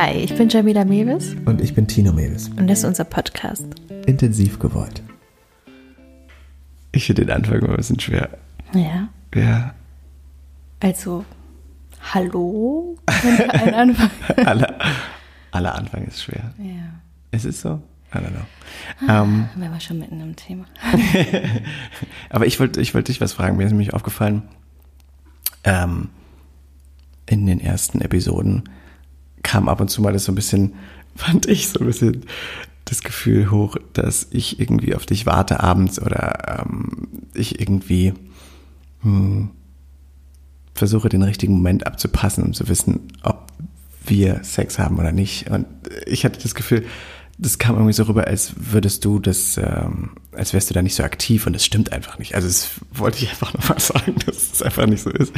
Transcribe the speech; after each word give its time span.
Hi, 0.00 0.12
ich 0.12 0.32
bin 0.36 0.48
Jamila 0.48 0.84
Mewis 0.84 1.34
Und 1.44 1.60
ich 1.60 1.74
bin 1.74 1.88
Tino 1.88 2.12
Mewis. 2.12 2.50
und 2.50 2.68
das 2.68 2.78
ist 2.78 2.84
unser 2.84 3.02
Podcast. 3.02 3.64
Intensiv 4.06 4.60
gewollt. 4.60 5.02
Ich 6.92 7.06
finde 7.06 7.24
den 7.24 7.34
Anfang 7.34 7.58
immer 7.58 7.70
ein 7.70 7.76
bisschen 7.78 7.98
schwer. 7.98 8.28
Ja. 8.72 9.08
Ja, 9.34 9.74
Also, 10.78 11.24
hallo? 12.14 12.96
Ein 13.06 13.74
Anfang. 13.74 14.10
aller, 14.46 14.78
aller 15.50 15.74
Anfang 15.74 16.04
ist 16.04 16.22
schwer. 16.22 16.54
Ja. 16.58 17.00
Ist 17.32 17.44
es 17.44 17.60
so? 17.60 17.82
I 18.14 18.18
don't 18.18 18.28
know. 18.28 19.12
Ähm, 19.12 19.48
Wenn 19.56 19.72
wir 19.72 19.80
schon 19.80 19.98
mitten 19.98 20.20
im 20.20 20.36
Thema. 20.36 20.66
aber 22.30 22.46
ich 22.46 22.60
wollte 22.60 22.80
ich 22.80 22.94
wollte 22.94 23.10
dich 23.10 23.20
was 23.20 23.32
fragen. 23.32 23.56
Mir 23.56 23.64
ist 23.64 23.72
nämlich 23.72 23.94
aufgefallen, 23.94 24.42
ähm, 25.64 26.10
in 27.26 27.46
den 27.46 27.60
ersten 27.60 28.00
Episoden 28.00 28.62
kam 29.48 29.68
ab 29.68 29.80
und 29.80 29.88
zu 29.88 30.02
mal 30.02 30.12
das 30.12 30.24
so 30.24 30.32
ein 30.32 30.34
bisschen, 30.34 30.74
fand 31.16 31.46
ich 31.46 31.68
so 31.68 31.80
ein 31.80 31.86
bisschen 31.86 32.24
das 32.84 33.02
Gefühl 33.02 33.50
hoch, 33.50 33.76
dass 33.92 34.28
ich 34.30 34.60
irgendwie 34.60 34.94
auf 34.94 35.06
dich 35.06 35.26
warte 35.26 35.60
abends 35.60 36.00
oder 36.00 36.62
ähm, 36.62 37.08
ich 37.34 37.60
irgendwie 37.60 38.14
hm, 39.02 39.50
versuche 40.74 41.08
den 41.08 41.22
richtigen 41.22 41.54
Moment 41.54 41.86
abzupassen, 41.86 42.44
um 42.44 42.52
zu 42.52 42.68
wissen, 42.68 43.08
ob 43.22 43.48
wir 44.06 44.42
Sex 44.42 44.78
haben 44.78 44.98
oder 44.98 45.12
nicht. 45.12 45.50
Und 45.50 45.66
ich 46.06 46.24
hatte 46.24 46.40
das 46.40 46.54
Gefühl, 46.54 46.84
das 47.40 47.58
kam 47.58 47.76
irgendwie 47.76 47.92
so 47.92 48.02
rüber, 48.02 48.26
als 48.26 48.52
würdest 48.56 49.04
du 49.04 49.20
das, 49.20 49.56
ähm, 49.58 50.10
als 50.32 50.52
wärst 50.52 50.70
du 50.70 50.74
da 50.74 50.82
nicht 50.82 50.96
so 50.96 51.04
aktiv 51.04 51.46
und 51.46 51.52
das 51.52 51.64
stimmt 51.64 51.92
einfach 51.92 52.18
nicht. 52.18 52.34
Also 52.34 52.48
das 52.48 52.70
wollte 52.92 53.22
ich 53.22 53.30
einfach 53.30 53.54
nochmal 53.54 53.78
sagen, 53.78 54.16
dass 54.26 54.52
es 54.52 54.62
einfach 54.62 54.86
nicht 54.86 55.02
so 55.02 55.10
ist, 55.10 55.32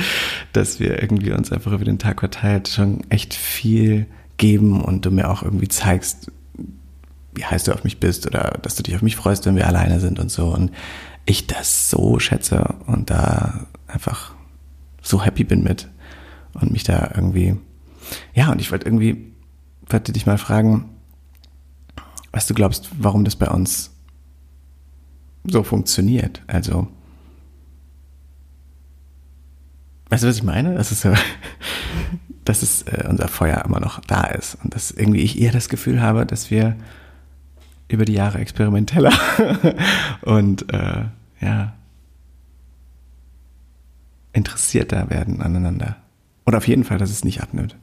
dass 0.55 0.81
wir 0.81 1.03
irgendwie 1.03 1.33
uns 1.33 1.53
einfach 1.53 1.73
über 1.73 1.85
den 1.85 1.99
Tag 1.99 2.21
verteilt 2.21 2.69
schon 2.69 3.05
echt 3.11 3.35
viel 3.35 4.07
geben 4.39 4.81
und 4.81 5.05
du 5.05 5.11
mir 5.11 5.29
auch 5.29 5.43
irgendwie 5.43 5.69
zeigst, 5.69 6.33
wie 7.35 7.45
heiß 7.45 7.65
du 7.65 7.73
auf 7.75 7.85
mich 7.85 8.01
bist 8.01 8.27
oder 8.27 8.59
dass 8.63 8.77
du 8.77 8.83
dich 8.83 8.95
auf 8.95 9.03
mich 9.03 9.17
freust, 9.17 9.45
wenn 9.45 9.57
wir 9.57 9.67
alleine 9.67 10.01
sind 10.01 10.19
und 10.19 10.31
so. 10.31 10.47
Und 10.47 10.73
ich 11.27 11.47
das 11.47 11.91
so 11.91 12.19
schätze 12.19 12.77
und 12.87 13.11
da 13.11 13.67
einfach 13.87 14.33
so 15.03 15.23
happy 15.23 15.45
bin 15.45 15.63
mit 15.63 15.89
und 16.55 16.73
mich 16.73 16.83
da 16.83 17.11
irgendwie, 17.15 17.57
ja, 18.35 18.51
und 18.51 18.61
ich 18.61 18.73
wollte 18.73 18.87
irgendwie, 18.87 19.33
wollte 19.87 20.13
dich 20.13 20.25
mal 20.25 20.39
fragen, 20.39 20.89
was 22.33 22.47
du 22.47 22.55
glaubst, 22.55 22.91
warum 22.99 23.25
das 23.25 23.37
bei 23.37 23.49
uns 23.49 23.91
so 25.45 25.63
funktioniert. 25.63 26.43
Also, 26.47 26.89
weißt 30.11 30.25
du, 30.25 30.29
was 30.29 30.37
ich 30.37 30.43
meine? 30.43 30.75
Das 30.75 30.93
ist 30.93 31.01
so, 31.01 31.13
dass 32.45 32.63
es 32.63 32.83
äh, 32.83 33.07
unser 33.09 33.29
Feuer 33.29 33.65
immer 33.65 33.81
noch 33.81 34.01
da 34.01 34.25
ist 34.25 34.57
und 34.63 34.75
dass 34.75 34.91
irgendwie 34.91 35.21
ich 35.21 35.41
eher 35.41 35.53
das 35.53 35.69
Gefühl 35.69 36.01
habe, 36.01 36.27
dass 36.27 36.51
wir 36.51 36.77
über 37.89 38.05
die 38.05 38.13
Jahre 38.13 38.39
experimenteller 38.39 39.13
und 40.23 40.73
äh, 40.73 41.05
ja 41.41 41.75
interessierter 44.33 45.11
werden 45.11 45.43
aneinander. 45.43 45.97
Oder 46.47 46.59
auf 46.59 46.69
jeden 46.69 46.85
Fall, 46.85 46.99
dass 46.99 47.11
es 47.11 47.25
nicht 47.25 47.43
abnimmt. 47.43 47.77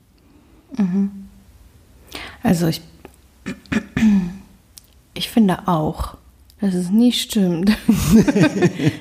Also, 2.44 2.68
ich, 2.68 2.82
ich 5.18 5.30
finde 5.30 5.68
auch, 5.68 6.16
dass 6.62 6.74
es 6.74 6.90
nicht 6.90 7.22
stimmt, 7.22 7.70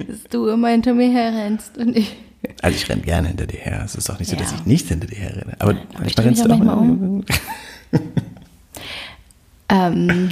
dass 0.08 0.24
du 0.30 0.48
immer 0.48 0.68
hinter 0.68 0.94
mir 0.94 1.10
herrennst 1.12 1.76
und 1.78 1.96
ich. 1.96 2.16
Also 2.62 2.76
ich 2.76 2.88
renne 2.88 3.02
gerne 3.02 3.28
hinter 3.28 3.46
dir 3.46 3.58
her. 3.60 3.82
Es 3.84 3.94
ist 3.94 4.08
auch 4.10 4.18
nicht 4.18 4.30
so, 4.30 4.36
dass 4.36 4.52
Ja. 4.52 4.58
ich 4.58 4.66
nicht 4.66 4.88
hinter 4.88 5.06
dir 5.06 5.16
her 5.18 5.36
renne. 5.36 5.56
Aber, 5.58 5.70
aber 5.72 6.06
ich 6.06 6.16
manchmal 6.16 6.26
rennst 6.26 6.42
auch 6.42 6.46
du 6.46 6.52
auch 6.52 6.58
manchmal 6.58 6.78
um. 6.78 7.24
Ähm, 9.68 10.30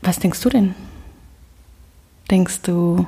was 0.00 0.18
denkst 0.18 0.40
du 0.40 0.48
denn? 0.48 0.74
Denkst 2.30 2.62
du. 2.62 3.06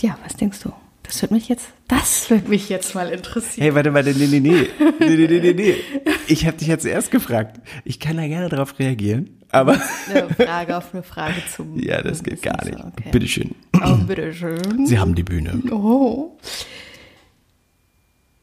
Ja, 0.00 0.16
was 0.24 0.34
denkst 0.36 0.60
du? 0.60 0.72
Das 1.06 1.22
wird 1.22 1.30
mich 1.32 1.48
jetzt. 1.48 1.66
Das 1.88 2.28
wird 2.30 2.48
mich 2.48 2.68
jetzt 2.68 2.94
mal 2.94 3.10
interessieren. 3.10 3.62
Hey, 3.62 3.74
warte, 3.74 3.94
warte, 3.94 4.12
nee, 4.12 4.26
nee, 4.26 4.40
nee. 4.40 4.66
Nee, 4.98 5.16
nee, 5.16 5.26
nee, 5.26 5.40
nee, 5.40 5.52
nee. 5.54 5.74
Ich 6.26 6.46
habe 6.46 6.56
dich 6.56 6.68
ja 6.68 6.78
zuerst 6.78 7.10
gefragt. 7.10 7.60
Ich 7.84 8.00
kann 8.00 8.16
da 8.16 8.26
gerne 8.26 8.48
darauf 8.48 8.78
reagieren, 8.78 9.30
aber 9.50 9.80
Eine 10.10 10.28
Frage 10.34 10.76
auf 10.76 10.92
eine 10.92 11.02
Frage 11.02 11.42
zum. 11.54 11.78
ja, 11.82 12.02
das 12.02 12.22
geht 12.22 12.42
gar 12.42 12.58
so, 12.64 12.70
nicht. 12.70 12.80
Okay. 12.80 13.10
Bitteschön. 13.12 13.54
Oh, 13.82 13.94
bitteschön. 13.96 14.86
Sie 14.86 14.98
haben 14.98 15.14
die 15.14 15.22
Bühne. 15.22 15.62
Oh. 15.70 16.36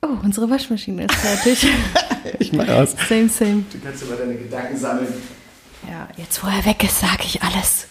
Oh, 0.02 0.18
unsere 0.24 0.50
Waschmaschine 0.50 1.06
ist 1.06 1.16
fertig. 1.16 1.68
Ich 2.40 2.54
mach 2.54 2.70
aus. 2.70 2.96
same, 3.10 3.28
same. 3.28 3.66
Du 3.70 3.80
kannst 3.84 4.02
aber 4.04 4.16
deine 4.16 4.36
Gedanken 4.36 4.78
sammeln. 4.78 5.08
Ja, 5.90 6.08
jetzt 6.16 6.42
wo 6.42 6.48
er 6.48 6.64
weg 6.66 6.82
ist, 6.86 7.02
sage 7.02 7.24
ich 7.26 7.42
alles. 7.44 7.88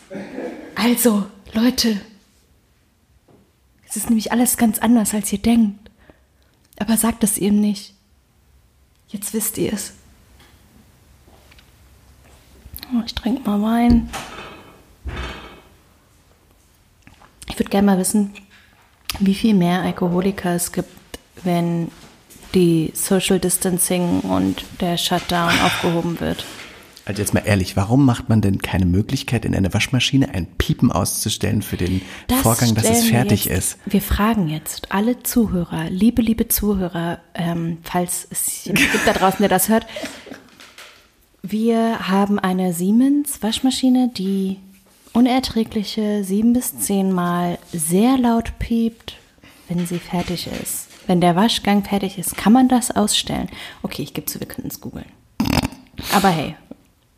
Also, 0.75 1.27
Leute, 1.53 2.01
es 3.93 3.99
ist 3.99 4.09
nämlich 4.09 4.33
alles 4.33 4.57
ganz 4.57 4.79
anders, 4.79 5.13
als 5.13 5.31
ihr 5.35 5.39
denkt. 5.39 5.91
Aber 6.79 6.97
sagt 6.97 7.23
es 7.25 7.37
ihm 7.37 7.61
nicht. 7.61 7.93
Jetzt 9.09 9.35
wisst 9.35 9.59
ihr 9.59 9.71
es. 9.71 9.93
Oh, 12.91 13.03
ich 13.05 13.15
trinke 13.15 13.43
mal 13.43 13.61
Wein. 13.61 14.09
Ich 17.51 17.59
würde 17.59 17.69
gerne 17.69 17.85
mal 17.85 17.99
wissen, 17.99 18.33
wie 19.19 19.35
viel 19.35 19.53
mehr 19.53 19.83
Alkoholiker 19.83 20.55
es 20.55 20.73
gibt, 20.73 20.89
wenn 21.45 21.91
die 22.55 22.93
Social 22.95 23.41
Distancing 23.41 24.21
und 24.21 24.65
der 24.81 24.97
Shutdown 24.97 25.53
aufgehoben 25.61 26.19
wird. 26.19 26.47
Also 27.05 27.21
jetzt 27.21 27.35
mal 27.35 27.43
ehrlich, 27.45 27.77
warum 27.77 28.05
macht 28.05 28.29
man 28.29 28.41
denn 28.41 28.63
keine 28.63 28.87
Möglichkeit, 28.87 29.45
in 29.45 29.55
einer 29.55 29.75
Waschmaschine 29.75 30.33
ein 30.35 30.47
Piepen 30.47 30.93
auszustellen 30.93 31.63
für 31.63 31.77
den 31.77 32.01
Vorgang, 32.43 32.75
dass 32.75 32.89
es 32.89 33.05
fertig 33.09 33.47
jetzt, 33.47 33.59
ist? 33.59 33.79
Wir 33.87 34.01
fragen 34.01 34.49
jetzt 34.49 34.93
alle 34.93 35.23
Zuhörer, 35.23 35.91
liebe, 35.91 36.23
liebe 36.23 36.47
Zuhörer, 36.47 37.19
ähm, 37.35 37.79
falls 37.83 38.29
es 38.31 38.63
gibt 38.65 39.07
da 39.07 39.13
draußen, 39.13 39.39
der 39.41 39.49
das 39.49 39.69
hört. 39.69 39.87
Wir 41.43 42.09
haben 42.09 42.39
eine 42.39 42.73
Siemens 42.73 43.43
Waschmaschine, 43.43 44.11
die 44.17 44.59
unerträgliche 45.13 46.23
sieben 46.23 46.53
bis 46.53 46.79
zehn 46.79 47.11
Mal 47.11 47.59
sehr 47.73 48.17
laut 48.17 48.59
piept, 48.61 49.17
wenn 49.69 49.87
sie 49.87 49.99
fertig 49.99 50.49
ist. 50.63 50.87
Wenn 51.09 51.21
der 51.21 51.35
Waschgang 51.35 51.83
fertig 51.83 52.17
ist, 52.17 52.37
kann 52.37 52.53
man 52.53 52.69
das 52.69 52.93
ausstellen. 52.93 53.49
Okay, 53.83 54.03
ich 54.03 54.15
gebe 54.15 54.27
zu, 54.27 54.39
wir 54.39 54.47
könnten 54.47 54.71
es 54.71 54.81
googeln. 54.81 55.07
Aber 56.13 56.29
hey, 56.29 56.55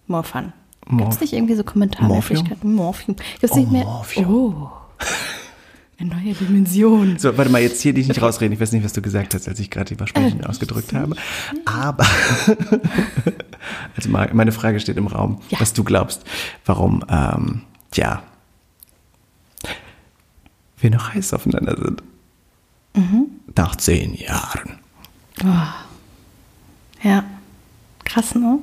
more 0.06 0.22
fun. 0.24 0.52
Gibt 0.90 1.12
es 1.14 1.20
nicht 1.20 1.32
irgendwie 1.32 1.54
so 1.54 1.64
Kommentarmöglichkeiten? 1.64 2.74
Morphium. 2.74 3.16
Gibt 3.16 3.44
es 3.44 3.54
nicht 3.54 3.70
mehr? 3.70 3.84
Morphium. 3.84 4.26
Oh. 4.28 4.70
Eine 5.98 6.10
neue 6.16 6.34
Dimension. 6.34 7.18
So, 7.18 7.38
warte 7.38 7.50
mal, 7.50 7.62
jetzt 7.62 7.80
hier 7.80 7.94
dich 7.94 8.08
nicht 8.08 8.20
rausreden. 8.22 8.52
Ich 8.52 8.60
weiß 8.60 8.72
nicht, 8.72 8.84
was 8.84 8.92
du 8.92 9.00
gesagt 9.00 9.32
hast, 9.34 9.48
als 9.48 9.58
ich 9.60 9.70
gerade 9.70 9.94
die 9.94 10.00
Waschmaschine 10.00 10.46
ausgedrückt 10.48 10.92
habe. 10.92 11.16
Aber, 11.64 12.04
also 13.96 14.08
meine 14.10 14.52
Frage 14.52 14.80
steht 14.80 14.96
im 14.96 15.06
Raum, 15.06 15.40
Ja. 15.50 15.60
was 15.60 15.72
du 15.72 15.84
glaubst, 15.84 16.24
warum, 16.66 17.02
ähm, 17.08 17.62
tja, 17.90 18.22
wir 20.80 20.90
noch 20.90 21.14
heiß 21.14 21.32
aufeinander 21.32 21.76
sind. 21.82 22.02
Nach 23.56 23.74
zehn 23.76 24.14
Jahren. 24.14 24.78
Ja. 27.02 27.24
Krass, 28.14 28.36
ne? 28.36 28.60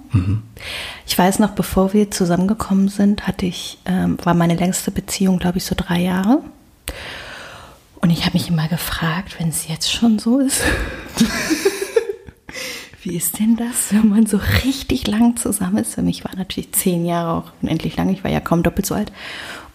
Ich 1.05 1.17
weiß 1.17 1.39
noch, 1.39 1.49
bevor 1.49 1.91
wir 1.91 2.09
zusammengekommen 2.09 2.87
sind, 2.87 3.27
hatte 3.27 3.45
ich, 3.45 3.79
ähm, 3.85 4.17
war 4.23 4.33
meine 4.33 4.55
längste 4.55 4.91
Beziehung, 4.91 5.39
glaube 5.39 5.57
ich, 5.57 5.65
so 5.65 5.75
drei 5.75 5.99
Jahre. 5.99 6.41
Und 7.99 8.11
ich 8.11 8.25
habe 8.25 8.37
mich 8.37 8.47
immer 8.47 8.69
gefragt, 8.69 9.37
wenn 9.39 9.49
es 9.49 9.67
jetzt 9.67 9.91
schon 9.91 10.19
so 10.19 10.39
ist, 10.39 10.61
wie 13.03 13.13
ist 13.13 13.39
denn 13.39 13.57
das, 13.57 13.91
wenn 13.91 14.07
man 14.07 14.25
so 14.25 14.39
richtig 14.63 15.05
lang 15.07 15.35
zusammen 15.35 15.79
ist? 15.79 15.95
Für 15.95 16.01
mich 16.01 16.23
war 16.23 16.33
natürlich 16.37 16.71
zehn 16.71 17.05
Jahre 17.05 17.33
auch 17.33 17.51
unendlich 17.61 17.97
lang, 17.97 18.07
ich 18.07 18.23
war 18.23 18.31
ja 18.31 18.39
kaum 18.39 18.63
doppelt 18.63 18.85
so 18.85 18.95
alt. 18.95 19.11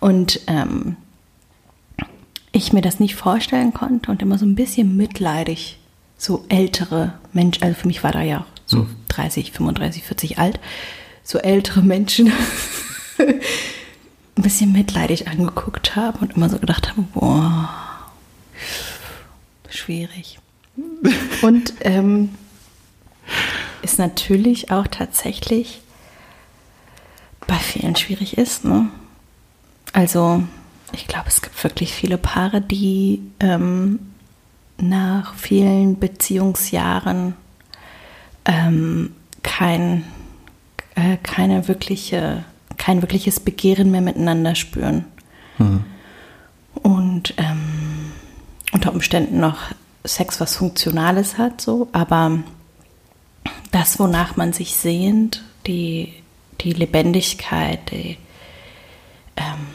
Und 0.00 0.40
ähm, 0.46 0.96
ich 2.50 2.72
mir 2.72 2.80
das 2.80 2.98
nicht 2.98 3.14
vorstellen 3.14 3.74
konnte 3.74 4.10
und 4.10 4.22
immer 4.22 4.38
so 4.38 4.46
ein 4.46 4.54
bisschen 4.54 4.96
mitleidig 4.96 5.78
so 6.16 6.46
ältere 6.48 7.12
Menschen, 7.34 7.62
also 7.62 7.78
für 7.78 7.88
mich 7.88 8.02
war 8.02 8.12
da 8.12 8.22
ja 8.22 8.38
auch 8.38 8.46
so 8.64 8.86
30, 9.16 9.52
35, 9.52 10.02
40 10.04 10.38
alt, 10.38 10.60
so 11.22 11.38
ältere 11.38 11.82
Menschen 11.82 12.32
ein 13.18 14.42
bisschen 14.42 14.72
mitleidig 14.72 15.28
angeguckt 15.28 15.96
haben 15.96 16.18
und 16.18 16.36
immer 16.36 16.48
so 16.48 16.58
gedacht 16.58 16.90
haben, 16.90 17.08
boah, 17.14 17.70
schwierig. 19.68 20.38
Und 21.42 21.74
ähm, 21.80 22.30
ist 23.82 23.98
natürlich 23.98 24.70
auch 24.70 24.86
tatsächlich 24.86 25.80
bei 27.46 27.56
vielen 27.56 27.96
schwierig 27.96 28.36
ist. 28.36 28.64
Ne? 28.64 28.88
Also 29.92 30.42
ich 30.92 31.06
glaube, 31.06 31.28
es 31.28 31.40
gibt 31.40 31.62
wirklich 31.62 31.92
viele 31.94 32.18
Paare, 32.18 32.60
die 32.60 33.22
ähm, 33.40 34.00
nach 34.78 35.34
vielen 35.34 35.98
Beziehungsjahren 35.98 37.34
ähm, 38.46 39.14
kein, 39.42 40.04
äh, 40.94 41.16
keine 41.22 41.68
wirkliche, 41.68 42.44
kein 42.76 43.02
wirkliches 43.02 43.40
Begehren 43.40 43.90
mehr 43.90 44.00
miteinander 44.00 44.54
spüren. 44.54 45.04
Mhm. 45.58 45.84
Und 46.74 47.34
ähm, 47.36 48.12
unter 48.72 48.92
Umständen 48.92 49.40
noch 49.40 49.58
Sex 50.04 50.40
was 50.40 50.56
Funktionales 50.56 51.38
hat, 51.38 51.60
so, 51.60 51.88
aber 51.92 52.38
das, 53.72 53.98
wonach 53.98 54.36
man 54.36 54.52
sich 54.52 54.76
sehnt, 54.76 55.42
die, 55.66 56.12
die 56.60 56.72
Lebendigkeit, 56.72 57.90
die, 57.90 58.18
ähm, 59.36 59.66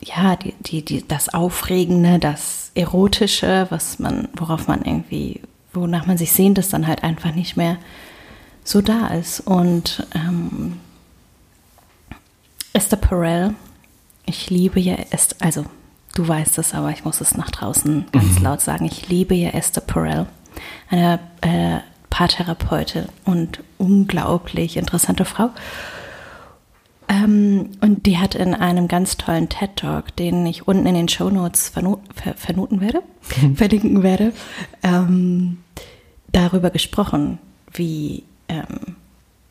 ja, 0.00 0.36
die, 0.36 0.54
die, 0.60 0.84
die, 0.84 1.08
das 1.08 1.28
Aufregende, 1.28 2.18
das 2.18 2.70
Erotische, 2.74 3.66
was 3.70 3.98
man, 3.98 4.28
worauf 4.34 4.68
man 4.68 4.82
irgendwie, 4.82 5.40
wonach 5.72 6.06
man 6.06 6.18
sich 6.18 6.32
sehnt, 6.32 6.58
ist 6.58 6.72
dann 6.72 6.86
halt 6.86 7.02
einfach 7.02 7.34
nicht 7.34 7.56
mehr 7.56 7.76
so 8.64 8.80
da 8.80 9.08
ist. 9.08 9.40
Und 9.40 10.06
ähm, 10.14 10.80
Esther 12.72 12.96
Perel, 12.96 13.54
ich 14.26 14.50
liebe 14.50 14.80
ja 14.80 14.94
Esther, 15.10 15.36
also 15.40 15.64
du 16.14 16.26
weißt 16.26 16.58
es, 16.58 16.74
aber 16.74 16.90
ich 16.90 17.04
muss 17.04 17.20
es 17.20 17.36
nach 17.36 17.50
draußen 17.50 18.06
ganz 18.12 18.38
mhm. 18.38 18.44
laut 18.44 18.60
sagen, 18.60 18.84
ich 18.84 19.08
liebe 19.08 19.34
ja 19.34 19.50
Esther 19.50 19.80
Perel, 19.80 20.26
eine 20.90 21.20
äh, 21.40 21.80
Paartherapeutin 22.10 23.06
und 23.24 23.62
unglaublich 23.78 24.76
interessante 24.76 25.24
Frau. 25.24 25.50
Ähm, 27.08 27.70
und 27.80 28.06
die 28.06 28.18
hat 28.18 28.34
in 28.34 28.54
einem 28.54 28.86
ganz 28.86 29.16
tollen 29.16 29.48
TED 29.48 29.76
Talk, 29.76 30.14
den 30.16 30.44
ich 30.44 30.68
unten 30.68 30.86
in 30.86 30.94
den 30.94 31.08
Show 31.08 31.30
Notes 31.30 31.68
verno 31.68 32.00
ver 32.14 32.34
vernoten 32.34 32.80
werde, 32.80 33.02
verlinken 33.54 34.02
werde, 34.02 34.32
ähm, 34.82 35.58
darüber 36.32 36.70
gesprochen, 36.70 37.38
wie 37.72 38.24
ähm, 38.48 38.96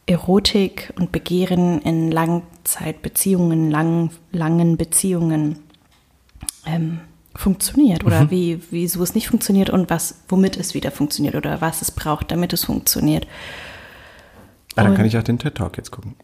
Erotik 0.05 0.93
und 0.97 1.11
Begehren 1.11 1.81
in 1.81 2.11
Langzeitbeziehungen, 2.11 3.71
lang, 3.71 4.11
langen 4.31 4.77
Beziehungen 4.77 5.59
ähm, 6.65 6.99
funktioniert 7.35 8.03
oder 8.03 8.25
mhm. 8.25 8.31
wie, 8.31 8.59
wieso 8.71 9.01
es 9.03 9.15
nicht 9.15 9.27
funktioniert 9.29 9.69
und 9.69 9.89
was, 9.89 10.21
womit 10.27 10.57
es 10.57 10.73
wieder 10.73 10.91
funktioniert 10.91 11.35
oder 11.35 11.61
was 11.61 11.81
es 11.81 11.91
braucht, 11.91 12.31
damit 12.31 12.53
es 12.53 12.65
funktioniert. 12.65 13.27
Ah, 14.77 14.83
dann 14.83 14.95
kann 14.95 15.05
ich 15.05 15.17
auch 15.17 15.23
den 15.23 15.39
TED 15.39 15.55
Talk 15.55 15.77
jetzt 15.77 15.91
gucken. 15.91 16.15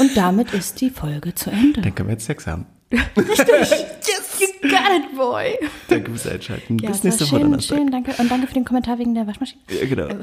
Und 0.00 0.16
damit 0.16 0.54
ist 0.54 0.80
die 0.80 0.90
Folge 0.90 1.34
zu 1.34 1.50
Ende. 1.50 1.82
Dann 1.82 1.94
können 1.94 2.08
wir 2.08 2.14
jetzt 2.14 2.24
Sex 2.24 2.46
haben. 2.46 2.66
Richtig. 2.92 3.46
Yes, 3.48 4.40
you 4.40 4.46
got 4.62 4.90
it, 4.96 5.16
boy. 5.16 5.58
Danke 5.88 6.10
fürs 6.10 6.26
Einschalten. 6.26 6.78
Ja, 6.78 6.90
Bis 6.90 7.04
nächste 7.04 7.30
Woche. 7.30 7.40
Schön, 7.40 7.60
schön, 7.60 7.90
danke. 7.90 8.12
Und 8.18 8.30
danke 8.30 8.46
für 8.46 8.54
den 8.54 8.64
Kommentar 8.64 8.98
wegen 8.98 9.14
der 9.14 9.26
Waschmaschine. 9.26 9.60
Ja, 9.68 9.86
genau. 9.86 10.08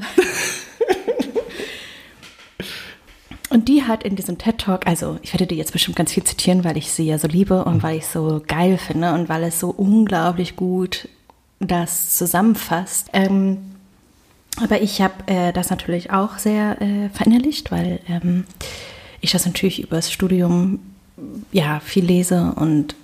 Und 3.50 3.66
die 3.66 3.82
hat 3.82 4.04
in 4.04 4.14
diesem 4.14 4.38
TED 4.38 4.58
Talk, 4.58 4.86
also 4.86 5.18
ich 5.22 5.32
werde 5.32 5.48
die 5.48 5.56
jetzt 5.56 5.72
bestimmt 5.72 5.96
ganz 5.96 6.12
viel 6.12 6.22
zitieren, 6.22 6.62
weil 6.62 6.76
ich 6.76 6.92
sie 6.92 7.04
ja 7.04 7.18
so 7.18 7.26
liebe 7.26 7.64
und 7.64 7.78
mhm. 7.78 7.82
weil 7.82 7.96
ich 7.98 8.06
so 8.06 8.40
geil 8.46 8.78
finde 8.78 9.12
und 9.12 9.28
weil 9.28 9.42
es 9.42 9.58
so 9.58 9.70
unglaublich 9.70 10.54
gut 10.54 11.08
das 11.58 12.16
zusammenfasst. 12.16 13.10
Ähm, 13.12 13.58
aber 14.62 14.80
ich 14.82 15.00
habe 15.00 15.14
äh, 15.26 15.52
das 15.52 15.70
natürlich 15.70 16.10
auch 16.10 16.38
sehr 16.38 16.80
äh, 16.80 17.08
verinnerlicht, 17.10 17.70
weil 17.70 18.00
ähm, 18.08 18.44
ich 19.20 19.32
das 19.32 19.46
natürlich 19.46 19.82
übers 19.82 20.10
Studium 20.10 20.80
ja 21.52 21.80
viel 21.80 22.04
lese 22.04 22.52
und, 22.56 22.94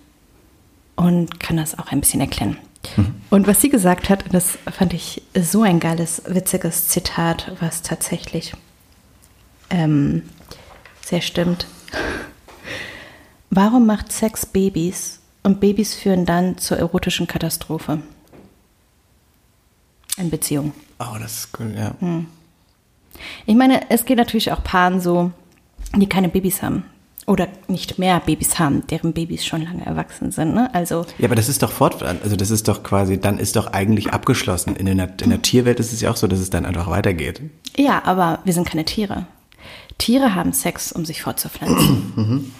und 0.96 1.40
kann 1.40 1.56
das 1.56 1.78
auch 1.78 1.92
ein 1.92 2.00
bisschen 2.00 2.20
erklären. 2.20 2.56
Mhm. 2.96 3.14
Und 3.30 3.46
was 3.46 3.60
sie 3.60 3.68
gesagt 3.68 4.08
hat, 4.08 4.24
das 4.32 4.58
fand 4.70 4.94
ich 4.94 5.22
so 5.34 5.62
ein 5.62 5.80
geiles, 5.80 6.22
witziges 6.26 6.88
Zitat, 6.88 7.52
was 7.60 7.82
tatsächlich 7.82 8.54
ähm, 9.70 10.22
sehr 11.02 11.20
stimmt. 11.20 11.66
Warum 13.50 13.86
macht 13.86 14.12
Sex 14.12 14.46
Babys 14.46 15.20
und 15.42 15.60
Babys 15.60 15.94
führen 15.94 16.26
dann 16.26 16.58
zur 16.58 16.78
erotischen 16.78 17.26
Katastrophe? 17.26 18.02
In 20.16 20.30
Beziehungen. 20.30 20.72
Oh, 20.98 21.16
das 21.20 21.38
ist 21.38 21.48
cool, 21.58 21.74
ja. 21.76 21.94
Hm. 22.00 22.26
Ich 23.46 23.54
meine, 23.54 23.90
es 23.90 24.04
geht 24.04 24.18
natürlich 24.18 24.52
auch 24.52 24.62
Paaren 24.62 25.00
so, 25.00 25.30
die 25.94 26.08
keine 26.08 26.28
Babys 26.28 26.62
haben. 26.62 26.84
Oder 27.26 27.48
nicht 27.66 27.98
mehr 27.98 28.20
Babys 28.20 28.60
haben, 28.60 28.86
deren 28.86 29.12
Babys 29.12 29.44
schon 29.44 29.62
lange 29.62 29.84
erwachsen 29.84 30.30
sind. 30.30 30.54
Ne? 30.54 30.72
Also 30.72 31.04
ja, 31.18 31.26
aber 31.26 31.34
das 31.34 31.48
ist 31.48 31.60
doch 31.60 31.72
fortwährend. 31.72 32.22
Also 32.22 32.36
das 32.36 32.50
ist 32.50 32.68
doch 32.68 32.84
quasi, 32.84 33.20
dann 33.20 33.38
ist 33.38 33.56
doch 33.56 33.72
eigentlich 33.72 34.12
abgeschlossen. 34.12 34.76
In 34.76 34.86
der, 34.86 35.08
in 35.20 35.30
der 35.30 35.42
Tierwelt 35.42 35.80
ist 35.80 35.92
es 35.92 36.00
ja 36.00 36.10
auch 36.10 36.16
so, 36.16 36.28
dass 36.28 36.38
es 36.38 36.50
dann 36.50 36.64
einfach 36.64 36.88
weitergeht. 36.88 37.40
Ja, 37.76 38.04
aber 38.04 38.38
wir 38.44 38.52
sind 38.52 38.68
keine 38.68 38.84
Tiere. 38.84 39.26
Tiere 39.98 40.36
haben 40.36 40.52
Sex, 40.52 40.92
um 40.92 41.04
sich 41.04 41.22
fortzupflanzen. 41.22 42.12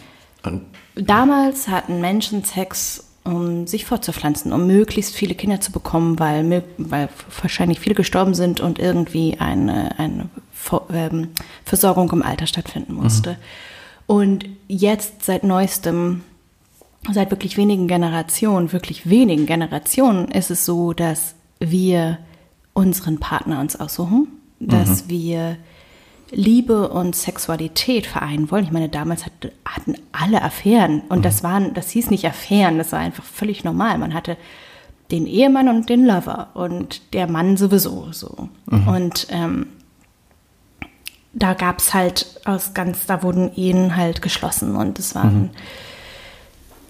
Mhm. 0.47 0.61
Damals 0.95 1.67
hatten 1.67 2.01
Menschen 2.01 2.45
Sex, 2.45 3.05
um 3.27 3.67
sich 3.67 3.85
fortzupflanzen, 3.85 4.53
um 4.53 4.67
möglichst 4.67 5.15
viele 5.15 5.35
Kinder 5.35 5.61
zu 5.61 5.73
bekommen, 5.73 6.19
weil, 6.19 6.65
weil 6.79 7.09
wahrscheinlich 7.41 7.81
viele 7.81 7.95
gestorben 7.95 8.35
sind 8.35 8.61
und 8.61 8.79
irgendwie 8.79 9.39
eine, 9.39 9.99
eine 9.99 10.29
ähm, 10.91 11.29
Versorgung 11.65 12.11
im 12.13 12.23
Alter 12.23 12.47
stattfinden 12.47 12.95
musste. 12.95 13.33
Mhm. 13.33 13.37
Und 14.07 14.49
jetzt 14.69 15.25
seit 15.25 15.43
neuestem, 15.45 16.23
seit 17.11 17.31
wirklich 17.31 17.57
wenigen 17.57 17.89
Generationen, 17.89 18.73
wirklich 18.73 19.09
wenigen 19.09 19.47
Generationen 19.47 20.29
ist 20.29 20.51
es 20.51 20.65
so, 20.65 20.93
dass 20.93 21.35
wir 21.59 22.19
unseren 22.73 23.19
Partner 23.19 23.61
uns 23.61 23.79
aussuchen, 23.79 24.29
dass 24.61 25.05
mhm. 25.05 25.11
wir 25.11 25.57
Liebe 26.31 26.89
und 26.89 27.15
Sexualität 27.15 28.07
vereinen 28.07 28.51
wollen. 28.51 28.65
Ich 28.65 28.73
meine, 28.73 28.89
damals 28.89 29.25
hat, 29.25 29.33
hatten 29.65 29.95
alle 30.13 30.43
Affären 30.43 31.03
und 31.09 31.19
mhm. 31.19 31.23
das 31.23 31.43
waren, 31.43 31.75
das 31.75 31.91
hieß 31.91 32.11
nicht 32.11 32.27
Affären, 32.27 32.79
das 32.79 32.93
war 32.93 32.99
einfach 32.99 33.25
völlig 33.25 33.65
normal. 33.65 33.99
Man 33.99 34.15
hatte 34.15 34.37
den 35.11 35.27
Ehemann 35.27 35.69
und 35.69 35.89
den 35.89 36.05
Lover 36.05 36.49
und 36.55 37.15
der 37.15 37.29
Mann 37.29 37.57
sowieso 37.57 38.09
so. 38.11 38.49
Mhm. 38.67 38.89
Und 38.89 39.27
ähm, 39.31 39.67
da 41.33 41.55
gab 41.55 41.79
es 41.79 41.95
halt 41.95 42.41
aus 42.45 42.75
ganz, 42.75 43.07
da 43.07 43.23
wurden 43.23 43.53
Ehen 43.55 43.95
halt 43.95 44.23
geschlossen 44.23 44.75
und 44.75 44.99
es 44.99 45.15
waren 45.15 45.43
mhm. 45.43 45.51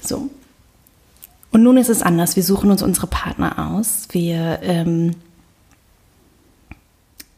so. 0.01 0.31
Und 1.53 1.63
nun 1.63 1.77
ist 1.77 1.89
es 1.89 2.03
anders. 2.03 2.37
Wir 2.37 2.43
suchen 2.43 2.71
uns 2.71 2.83
unsere 2.83 3.07
Partner 3.07 3.73
aus. 3.73 4.09
Wir 4.11 4.61
ähm, 4.63 5.13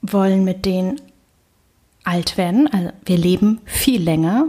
wollen 0.02 0.44
mit 0.44 0.64
denen 0.64 1.00
alt 2.08 2.38
werden. 2.38 2.68
Also 2.72 2.90
wir 3.04 3.18
leben 3.18 3.60
viel 3.66 4.02
länger. 4.02 4.46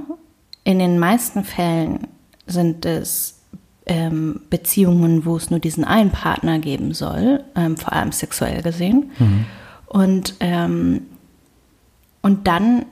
In 0.64 0.80
den 0.80 0.98
meisten 0.98 1.44
Fällen 1.44 2.08
sind 2.48 2.86
es 2.86 3.42
ähm, 3.86 4.42
Beziehungen, 4.50 5.26
wo 5.26 5.36
es 5.36 5.50
nur 5.50 5.60
diesen 5.60 5.84
einen 5.84 6.12
Partner 6.12 6.60
geben 6.60 6.94
soll, 6.94 7.44
ähm, 7.56 7.76
vor 7.76 7.92
allem 7.92 8.12
sexuell 8.14 8.62
gesehen. 8.62 9.12
Mhm. 9.20 9.46
Und, 9.88 10.36
ähm, 10.40 11.02
und 12.22 12.48
dann 12.48 12.86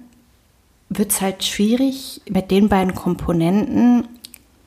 wird 0.89 1.11
es 1.11 1.21
halt 1.21 1.43
schwierig 1.43 2.21
mit 2.29 2.51
den 2.51 2.67
beiden 2.67 2.93
Komponenten, 2.93 4.07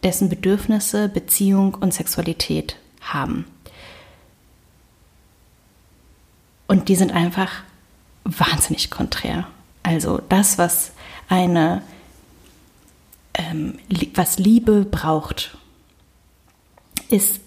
dessen 0.02 0.30
Bedürfnisse 0.30 1.08
Beziehung 1.08 1.74
und 1.74 1.92
Sexualität 1.92 2.76
haben. 3.02 3.44
Und 6.68 6.88
die 6.88 6.96
sind 6.96 7.12
einfach 7.12 7.50
wahnsinnig 8.24 8.90
konträr. 8.90 9.46
Also 9.90 10.20
das, 10.28 10.56
was 10.56 10.92
eine, 11.28 11.82
ähm, 13.34 13.76
was 14.14 14.38
Liebe 14.38 14.84
braucht, 14.84 15.56
ist 17.08 17.40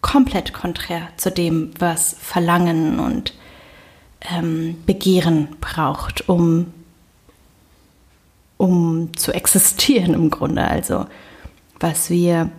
komplett 0.00 0.54
konträr 0.54 1.08
zu 1.18 1.30
dem, 1.30 1.72
was 1.78 2.16
Verlangen 2.18 3.00
und 3.00 3.34
ähm, 4.34 4.82
Begehren 4.86 5.56
braucht, 5.60 6.26
um, 6.26 6.72
um 8.56 9.14
zu 9.14 9.32
existieren 9.32 10.14
im 10.14 10.30
Grunde. 10.30 10.64
Also 10.64 11.04
was 11.80 12.08
wir, 12.08 12.50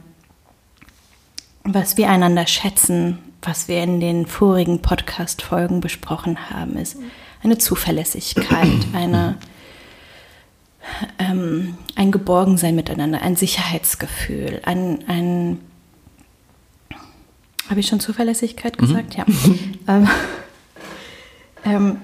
was 1.63 1.97
wir 1.97 2.11
einander 2.11 2.45
schätzen, 2.45 3.17
was 3.41 3.67
wir 3.67 3.81
in 3.81 4.01
den 4.01 4.27
vorigen 4.27 4.83
Podcast-Folgen 4.83 5.81
besprochen 5.81 6.51
haben, 6.51 6.77
ist 6.77 6.97
eine 7.43 7.57
Zuverlässigkeit, 7.57 8.67
eine, 8.93 9.37
ähm, 11.19 11.77
ein 11.95 12.11
Geborgensein 12.11 12.75
miteinander, 12.75 13.21
ein 13.21 13.35
Sicherheitsgefühl, 13.35 14.61
ein, 14.65 15.03
ein 15.07 15.59
habe 17.69 17.79
ich 17.79 17.87
schon 17.87 18.01
Zuverlässigkeit 18.01 18.79
mhm. 18.79 18.85
gesagt? 18.85 19.17
Mhm. 19.17 19.79
Ja. 19.87 19.95
ähm, 19.95 20.09
ähm, 21.63 22.01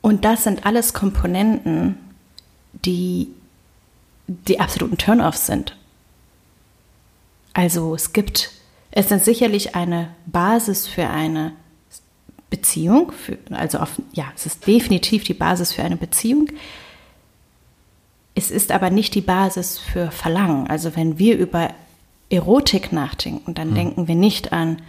und 0.00 0.24
das 0.24 0.44
sind 0.44 0.64
alles 0.64 0.94
Komponenten, 0.94 1.98
die 2.72 3.28
die 4.28 4.60
absoluten 4.60 4.98
Turn-offs 4.98 5.46
sind. 5.46 5.76
Also 7.52 7.94
es 7.94 8.12
gibt 8.12 8.50
Es 8.90 9.10
ist 9.10 9.24
sicherlich 9.24 9.74
eine 9.74 10.08
Basis 10.26 10.86
für 10.86 11.08
eine 11.08 11.52
Beziehung, 12.50 13.12
für, 13.12 13.38
also 13.50 13.78
auf, 13.78 14.00
ja, 14.12 14.26
es 14.34 14.46
ist 14.46 14.66
definitiv 14.66 15.24
die 15.24 15.34
Basis 15.34 15.72
für 15.72 15.82
eine 15.82 15.96
Beziehung. 15.96 16.48
Es 18.34 18.50
ist 18.50 18.70
aber 18.70 18.90
nicht 18.90 19.14
die 19.14 19.20
Basis 19.20 19.78
für 19.78 20.10
Verlangen. 20.10 20.66
Also 20.68 20.94
wenn 20.94 21.18
wir 21.18 21.38
über 21.38 21.70
Erotik 22.30 22.92
nachdenken, 22.92 23.54
dann 23.54 23.68
hm. 23.68 23.74
denken 23.74 24.08
wir 24.08 24.14
nicht 24.14 24.52
an 24.52 24.82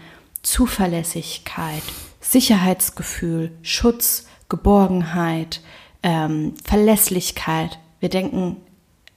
Zuverlässigkeit, 0.43 1.83
Sicherheitsgefühl, 2.21 3.51
Schutz, 3.61 4.27
Geborgenheit, 4.49 5.61
ähm, 6.03 6.53
Verlässlichkeit. 6.63 7.79
Wir 7.99 8.09
denken 8.09 8.57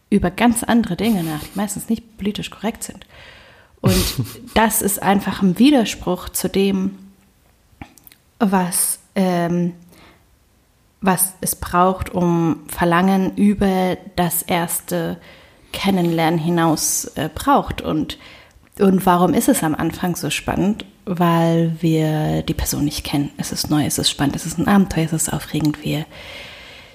über 0.08 0.30
ganz 0.30 0.62
andere 0.64 0.96
Dinge 0.96 1.22
nach, 1.22 1.40
die 1.40 1.50
meistens 1.54 1.88
nicht 1.88 2.16
politisch 2.16 2.50
korrekt 2.50 2.84
sind. 2.84 3.06
Und 3.80 3.94
das 4.54 4.82
ist 4.82 5.02
einfach 5.02 5.42
ein 5.42 5.58
Widerspruch 5.58 6.28
zu 6.30 6.48
dem, 6.48 6.98
was, 8.40 8.98
ähm, 9.14 9.74
was 11.00 11.34
es 11.40 11.54
braucht, 11.54 12.10
um 12.10 12.60
Verlangen 12.66 13.36
über 13.36 13.96
das 14.16 14.42
erste 14.42 15.18
Kennenlernen 15.72 16.40
hinaus 16.40 17.04
äh, 17.14 17.28
braucht. 17.32 17.80
Und, 17.82 18.18
und 18.78 19.06
warum 19.06 19.34
ist 19.34 19.48
es 19.48 19.62
am 19.62 19.74
Anfang 19.74 20.16
so 20.16 20.30
spannend? 20.30 20.84
Weil 21.04 21.76
wir 21.80 22.42
die 22.42 22.54
Person 22.54 22.84
nicht 22.84 23.04
kennen. 23.04 23.30
Es 23.36 23.52
ist 23.52 23.70
neu, 23.70 23.84
es 23.84 23.98
ist 23.98 24.10
spannend, 24.10 24.36
es 24.36 24.46
ist 24.46 24.58
ein 24.58 24.68
Abenteuer, 24.68 25.04
es 25.04 25.12
ist 25.12 25.32
aufregend. 25.32 25.82
Wir, 25.84 26.06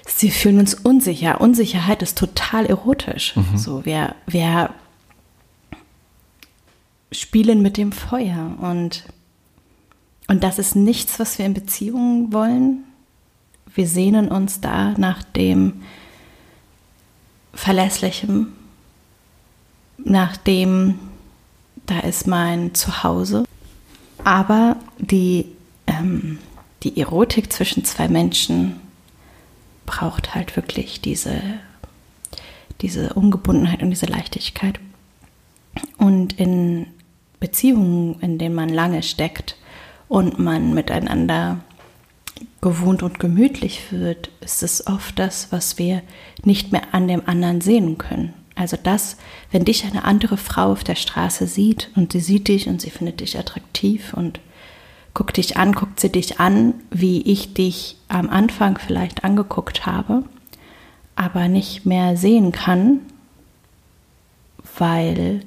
sie 0.06 0.30
fühlen 0.30 0.58
uns 0.58 0.74
unsicher. 0.74 1.40
Unsicherheit 1.40 2.02
ist 2.02 2.18
total 2.18 2.66
erotisch. 2.66 3.36
Mhm. 3.36 3.56
So, 3.56 3.84
wir, 3.84 4.14
wir 4.26 4.70
spielen 7.12 7.62
mit 7.62 7.76
dem 7.76 7.92
Feuer 7.92 8.52
und, 8.60 9.04
und 10.28 10.42
das 10.42 10.58
ist 10.58 10.74
nichts, 10.74 11.18
was 11.18 11.38
wir 11.38 11.46
in 11.46 11.54
Beziehungen 11.54 12.32
wollen. 12.32 12.84
Wir 13.74 13.86
sehnen 13.86 14.28
uns 14.28 14.60
da 14.60 14.94
nach 14.98 15.22
dem 15.22 15.82
Verlässlichen, 17.52 18.48
nach 19.98 20.36
dem, 20.36 20.98
da 21.86 22.00
ist 22.00 22.26
mein 22.26 22.74
Zuhause. 22.74 23.44
Aber 24.24 24.76
die, 24.98 25.46
ähm, 25.86 26.38
die 26.82 26.98
Erotik 26.98 27.52
zwischen 27.52 27.84
zwei 27.84 28.08
Menschen 28.08 28.80
braucht 29.84 30.34
halt 30.34 30.56
wirklich 30.56 31.00
diese, 31.00 31.40
diese 32.80 33.14
Ungebundenheit 33.14 33.82
und 33.82 33.90
diese 33.90 34.06
Leichtigkeit. 34.06 34.80
Und 35.98 36.32
in 36.40 36.88
Beziehungen, 37.38 38.18
in 38.20 38.38
denen 38.38 38.54
man 38.54 38.68
lange 38.68 39.02
steckt 39.02 39.56
und 40.08 40.38
man 40.38 40.74
miteinander 40.74 41.58
gewohnt 42.60 43.02
und 43.02 43.20
gemütlich 43.20 43.92
wird, 43.92 44.30
ist 44.40 44.62
es 44.62 44.86
oft 44.86 45.18
das, 45.18 45.52
was 45.52 45.78
wir 45.78 46.02
nicht 46.42 46.72
mehr 46.72 46.82
an 46.92 47.08
dem 47.08 47.22
anderen 47.26 47.60
sehen 47.60 47.98
können. 47.98 48.34
Also 48.54 48.78
das, 48.82 49.16
wenn 49.52 49.64
dich 49.64 49.84
eine 49.84 50.04
andere 50.04 50.36
Frau 50.36 50.72
auf 50.72 50.82
der 50.82 50.94
Straße 50.94 51.46
sieht 51.46 51.90
und 51.94 52.12
sie 52.12 52.20
sieht 52.20 52.48
dich 52.48 52.68
und 52.68 52.80
sie 52.80 52.90
findet 52.90 53.20
dich 53.20 53.38
attraktiv 53.38 54.14
und 54.14 54.40
guckt 55.12 55.36
dich 55.36 55.56
an, 55.56 55.72
guckt 55.72 56.00
sie 56.00 56.10
dich 56.10 56.40
an, 56.40 56.74
wie 56.90 57.22
ich 57.22 57.54
dich 57.54 57.96
am 58.08 58.30
Anfang 58.30 58.78
vielleicht 58.78 59.24
angeguckt 59.24 59.86
habe, 59.86 60.24
aber 61.16 61.48
nicht 61.48 61.84
mehr 61.84 62.16
sehen 62.16 62.52
kann, 62.52 63.00
weil 64.78 65.40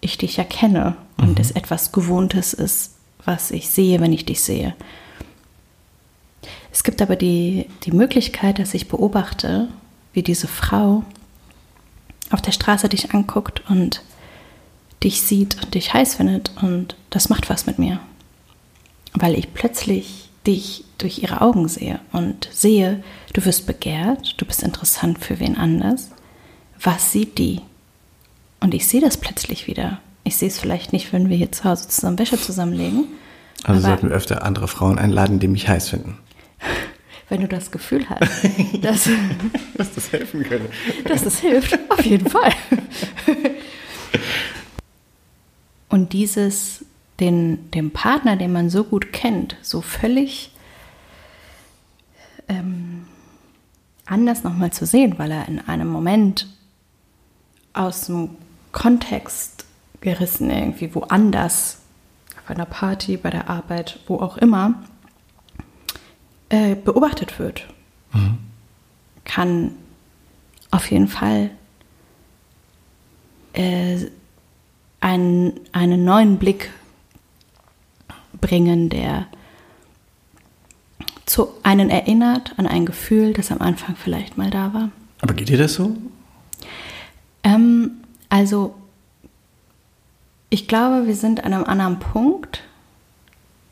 ich 0.00 0.16
dich 0.16 0.38
ja 0.38 0.44
kenne 0.44 0.96
und 1.18 1.38
mhm. 1.38 1.40
es 1.40 1.50
etwas 1.50 1.92
Gewohntes 1.92 2.54
ist, 2.54 2.96
was 3.24 3.50
ich 3.50 3.68
sehe, 3.68 4.00
wenn 4.00 4.12
ich 4.12 4.24
dich 4.24 4.40
sehe. 4.42 4.74
Es 6.72 6.84
gibt 6.84 7.02
aber 7.02 7.16
die, 7.16 7.66
die 7.84 7.92
Möglichkeit, 7.92 8.58
dass 8.58 8.74
ich 8.74 8.88
beobachte, 8.88 9.68
wie 10.12 10.22
diese 10.22 10.48
Frau 10.48 11.04
auf 12.30 12.40
der 12.40 12.52
Straße 12.52 12.88
dich 12.88 13.12
anguckt 13.12 13.62
und 13.68 14.02
dich 15.02 15.22
sieht 15.22 15.62
und 15.62 15.74
dich 15.74 15.92
heiß 15.92 16.16
findet 16.16 16.52
und 16.62 16.96
das 17.10 17.28
macht 17.28 17.50
was 17.50 17.66
mit 17.66 17.78
mir. 17.78 18.00
Weil 19.14 19.36
ich 19.38 19.52
plötzlich 19.52 20.30
dich 20.46 20.84
durch 20.98 21.22
ihre 21.22 21.40
Augen 21.40 21.68
sehe 21.68 22.00
und 22.12 22.48
sehe, 22.52 23.02
du 23.32 23.44
wirst 23.44 23.66
begehrt, 23.66 24.34
du 24.40 24.44
bist 24.44 24.62
interessant 24.62 25.18
für 25.18 25.40
wen 25.40 25.56
anders. 25.56 26.10
Was 26.80 27.12
sieht 27.12 27.38
die? 27.38 27.60
Und 28.60 28.74
ich 28.74 28.86
sehe 28.86 29.00
das 29.00 29.16
plötzlich 29.16 29.66
wieder. 29.66 30.00
Ich 30.30 30.36
sehe 30.36 30.46
es 30.46 30.60
vielleicht 30.60 30.92
nicht, 30.92 31.12
wenn 31.12 31.28
wir 31.28 31.36
hier 31.36 31.50
zu 31.50 31.64
Hause 31.64 31.88
zusammen 31.88 32.16
Wäsche 32.16 32.38
zusammenlegen. 32.38 33.08
Also 33.64 33.80
sollten 33.80 34.10
wir 34.10 34.14
öfter 34.14 34.44
andere 34.44 34.68
Frauen 34.68 34.96
einladen, 34.96 35.40
die 35.40 35.48
mich 35.48 35.68
heiß 35.68 35.88
finden. 35.88 36.18
Wenn 37.28 37.40
du 37.40 37.48
das 37.48 37.72
Gefühl 37.72 38.08
hast, 38.08 38.30
dass, 38.80 39.08
dass 39.76 39.92
das 39.92 40.12
helfen 40.12 40.44
könnte. 40.44 40.70
Dass 41.04 41.24
das 41.24 41.40
hilft, 41.40 41.76
auf 41.90 42.04
jeden 42.04 42.30
Fall. 42.30 42.52
Und 45.88 46.12
dieses, 46.12 46.84
den, 47.18 47.68
den 47.72 47.90
Partner, 47.90 48.36
den 48.36 48.52
man 48.52 48.70
so 48.70 48.84
gut 48.84 49.12
kennt, 49.12 49.56
so 49.62 49.80
völlig 49.80 50.52
ähm, 52.46 53.04
anders 54.06 54.44
nochmal 54.44 54.72
zu 54.72 54.86
sehen, 54.86 55.18
weil 55.18 55.32
er 55.32 55.48
in 55.48 55.58
einem 55.58 55.88
Moment 55.88 56.46
aus 57.72 58.06
dem 58.06 58.30
Kontext 58.70 59.59
gerissen, 60.00 60.50
irgendwie 60.50 60.94
woanders, 60.94 61.78
auf 62.42 62.50
einer 62.50 62.66
Party, 62.66 63.16
bei 63.16 63.30
der 63.30 63.48
Arbeit, 63.48 64.00
wo 64.06 64.16
auch 64.16 64.36
immer, 64.36 64.82
äh, 66.48 66.74
beobachtet 66.74 67.38
wird, 67.38 67.66
mhm. 68.12 68.38
kann 69.24 69.72
auf 70.70 70.90
jeden 70.90 71.08
Fall 71.08 71.50
äh, 73.52 74.06
einen, 75.00 75.60
einen 75.72 76.04
neuen 76.04 76.38
Blick 76.38 76.70
bringen, 78.40 78.88
der 78.88 79.26
zu 81.26 81.48
einen 81.62 81.90
erinnert 81.90 82.58
an 82.58 82.66
ein 82.66 82.86
Gefühl, 82.86 83.32
das 83.32 83.52
am 83.52 83.60
Anfang 83.60 83.94
vielleicht 83.96 84.36
mal 84.36 84.50
da 84.50 84.74
war. 84.74 84.90
Aber 85.20 85.34
geht 85.34 85.48
dir 85.48 85.58
das 85.58 85.74
so? 85.74 85.96
Ähm, 87.44 87.92
also 88.28 88.74
ich 90.50 90.68
glaube, 90.68 91.06
wir 91.06 91.14
sind 91.14 91.44
an 91.44 91.54
einem 91.54 91.64
anderen 91.64 91.98
Punkt, 92.00 92.62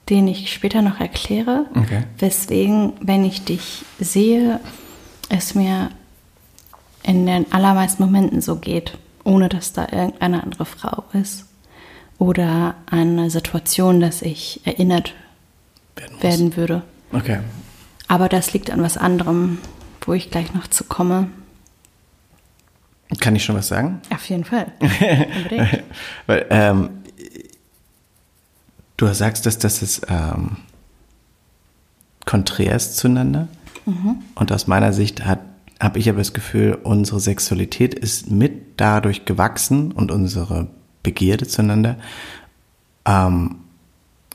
den 0.08 0.26
ich 0.26 0.52
später 0.52 0.80
noch 0.80 1.00
erkläre, 1.00 1.66
okay. 1.74 2.04
weswegen, 2.18 2.94
wenn 3.00 3.24
ich 3.24 3.44
dich 3.44 3.84
sehe, 3.98 4.60
es 5.28 5.54
mir 5.54 5.90
in 7.02 7.26
den 7.26 7.52
allermeisten 7.52 8.02
Momenten 8.02 8.40
so 8.40 8.56
geht, 8.56 8.96
ohne 9.24 9.48
dass 9.48 9.72
da 9.72 9.82
irgendeine 9.90 10.42
andere 10.42 10.64
Frau 10.64 11.04
ist 11.12 11.46
oder 12.18 12.74
eine 12.90 13.28
Situation, 13.30 14.00
dass 14.00 14.22
ich 14.22 14.60
erinnert 14.64 15.14
werden, 15.96 16.22
werden 16.22 16.56
würde. 16.56 16.82
Okay. 17.12 17.40
Aber 18.06 18.28
das 18.28 18.52
liegt 18.52 18.70
an 18.70 18.82
was 18.82 18.96
anderem, 18.96 19.58
wo 20.00 20.14
ich 20.14 20.30
gleich 20.30 20.54
noch 20.54 20.68
zu 20.68 20.84
komme. 20.84 21.28
Kann 23.20 23.34
ich 23.34 23.44
schon 23.44 23.56
was 23.56 23.68
sagen? 23.68 24.02
Auf 24.12 24.28
jeden 24.28 24.44
Fall. 24.44 24.70
Weil, 26.26 26.46
ähm, 26.50 26.90
du 28.98 29.06
sagst, 29.14 29.46
dass 29.46 29.58
das 29.58 29.82
ist 29.82 30.06
ähm, 30.08 30.58
konträr 32.26 32.76
ist 32.76 32.98
zueinander. 32.98 33.48
Mhm. 33.86 34.16
Und 34.34 34.52
aus 34.52 34.66
meiner 34.66 34.92
Sicht 34.92 35.24
habe 35.24 35.98
ich 35.98 36.10
aber 36.10 36.18
das 36.18 36.34
Gefühl, 36.34 36.78
unsere 36.82 37.20
Sexualität 37.20 37.94
ist 37.94 38.30
mit 38.30 38.78
dadurch 38.78 39.24
gewachsen 39.24 39.92
und 39.92 40.10
unsere 40.10 40.68
Begierde 41.02 41.46
zueinander 41.46 41.96
ähm, 43.06 43.60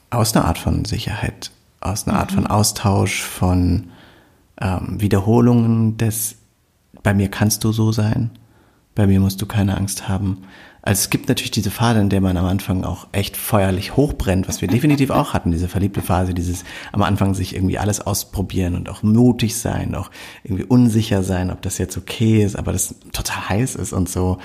aus 0.09 0.35
einer 0.35 0.45
Art 0.45 0.57
von 0.57 0.85
Sicherheit, 0.85 1.51
aus 1.79 2.07
einer 2.07 2.15
mhm. 2.15 2.19
Art 2.21 2.31
von 2.31 2.47
Austausch, 2.47 3.21
von 3.21 3.91
ähm, 4.59 4.99
Wiederholungen 4.99 5.97
des, 5.97 6.37
bei 7.03 7.13
mir 7.13 7.29
kannst 7.29 7.63
du 7.63 7.71
so 7.71 7.91
sein 7.91 8.31
bei 8.95 9.07
mir 9.07 9.19
musst 9.19 9.41
du 9.41 9.45
keine 9.45 9.77
Angst 9.77 10.07
haben. 10.07 10.43
Also 10.85 10.99
es 10.99 11.09
gibt 11.09 11.29
natürlich 11.29 11.51
diese 11.51 11.71
Phase, 11.71 12.01
in 12.01 12.09
der 12.09 12.19
man 12.19 12.35
am 12.35 12.45
Anfang 12.45 12.83
auch 12.83 13.07
echt 13.13 13.37
feuerlich 13.37 13.95
hochbrennt, 13.95 14.49
was 14.49 14.59
wir 14.59 14.67
definitiv 14.67 15.11
auch 15.11 15.33
hatten, 15.33 15.51
diese 15.51 15.69
verliebte 15.69 16.01
Phase, 16.01 16.33
dieses 16.33 16.65
am 16.91 17.03
Anfang 17.03 17.33
sich 17.33 17.55
irgendwie 17.55 17.77
alles 17.77 18.01
ausprobieren 18.01 18.75
und 18.75 18.89
auch 18.89 19.01
mutig 19.01 19.55
sein, 19.55 19.95
auch 19.95 20.11
irgendwie 20.43 20.65
unsicher 20.65 21.23
sein, 21.23 21.51
ob 21.51 21.61
das 21.61 21.77
jetzt 21.77 21.97
okay 21.97 22.43
ist, 22.43 22.57
aber 22.57 22.73
das 22.73 22.95
total 23.13 23.47
heiß 23.47 23.75
ist 23.75 23.93
und 23.93 24.09
so. 24.09 24.39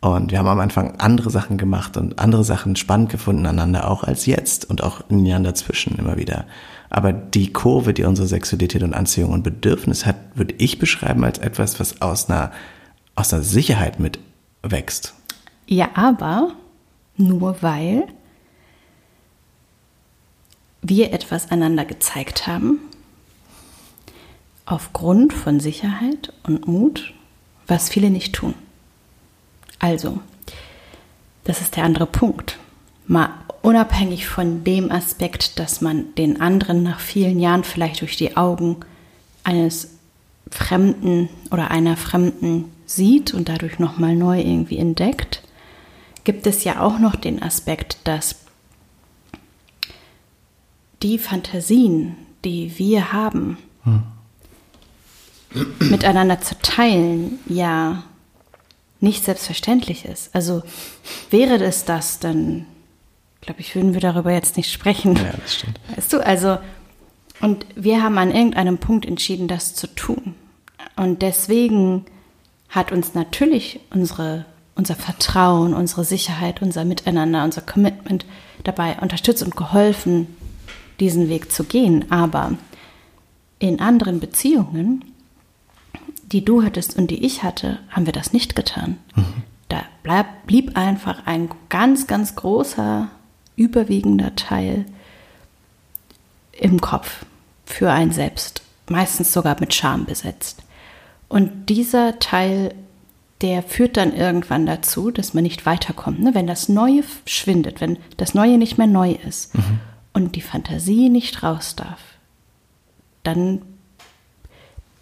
Und 0.00 0.32
wir 0.32 0.38
haben 0.38 0.48
am 0.48 0.60
Anfang 0.60 0.96
andere 0.98 1.30
Sachen 1.30 1.56
gemacht 1.56 1.96
und 1.96 2.18
andere 2.18 2.42
Sachen 2.42 2.74
spannend 2.74 3.10
gefunden 3.10 3.46
aneinander 3.46 3.88
auch 3.88 4.02
als 4.02 4.26
jetzt 4.26 4.68
und 4.68 4.82
auch 4.82 5.02
in 5.08 5.24
den 5.24 5.44
dazwischen 5.44 5.96
immer 5.98 6.16
wieder. 6.16 6.46
Aber 6.90 7.12
die 7.12 7.52
Kurve, 7.52 7.94
die 7.94 8.04
unsere 8.04 8.28
Sexualität 8.28 8.82
und 8.82 8.92
Anziehung 8.92 9.30
und 9.30 9.42
Bedürfnis 9.42 10.04
hat, 10.04 10.16
würde 10.34 10.54
ich 10.58 10.78
beschreiben 10.78 11.24
als 11.24 11.38
etwas, 11.38 11.78
was 11.80 12.02
aus 12.02 12.28
einer 12.28 12.50
aus 13.16 13.30
der 13.30 13.42
Sicherheit 13.42 13.98
mit 13.98 14.20
wächst. 14.62 15.14
Ja, 15.66 15.90
aber 15.94 16.52
nur 17.16 17.62
weil 17.62 18.06
wir 20.82 21.12
etwas 21.12 21.50
einander 21.50 21.84
gezeigt 21.84 22.46
haben, 22.46 22.78
aufgrund 24.66 25.32
von 25.32 25.58
Sicherheit 25.58 26.32
und 26.44 26.68
Mut, 26.68 27.14
was 27.66 27.88
viele 27.88 28.10
nicht 28.10 28.34
tun. 28.34 28.54
Also, 29.78 30.20
das 31.44 31.60
ist 31.60 31.76
der 31.76 31.84
andere 31.84 32.06
Punkt. 32.06 32.58
Mal 33.06 33.30
unabhängig 33.62 34.26
von 34.28 34.64
dem 34.64 34.90
Aspekt, 34.90 35.58
dass 35.58 35.80
man 35.80 36.14
den 36.14 36.40
anderen 36.40 36.82
nach 36.82 37.00
vielen 37.00 37.40
Jahren 37.40 37.64
vielleicht 37.64 38.00
durch 38.00 38.16
die 38.16 38.36
Augen 38.36 38.76
eines 39.42 39.90
Fremden 40.50 41.28
oder 41.50 41.70
einer 41.70 41.96
Fremden 41.96 42.70
sieht 42.86 43.34
und 43.34 43.48
dadurch 43.48 43.78
nochmal 43.78 44.16
neu 44.16 44.40
irgendwie 44.40 44.78
entdeckt, 44.78 45.42
gibt 46.24 46.46
es 46.46 46.64
ja 46.64 46.80
auch 46.80 46.98
noch 46.98 47.16
den 47.16 47.42
Aspekt, 47.42 47.98
dass 48.04 48.36
die 51.02 51.18
Fantasien, 51.18 52.16
die 52.44 52.78
wir 52.78 53.12
haben, 53.12 53.58
hm. 53.82 54.02
miteinander 55.78 56.40
zu 56.40 56.58
teilen, 56.58 57.38
ja 57.46 58.04
nicht 59.00 59.24
selbstverständlich 59.24 60.04
ist. 60.04 60.34
Also 60.34 60.62
wäre 61.30 61.62
es 61.62 61.84
das, 61.84 62.18
dann 62.18 62.66
glaube 63.40 63.60
ich, 63.60 63.74
würden 63.74 63.94
wir 63.94 64.00
darüber 64.00 64.32
jetzt 64.32 64.56
nicht 64.56 64.72
sprechen. 64.72 65.16
Ja, 65.16 65.32
das 65.40 65.54
stimmt. 65.54 65.78
Weißt 65.94 66.12
du, 66.12 66.24
also, 66.24 66.58
und 67.40 67.66
wir 67.76 68.02
haben 68.02 68.18
an 68.18 68.32
irgendeinem 68.32 68.78
Punkt 68.78 69.06
entschieden, 69.06 69.48
das 69.48 69.74
zu 69.74 69.86
tun. 69.86 70.34
Und 70.96 71.22
deswegen 71.22 72.06
hat 72.68 72.92
uns 72.92 73.14
natürlich 73.14 73.80
unsere, 73.90 74.44
unser 74.74 74.94
Vertrauen, 74.94 75.74
unsere 75.74 76.04
Sicherheit, 76.04 76.62
unser 76.62 76.84
Miteinander, 76.84 77.44
unser 77.44 77.62
Commitment 77.62 78.26
dabei 78.64 78.98
unterstützt 79.00 79.42
und 79.42 79.56
geholfen, 79.56 80.26
diesen 81.00 81.28
Weg 81.28 81.52
zu 81.52 81.64
gehen. 81.64 82.10
Aber 82.10 82.54
in 83.58 83.80
anderen 83.80 84.20
Beziehungen, 84.20 85.04
die 86.32 86.44
du 86.44 86.62
hattest 86.62 86.96
und 86.96 87.10
die 87.10 87.24
ich 87.24 87.42
hatte, 87.42 87.78
haben 87.90 88.06
wir 88.06 88.12
das 88.12 88.32
nicht 88.32 88.56
getan. 88.56 88.98
Mhm. 89.14 89.42
Da 89.68 89.82
bleib, 90.02 90.46
blieb 90.46 90.76
einfach 90.76 91.26
ein 91.26 91.48
ganz, 91.68 92.06
ganz 92.06 92.34
großer, 92.34 93.08
überwiegender 93.56 94.34
Teil 94.36 94.84
im 96.52 96.80
Kopf 96.80 97.24
für 97.64 97.90
ein 97.90 98.12
Selbst, 98.12 98.62
meistens 98.88 99.32
sogar 99.32 99.56
mit 99.60 99.74
Scham 99.74 100.04
besetzt. 100.04 100.62
Und 101.28 101.66
dieser 101.68 102.18
Teil, 102.18 102.74
der 103.40 103.62
führt 103.62 103.96
dann 103.96 104.14
irgendwann 104.14 104.66
dazu, 104.66 105.10
dass 105.10 105.34
man 105.34 105.42
nicht 105.42 105.66
weiterkommt. 105.66 106.20
Ne? 106.20 106.34
Wenn 106.34 106.46
das 106.46 106.68
Neue 106.68 107.02
schwindet, 107.26 107.80
wenn 107.80 107.98
das 108.16 108.34
Neue 108.34 108.58
nicht 108.58 108.78
mehr 108.78 108.86
neu 108.86 109.12
ist 109.26 109.54
mhm. 109.54 109.80
und 110.12 110.36
die 110.36 110.40
Fantasie 110.40 111.08
nicht 111.08 111.42
raus 111.42 111.76
darf, 111.76 112.00
dann 113.22 113.62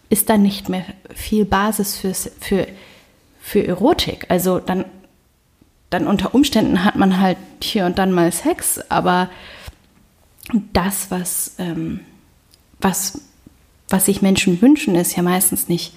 ist 0.09 0.29
da 0.29 0.37
nicht 0.37 0.69
mehr 0.69 0.85
viel 1.15 1.45
Basis 1.45 1.97
fürs, 1.97 2.31
für, 2.41 2.67
für 3.41 3.67
Erotik. 3.67 4.27
Also 4.29 4.59
dann, 4.59 4.85
dann 5.91 6.07
unter 6.07 6.35
Umständen 6.35 6.85
hat 6.85 6.97
man 6.97 7.21
halt 7.21 7.39
hier 7.63 7.87
und 7.87 7.99
dann 7.99 8.13
mal 8.13 8.33
Sex, 8.33 8.81
aber 8.91 9.31
das, 10.73 11.11
was, 11.11 11.55
ähm, 11.59 12.01
was, 12.81 13.21
was 13.89 14.07
sich 14.07 14.23
Menschen 14.23 14.61
wünschen, 14.61 14.95
ist 14.95 15.17
ja 15.17 15.23
meistens 15.23 15.69
nicht, 15.69 15.95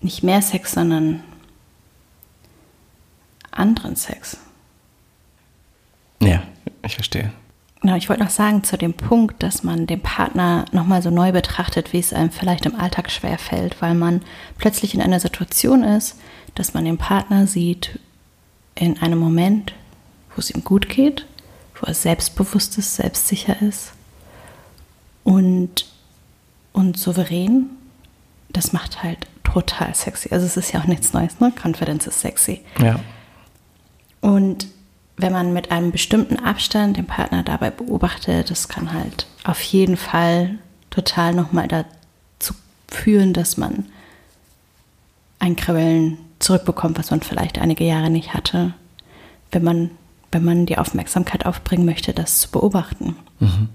nicht 0.00 0.22
mehr 0.22 0.42
Sex, 0.42 0.72
sondern 0.72 1.22
anderen 3.50 3.96
Sex. 3.96 4.38
Ja, 6.20 6.42
ich 6.82 6.94
verstehe. 6.94 7.32
Genau, 7.80 7.94
ich 7.94 8.08
wollte 8.08 8.24
noch 8.24 8.30
sagen 8.30 8.64
zu 8.64 8.76
dem 8.76 8.94
Punkt, 8.94 9.42
dass 9.42 9.62
man 9.62 9.86
den 9.86 10.00
Partner 10.00 10.64
nochmal 10.72 11.00
so 11.00 11.10
neu 11.10 11.30
betrachtet, 11.30 11.92
wie 11.92 12.00
es 12.00 12.12
einem 12.12 12.30
vielleicht 12.30 12.66
im 12.66 12.74
Alltag 12.74 13.10
schwer 13.10 13.38
fällt, 13.38 13.80
weil 13.80 13.94
man 13.94 14.22
plötzlich 14.58 14.94
in 14.94 15.00
einer 15.00 15.20
Situation 15.20 15.84
ist, 15.84 16.16
dass 16.56 16.74
man 16.74 16.84
den 16.84 16.98
Partner 16.98 17.46
sieht 17.46 18.00
in 18.74 19.00
einem 19.00 19.18
Moment, 19.18 19.74
wo 20.34 20.40
es 20.40 20.50
ihm 20.50 20.64
gut 20.64 20.88
geht, 20.88 21.26
wo 21.76 21.86
er 21.86 21.94
selbstbewusst 21.94 22.78
ist, 22.78 22.96
selbstsicher 22.96 23.62
ist 23.62 23.92
und, 25.22 25.86
und 26.72 26.98
souverän. 26.98 27.70
Das 28.50 28.72
macht 28.72 29.02
halt 29.02 29.26
total 29.44 29.94
sexy. 29.94 30.28
Also 30.32 30.46
es 30.46 30.56
ist 30.56 30.72
ja 30.72 30.80
auch 30.80 30.86
nichts 30.86 31.12
Neues, 31.12 31.40
ne? 31.40 31.52
Confidence 31.52 32.06
ist 32.06 32.20
sexy. 32.20 32.62
Ja. 32.80 33.00
Und 34.20 34.68
wenn 35.16 35.32
man 35.32 35.52
mit 35.52 35.70
einem 35.70 35.90
bestimmten 35.90 36.36
Abstand 36.36 36.96
den 36.96 37.06
Partner 37.06 37.42
dabei 37.42 37.70
beobachtet, 37.70 38.50
das 38.50 38.68
kann 38.68 38.92
halt 38.92 39.26
auf 39.44 39.60
jeden 39.60 39.96
Fall 39.96 40.58
total 40.90 41.34
nochmal 41.34 41.68
dazu 41.68 42.54
führen, 42.88 43.32
dass 43.32 43.56
man 43.56 43.86
ein 45.40 45.56
Kribbeln 45.56 46.18
zurückbekommt, 46.38 46.98
was 46.98 47.10
man 47.10 47.20
vielleicht 47.20 47.58
einige 47.58 47.84
Jahre 47.84 48.10
nicht 48.10 48.34
hatte, 48.34 48.74
wenn 49.50 49.64
man, 49.64 49.90
wenn 50.30 50.44
man 50.44 50.66
die 50.66 50.78
Aufmerksamkeit 50.78 51.46
aufbringen 51.46 51.84
möchte, 51.84 52.12
das 52.12 52.40
zu 52.40 52.50
beobachten. 52.50 53.16
Mhm. 53.40 53.68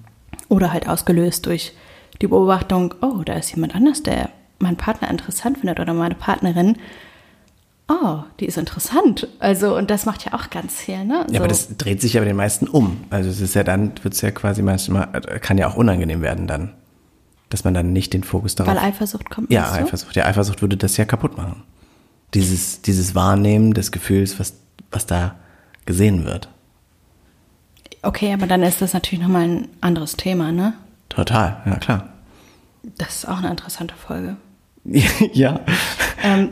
Oder 0.50 0.72
halt 0.72 0.88
ausgelöst 0.88 1.46
durch 1.46 1.74
die 2.22 2.28
Beobachtung, 2.28 2.94
oh, 3.02 3.22
da 3.26 3.34
ist 3.34 3.52
jemand 3.52 3.76
anders, 3.76 4.04
der 4.04 4.30
meinen 4.60 4.78
Partner 4.78 5.10
interessant 5.10 5.60
findet 5.60 5.80
oder 5.80 5.94
meine 5.94 6.16
Partnerin 6.16 6.78
oh, 7.88 8.20
die 8.40 8.46
ist 8.46 8.58
interessant. 8.58 9.28
Also, 9.40 9.76
und 9.76 9.90
das 9.90 10.06
macht 10.06 10.26
ja 10.26 10.34
auch 10.34 10.50
ganz 10.50 10.76
viel, 10.76 11.04
ne? 11.06 11.26
So. 11.28 11.34
Ja, 11.34 11.40
aber 11.40 11.48
das 11.48 11.76
dreht 11.78 12.02
sich 12.02 12.14
ja 12.14 12.22
bei 12.22 12.26
den 12.26 12.36
meisten 12.36 12.68
um. 12.68 13.04
Also 13.10 13.30
es 13.30 13.42
ist 13.42 13.56
ja 13.56 13.64
dann, 13.64 13.92
wird 14.02 14.14
es 14.14 14.22
ja 14.22 14.32
quasi 14.32 14.62
manchmal, 14.62 15.08
kann 15.42 15.58
ja 15.58 15.68
auch 15.68 15.76
unangenehm 15.76 16.22
werden 16.22 16.48
dann. 16.48 16.74
Dass 17.50 17.64
man 17.64 17.74
dann 17.74 17.94
nicht 17.94 18.14
den 18.14 18.24
Fokus 18.24 18.56
darauf. 18.56 18.74
Weil 18.74 18.82
Eifersucht 18.82 19.30
kommt. 19.30 19.52
Ja, 19.52 19.72
Eifersucht. 19.72 20.16
Ja, 20.16 20.26
Eifersucht 20.26 20.62
würde 20.62 20.76
das 20.76 20.98
ja 20.98 21.06
kaputt 21.06 21.38
machen. 21.38 21.64
Dieses, 22.34 22.82
dieses 22.82 23.14
Wahrnehmen 23.14 23.74
des 23.76 23.92
Gefühls, 23.92 24.40
was, 24.40 24.56
was 24.90 25.06
da 25.06 25.36
gesehen 25.86 26.26
wird. 26.26 26.50
Okay, 28.02 28.34
aber 28.34 28.48
dann 28.48 28.64
ist 28.64 28.82
das 28.82 28.94
natürlich 28.94 29.24
nochmal 29.24 29.44
ein 29.44 29.68
anderes 29.82 30.18
Thema, 30.18 30.52
ne? 30.52 30.74
Total, 31.10 31.62
ja 31.66 31.76
klar. 31.76 32.13
Das 32.84 33.16
ist 33.16 33.28
auch 33.28 33.38
eine 33.38 33.50
interessante 33.50 33.96
Folge. 33.96 34.38
ja. 35.34 35.62
Ähm, 36.22 36.50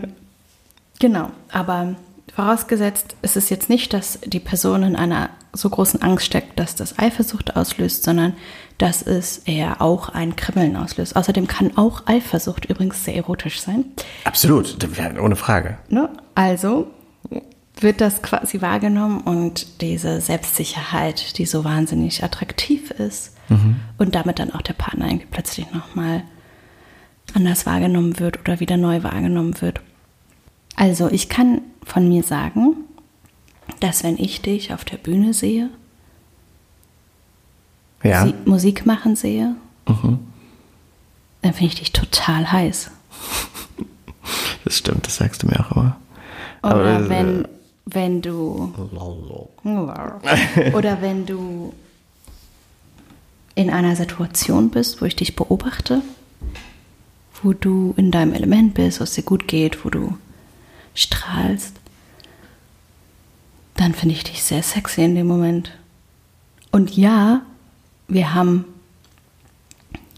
Genau, 1.01 1.31
aber 1.51 1.95
vorausgesetzt 2.31 3.15
ist 3.23 3.35
es 3.35 3.49
jetzt 3.49 3.71
nicht, 3.71 3.91
dass 3.91 4.19
die 4.23 4.39
Person 4.39 4.83
in 4.83 4.95
einer 4.95 5.31
so 5.51 5.67
großen 5.67 5.99
Angst 6.03 6.27
steckt, 6.27 6.59
dass 6.59 6.75
das 6.75 6.99
Eifersucht 6.99 7.55
auslöst, 7.55 8.03
sondern 8.03 8.33
dass 8.77 9.01
es 9.01 9.39
eher 9.39 9.81
auch 9.81 10.09
ein 10.09 10.35
Kribbeln 10.35 10.75
auslöst. 10.75 11.15
Außerdem 11.15 11.47
kann 11.47 11.75
auch 11.75 12.05
Eifersucht 12.05 12.65
übrigens 12.65 13.03
sehr 13.03 13.15
erotisch 13.15 13.61
sein. 13.61 13.85
Absolut, 14.25 14.77
ohne 15.19 15.35
Frage. 15.35 15.79
Ne? 15.89 16.07
Also 16.35 16.85
wird 17.79 17.99
das 17.99 18.21
quasi 18.21 18.61
wahrgenommen 18.61 19.21
und 19.21 19.81
diese 19.81 20.21
Selbstsicherheit, 20.21 21.39
die 21.39 21.47
so 21.47 21.63
wahnsinnig 21.63 22.23
attraktiv 22.23 22.91
ist 22.91 23.33
mhm. 23.51 23.75
und 23.97 24.15
damit 24.15 24.39
dann 24.39 24.51
auch 24.51 24.61
der 24.61 24.73
Partner 24.73 25.07
irgendwie 25.07 25.27
plötzlich 25.29 25.71
nochmal 25.71 26.23
anders 27.33 27.65
wahrgenommen 27.65 28.19
wird 28.19 28.39
oder 28.39 28.59
wieder 28.59 28.77
neu 28.77 29.03
wahrgenommen 29.03 29.61
wird. 29.61 29.81
Also 30.75 31.09
ich 31.09 31.29
kann 31.29 31.61
von 31.83 32.07
mir 32.07 32.23
sagen, 32.23 32.75
dass 33.79 34.03
wenn 34.03 34.17
ich 34.17 34.41
dich 34.41 34.73
auf 34.73 34.85
der 34.85 34.97
Bühne 34.97 35.33
sehe, 35.33 35.69
ja. 38.03 38.27
Musik 38.45 38.85
machen 38.85 39.15
sehe, 39.15 39.55
mhm. 39.87 40.19
dann 41.41 41.53
finde 41.53 41.67
ich 41.67 41.75
dich 41.75 41.91
total 41.91 42.51
heiß. 42.51 42.91
Das 44.63 44.77
stimmt, 44.77 45.07
das 45.07 45.15
sagst 45.15 45.41
du 45.41 45.47
mir 45.47 45.59
auch 45.59 45.71
immer. 45.75 45.97
Oder 46.61 46.97
Aber, 46.97 47.09
wenn, 47.09 47.47
wenn 47.85 48.21
du 48.21 48.71
oder 50.73 51.01
wenn 51.01 51.25
du 51.25 51.73
in 53.61 53.69
einer 53.69 53.95
Situation 53.95 54.69
bist, 54.69 55.01
wo 55.01 55.05
ich 55.05 55.15
dich 55.15 55.35
beobachte, 55.35 56.01
wo 57.41 57.53
du 57.53 57.93
in 57.97 58.11
deinem 58.11 58.33
Element 58.33 58.73
bist, 58.73 58.99
wo 58.99 59.03
es 59.03 59.13
dir 59.13 59.23
gut 59.23 59.47
geht, 59.47 59.85
wo 59.85 59.89
du 59.89 60.17
strahlst, 60.93 61.75
dann 63.75 63.93
finde 63.93 64.15
ich 64.15 64.23
dich 64.23 64.43
sehr 64.43 64.63
sexy 64.63 65.03
in 65.03 65.15
dem 65.15 65.27
Moment. 65.27 65.71
Und 66.71 66.95
ja, 66.95 67.41
wir 68.07 68.33
haben 68.33 68.65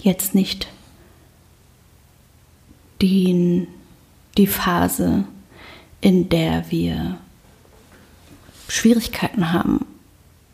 jetzt 0.02 0.36
nicht 0.36 0.68
die, 3.02 3.68
die 4.38 4.48
Phase, 4.48 5.26
in 6.02 6.30
der 6.30 6.70
wir 6.72 7.18
Schwierigkeiten 8.68 9.54
haben, 9.54 9.86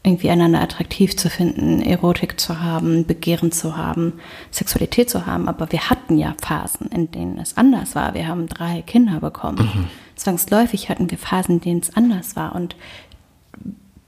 irgendwie 0.10 0.30
einander 0.30 0.62
attraktiv 0.62 1.15
zu 1.15 1.30
finden, 1.30 1.82
Erotik 1.82 2.39
zu 2.39 2.62
haben, 2.62 3.06
Begehren 3.06 3.52
zu 3.52 3.78
haben, 3.78 4.13
Sexualität 4.52 5.10
zu 5.10 5.26
haben. 5.26 5.48
Aber 5.48 5.72
wir 5.72 5.89
hatten 5.89 6.17
ja 6.17 6.36
Phasen, 6.41 6.88
in 6.88 7.12
denen 7.12 7.38
es 7.38 7.56
anders 7.58 7.95
war. 7.95 8.13
Wir 8.13 8.28
haben 8.28 8.48
drei 8.48 8.82
Kinder 8.82 9.19
bekommen. 9.19 9.69
Mhm. 9.74 9.88
Zwangsläufig 10.15 10.89
hatten 10.89 11.10
wir 11.10 11.17
Phasen, 11.17 11.56
in 11.56 11.62
denen 11.62 11.80
es 11.82 11.95
anders 11.95 12.36
war. 12.36 12.56
Und 12.56 12.76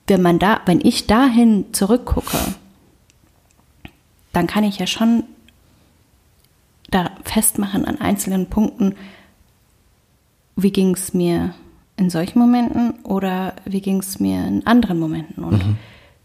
wenn 0.08 0.22
man 0.22 0.40
da, 0.40 0.62
wenn 0.66 0.82
ich 0.82 1.08
dahin 1.08 1.66
zurückgucke, 1.72 2.38
dann 4.34 4.48
kann 4.48 4.64
ich 4.64 4.80
ja 4.80 4.88
schon 4.88 5.24
da 6.90 7.12
festmachen 7.24 7.86
an 7.86 8.02
einzelnen 8.02 8.48
Punkten, 8.48 8.96
wie 10.56 10.72
ging 10.72 10.94
es 10.94 11.14
mir 11.14 11.54
in 11.96 12.10
solchen 12.10 12.40
Momenten 12.40 12.94
oder 13.04 13.56
wie 13.66 13.82
ging 13.82 14.00
es 14.00 14.20
mir 14.20 14.46
in 14.46 14.66
anderen 14.66 15.00
Momenten 15.00 15.44
und 15.44 15.66
mhm. 15.66 15.78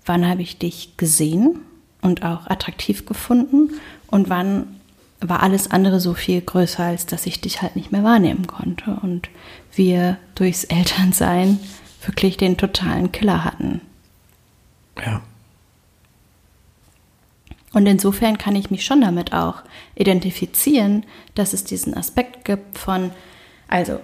Wann 0.07 0.27
habe 0.27 0.43
ich 0.43 0.59
dich 0.59 0.97
gesehen 0.97 1.61
und 2.01 2.25
auch 2.25 2.47
attraktiv 2.47 3.07
gefunden 3.07 3.71
und 4.07 4.31
wann 4.31 4.77
war 5.21 5.43
alles 5.43 5.71
andere 5.71 6.01
so 6.01 6.15
viel 6.15 6.41
größer, 6.41 6.85
als 6.85 7.07
dass 7.07 7.27
ich 7.27 7.41
dich 7.41 7.63
halt 7.63 7.77
nicht 7.77 7.93
mehr 7.93 8.05
wahrnehmen 8.05 8.47
konnte 8.47 8.99
und 9.03 9.29
wir 9.75 10.19
durchs 10.35 10.65
Elternsein 10.65 11.59
wirklich 12.05 12.37
den 12.37 12.57
totalen 12.57 13.13
Killer 13.13 13.45
hatten. 13.45 13.81
Ja. 15.05 15.23
Und 17.73 17.87
insofern 17.87 18.39
kann 18.39 18.57
ich 18.57 18.71
mich 18.71 18.85
schon 18.85 19.01
damit 19.01 19.33
auch 19.35 19.63
identifizieren, 19.97 21.05
dass 21.35 21.53
es 21.53 21.65
diesen 21.65 21.95
Aspekt 21.95 22.45
gibt 22.45 22.79
von, 22.79 23.11
also, 23.69 23.99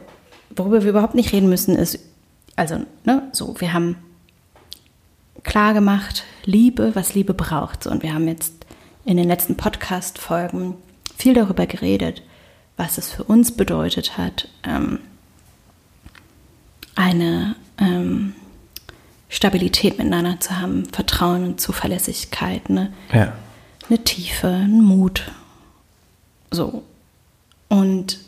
worüber 0.55 0.83
wir 0.83 0.91
überhaupt 0.91 1.15
nicht 1.15 1.33
reden 1.33 1.49
müssen, 1.49 1.77
ist, 1.77 1.99
also, 2.57 2.81
ne, 3.05 3.31
so, 3.33 3.59
wir 3.61 3.73
haben 3.73 3.97
klar 5.45 5.75
gemacht, 5.75 6.25
Liebe, 6.45 6.95
was 6.95 7.15
Liebe 7.15 7.35
braucht. 7.35 7.87
Und 7.87 8.03
wir 8.03 8.15
haben 8.15 8.29
jetzt 8.29 8.55
in 9.05 9.17
den 9.17 9.29
letzten 9.29 9.57
Podcast-Folgen 9.57 10.75
viel 11.17 11.35
darüber 11.35 11.67
geredet, 11.67 12.23
was 12.77 12.99
es 12.99 13.11
für 13.11 13.25
uns 13.25 13.53
bedeutet 13.53 14.17
hat, 14.17 14.49
ähm, 14.65 15.01
eine 16.95 17.57
ähm, 17.79 18.35
Stabilität 19.29 19.99
miteinander 19.99 20.41
zu 20.41 20.59
haben, 20.61 20.87
Vertrauen 20.87 21.45
und 21.45 21.61
Zuverlässigkeit, 21.61 22.69
ne? 22.69 22.93
Ja. 23.13 23.33
eine 23.89 24.05
Tiefe, 24.05 24.49
einen 24.49 24.83
Mut. 24.83 25.33
So. 26.51 26.83
Und 27.69 28.19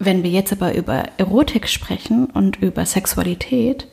wenn 0.00 0.22
wir 0.22 0.30
jetzt 0.30 0.52
aber 0.52 0.74
über 0.74 1.04
Erotik 1.18 1.68
sprechen 1.68 2.26
und 2.26 2.56
über 2.56 2.86
Sexualität, 2.86 3.86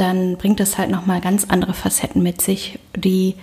dann 0.00 0.36
bringt 0.36 0.60
es 0.60 0.78
halt 0.78 0.90
nochmal 0.90 1.20
ganz 1.20 1.44
andere 1.44 1.74
Facetten 1.74 2.22
mit 2.22 2.40
sich, 2.40 2.78
die 2.94 3.34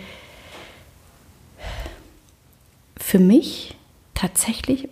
für 2.97 3.19
mich 3.19 3.75
tatsächlich 4.13 4.87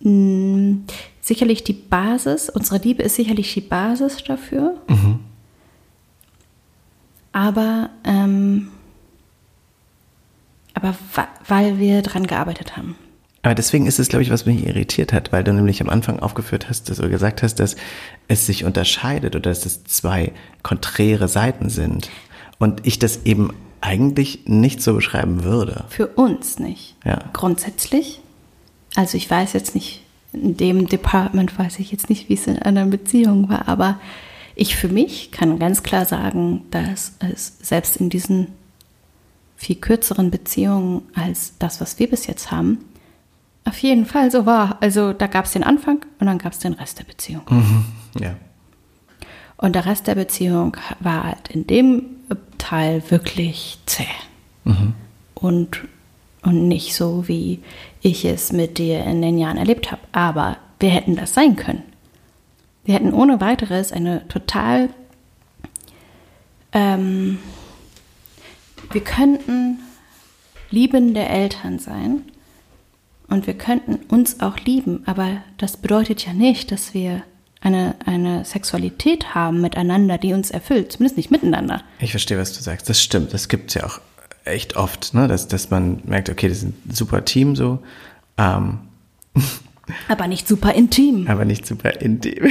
mh, 0.00 0.10
mm, 0.10 0.84
sicherlich 1.20 1.64
die 1.64 1.72
Basis, 1.72 2.50
unsere 2.50 2.78
Liebe 2.78 3.02
ist 3.02 3.16
sicherlich 3.16 3.54
die 3.54 3.60
Basis 3.60 4.22
dafür. 4.24 4.74
Mhm. 4.88 5.20
Aber, 7.32 7.90
ähm, 8.04 8.68
aber 10.74 10.94
weil 11.46 11.78
wir 11.78 12.02
daran 12.02 12.26
gearbeitet 12.26 12.76
haben. 12.76 12.96
Aber 13.42 13.56
deswegen 13.56 13.86
ist 13.86 13.98
es, 13.98 14.08
glaube 14.08 14.22
ich, 14.22 14.30
was 14.30 14.46
mich 14.46 14.64
irritiert 14.64 15.12
hat, 15.12 15.32
weil 15.32 15.42
du 15.42 15.52
nämlich 15.52 15.80
am 15.82 15.88
Anfang 15.88 16.20
aufgeführt 16.20 16.68
hast, 16.68 16.88
dass 16.88 16.98
du 16.98 17.10
gesagt 17.10 17.42
hast, 17.42 17.56
dass 17.56 17.74
es 18.28 18.46
sich 18.46 18.64
unterscheidet 18.64 19.34
oder 19.34 19.50
dass 19.50 19.66
es 19.66 19.82
zwei 19.84 20.32
konträre 20.62 21.26
Seiten 21.26 21.68
sind. 21.68 22.08
Und 22.58 22.86
ich 22.86 23.00
das 23.00 23.24
eben 23.24 23.52
eigentlich 23.80 24.46
nicht 24.46 24.80
so 24.80 24.94
beschreiben 24.94 25.42
würde. 25.42 25.84
Für 25.88 26.06
uns 26.06 26.60
nicht. 26.60 26.94
Ja. 27.04 27.24
Grundsätzlich. 27.32 28.20
Also 28.94 29.16
ich 29.16 29.28
weiß 29.28 29.54
jetzt 29.54 29.74
nicht, 29.74 30.04
in 30.32 30.56
dem 30.56 30.86
Department 30.86 31.58
weiß 31.58 31.80
ich 31.80 31.90
jetzt 31.90 32.08
nicht, 32.08 32.28
wie 32.28 32.34
es 32.34 32.46
in 32.46 32.60
einer 32.60 32.86
Beziehung 32.86 33.48
war, 33.48 33.68
aber 33.68 33.98
ich 34.54 34.76
für 34.76 34.88
mich 34.88 35.32
kann 35.32 35.58
ganz 35.58 35.82
klar 35.82 36.04
sagen, 36.04 36.62
dass 36.70 37.14
es 37.18 37.54
selbst 37.60 37.96
in 37.96 38.08
diesen 38.08 38.48
viel 39.56 39.76
kürzeren 39.76 40.30
Beziehungen 40.30 41.02
als 41.14 41.54
das, 41.58 41.80
was 41.80 41.98
wir 41.98 42.08
bis 42.08 42.26
jetzt 42.26 42.50
haben, 42.50 42.78
auf 43.64 43.78
jeden 43.78 44.06
Fall 44.06 44.30
so 44.30 44.46
war. 44.46 44.78
Also 44.80 45.12
da 45.12 45.26
gab 45.26 45.44
es 45.44 45.52
den 45.52 45.64
Anfang 45.64 46.04
und 46.18 46.26
dann 46.26 46.38
gab 46.38 46.52
es 46.52 46.58
den 46.58 46.72
Rest 46.72 46.98
der 46.98 47.04
Beziehung. 47.04 47.42
Mhm. 47.48 47.84
Ja. 48.20 48.34
Und 49.56 49.74
der 49.76 49.86
Rest 49.86 50.08
der 50.08 50.16
Beziehung 50.16 50.76
war 51.00 51.24
halt 51.24 51.48
in 51.48 51.66
dem 51.66 52.04
Teil 52.58 53.02
wirklich 53.10 53.78
zäh. 53.86 54.06
Mhm. 54.64 54.94
Und, 55.34 55.82
und 56.42 56.66
nicht 56.66 56.94
so, 56.94 57.28
wie 57.28 57.62
ich 58.00 58.24
es 58.24 58.52
mit 58.52 58.78
dir 58.78 59.04
in 59.04 59.22
den 59.22 59.38
Jahren 59.38 59.56
erlebt 59.56 59.92
habe. 59.92 60.02
Aber 60.10 60.56
wir 60.80 60.90
hätten 60.90 61.14
das 61.14 61.34
sein 61.34 61.54
können. 61.56 61.82
Wir 62.84 62.94
hätten 62.94 63.12
ohne 63.12 63.40
weiteres 63.40 63.92
eine 63.92 64.26
total... 64.28 64.88
Ähm, 66.72 67.38
wir 68.90 69.04
könnten 69.04 69.78
liebende 70.70 71.20
Eltern 71.20 71.78
sein 71.78 72.22
und 73.32 73.46
wir 73.46 73.54
könnten 73.54 73.96
uns 74.14 74.40
auch 74.40 74.58
lieben, 74.58 75.02
aber 75.06 75.38
das 75.56 75.78
bedeutet 75.78 76.26
ja 76.26 76.34
nicht, 76.34 76.70
dass 76.70 76.92
wir 76.92 77.22
eine, 77.62 77.94
eine 78.04 78.44
Sexualität 78.44 79.34
haben 79.34 79.62
miteinander, 79.62 80.18
die 80.18 80.34
uns 80.34 80.50
erfüllt, 80.50 80.92
zumindest 80.92 81.16
nicht 81.16 81.30
miteinander. 81.30 81.82
Ich 81.98 82.10
verstehe, 82.10 82.38
was 82.38 82.52
du 82.52 82.62
sagst. 82.62 82.88
Das 82.88 83.00
stimmt, 83.00 83.32
das 83.32 83.48
gibt 83.48 83.70
es 83.70 83.74
ja 83.74 83.86
auch 83.86 84.00
echt 84.44 84.76
oft, 84.76 85.14
ne? 85.14 85.28
dass, 85.28 85.48
dass 85.48 85.70
man 85.70 86.02
merkt, 86.04 86.28
okay, 86.28 86.48
das 86.48 86.58
ist 86.58 86.64
ein 86.64 86.74
super 86.90 87.24
Team 87.24 87.56
so. 87.56 87.78
Ähm. 88.36 88.80
Aber 90.08 90.26
nicht 90.26 90.46
super 90.46 90.74
intim. 90.74 91.26
Aber 91.28 91.44
nicht 91.46 91.66
super 91.66 92.00
intim. 92.00 92.50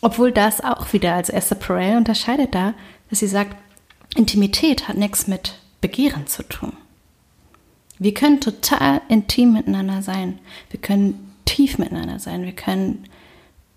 Obwohl 0.00 0.32
das 0.32 0.62
auch 0.62 0.92
wieder, 0.92 1.14
als 1.14 1.28
Esther 1.28 1.58
Perel 1.58 1.96
unterscheidet 1.96 2.54
da, 2.54 2.74
dass 3.10 3.18
sie 3.18 3.28
sagt, 3.28 3.56
Intimität 4.16 4.88
hat 4.88 4.96
nichts 4.96 5.26
mit 5.26 5.58
Begehren 5.80 6.26
zu 6.26 6.42
tun. 6.42 6.72
Wir 8.02 8.14
können 8.14 8.40
total 8.40 9.00
intim 9.08 9.52
miteinander 9.52 10.02
sein. 10.02 10.40
Wir 10.70 10.80
können 10.80 11.34
tief 11.44 11.78
miteinander 11.78 12.18
sein. 12.18 12.44
Wir 12.44 12.52
können 12.52 13.04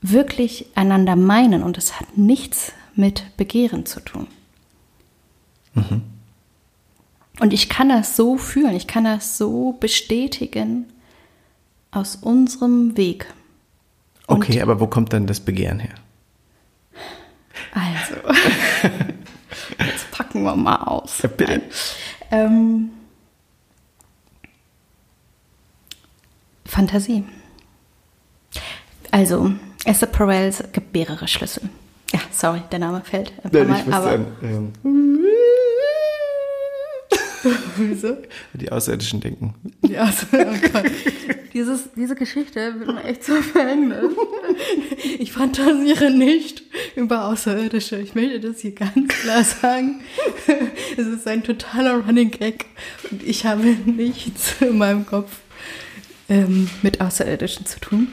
wirklich 0.01 0.65
einander 0.75 1.15
meinen 1.15 1.61
und 1.61 1.77
es 1.77 1.99
hat 1.99 2.17
nichts 2.17 2.73
mit 2.95 3.37
Begehren 3.37 3.85
zu 3.85 3.99
tun. 3.99 4.27
Mhm. 5.75 6.01
Und 7.39 7.53
ich 7.53 7.69
kann 7.69 7.89
das 7.89 8.15
so 8.15 8.37
fühlen, 8.37 8.75
ich 8.75 8.87
kann 8.87 9.03
das 9.03 9.37
so 9.37 9.73
bestätigen 9.73 10.85
aus 11.91 12.15
unserem 12.15 12.97
Weg. 12.97 13.27
Und 14.25 14.37
okay, 14.37 14.61
aber 14.61 14.79
wo 14.79 14.87
kommt 14.87 15.13
dann 15.13 15.27
das 15.27 15.39
Begehren 15.39 15.79
her? 15.79 15.95
Also, 17.73 18.15
jetzt 19.79 20.09
packen 20.11 20.43
wir 20.43 20.55
mal 20.55 20.77
aus. 20.77 21.21
Ja, 21.21 21.29
bitte. 21.29 21.61
Ähm, 22.31 22.89
Fantasie. 26.65 27.23
Also, 29.11 29.51
Esther 29.85 30.07
Perels 30.07 30.63
gibt 30.73 30.93
mehrere 30.93 31.27
Schlüssel. 31.27 31.69
Ja, 32.11 32.19
sorry, 32.31 32.61
der 32.71 32.79
Name 32.79 33.01
fällt 33.01 33.33
ein 33.43 33.51
paar 33.51 33.63
Mal, 33.65 33.83
aber... 33.91 34.09
An, 34.09 34.27
ähm, 34.41 34.73
Wieso? 37.77 38.17
Die 38.53 38.71
Außerirdischen 38.71 39.19
denken. 39.19 39.53
Ja, 39.81 40.11
oh 40.33 40.37
Gott. 40.73 40.91
Dieses, 41.53 41.89
diese 41.95 42.15
Geschichte 42.15 42.79
wird 42.79 42.93
mir 42.93 43.03
echt 43.05 43.23
so 43.23 43.33
Verhängnis. 43.41 44.11
Ich 45.19 45.31
fantasiere 45.31 46.11
nicht 46.11 46.63
über 46.97 47.27
Außerirdische. 47.27 47.95
Ich 47.97 48.13
möchte 48.13 48.41
das 48.41 48.59
hier 48.59 48.73
ganz 48.73 49.07
klar 49.07 49.41
sagen. 49.41 50.01
Es 50.97 51.07
ist 51.07 51.25
ein 51.27 51.43
totaler 51.43 51.99
Running 52.05 52.31
Gag 52.31 52.65
und 53.09 53.23
ich 53.23 53.45
habe 53.45 53.63
nichts 53.85 54.55
in 54.59 54.77
meinem 54.77 55.05
Kopf 55.05 55.31
ähm, 56.29 56.69
mit 56.81 57.01
Außerirdischen 57.01 57.65
zu 57.65 57.79
tun. 57.79 58.07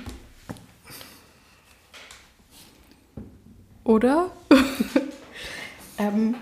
Oder? 3.85 4.31
ähm, 5.99 6.37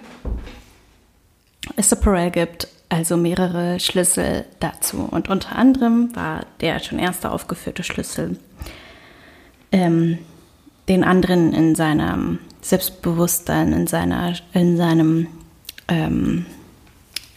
Esther 1.76 1.96
Perel 1.96 2.30
gibt 2.30 2.68
also 2.88 3.16
mehrere 3.16 3.80
Schlüssel 3.80 4.44
dazu. 4.58 5.08
Und 5.10 5.28
unter 5.28 5.56
anderem 5.56 6.14
war 6.14 6.44
der 6.60 6.80
schon 6.80 6.98
erste 6.98 7.30
aufgeführte 7.30 7.82
Schlüssel, 7.82 8.38
ähm, 9.72 10.18
den 10.88 11.04
anderen 11.04 11.54
in 11.54 11.74
seinem 11.74 12.40
Selbstbewusstsein, 12.60 13.72
in, 13.72 13.86
seiner, 13.86 14.34
in 14.52 14.76
seinem 14.76 15.28
ähm, 15.88 16.46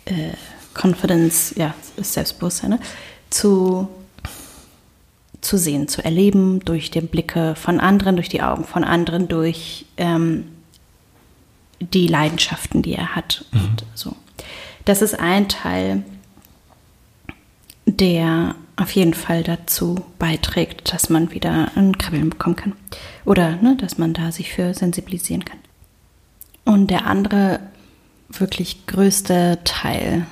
äh, 0.05 0.31
Confidence, 0.73 1.53
ja, 1.55 1.75
Selbstbewusstsein, 1.97 2.71
ne, 2.71 2.79
zu 3.29 3.87
zu 5.43 5.57
sehen, 5.57 5.87
zu 5.87 6.03
erleben, 6.03 6.59
durch 6.61 6.91
die 6.91 7.01
Blicke 7.01 7.55
von 7.55 7.79
anderen, 7.79 8.15
durch 8.15 8.29
die 8.29 8.41
Augen 8.41 8.63
von 8.63 8.83
anderen, 8.83 9.27
durch 9.27 9.85
ähm, 9.97 10.45
die 11.79 12.07
Leidenschaften, 12.07 12.81
die 12.81 12.93
er 12.93 13.15
hat. 13.15 13.45
Mhm. 13.51 13.59
Und 13.59 13.85
so. 13.93 14.15
Das 14.85 15.01
ist 15.01 15.19
ein 15.19 15.49
Teil, 15.49 16.03
der 17.85 18.55
auf 18.75 18.91
jeden 18.91 19.13
Fall 19.13 19.43
dazu 19.43 20.03
beiträgt, 20.17 20.93
dass 20.93 21.09
man 21.09 21.31
wieder 21.31 21.71
ein 21.75 21.97
Krabbeln 21.97 22.29
bekommen 22.29 22.55
kann. 22.55 22.73
Oder 23.25 23.57
ne, 23.57 23.77
dass 23.77 23.97
man 23.97 24.13
da 24.13 24.31
sich 24.31 24.51
für 24.51 24.73
sensibilisieren 24.73 25.45
kann. 25.45 25.59
Und 26.65 26.87
der 26.87 27.05
andere 27.05 27.59
wirklich 28.29 28.87
größte 28.87 29.59
Teil 29.63 30.25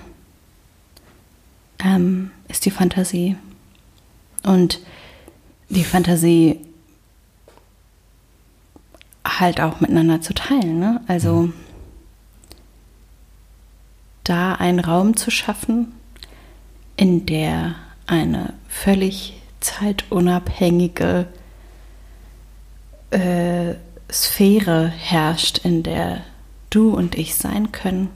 ähm, 1.83 2.31
ist 2.47 2.65
die 2.65 2.71
Fantasie. 2.71 3.35
Und 4.43 4.79
die 5.71 5.85
Fantasie 5.85 6.59
halt 9.25 9.61
auch 9.61 9.79
miteinander 9.79 10.21
zu 10.21 10.33
teilen. 10.33 10.79
Ne? 10.79 11.01
Also 11.07 11.43
mhm. 11.43 11.53
da 14.23 14.55
einen 14.55 14.79
Raum 14.79 15.15
zu 15.15 15.31
schaffen, 15.31 15.93
in 16.97 17.25
der 17.25 17.75
eine 18.05 18.53
völlig 18.67 19.41
zeitunabhängige 19.61 21.27
äh, 23.11 23.75
Sphäre 24.11 24.87
herrscht, 24.87 25.59
in 25.59 25.83
der 25.83 26.23
du 26.69 26.93
und 26.93 27.15
ich 27.15 27.35
sein 27.35 27.71
können. 27.71 28.09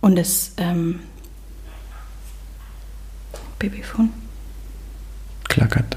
Und 0.00 0.18
es 0.18 0.52
ähm, 0.58 1.00
Babyphone 3.58 4.10
klackert. 5.48 5.96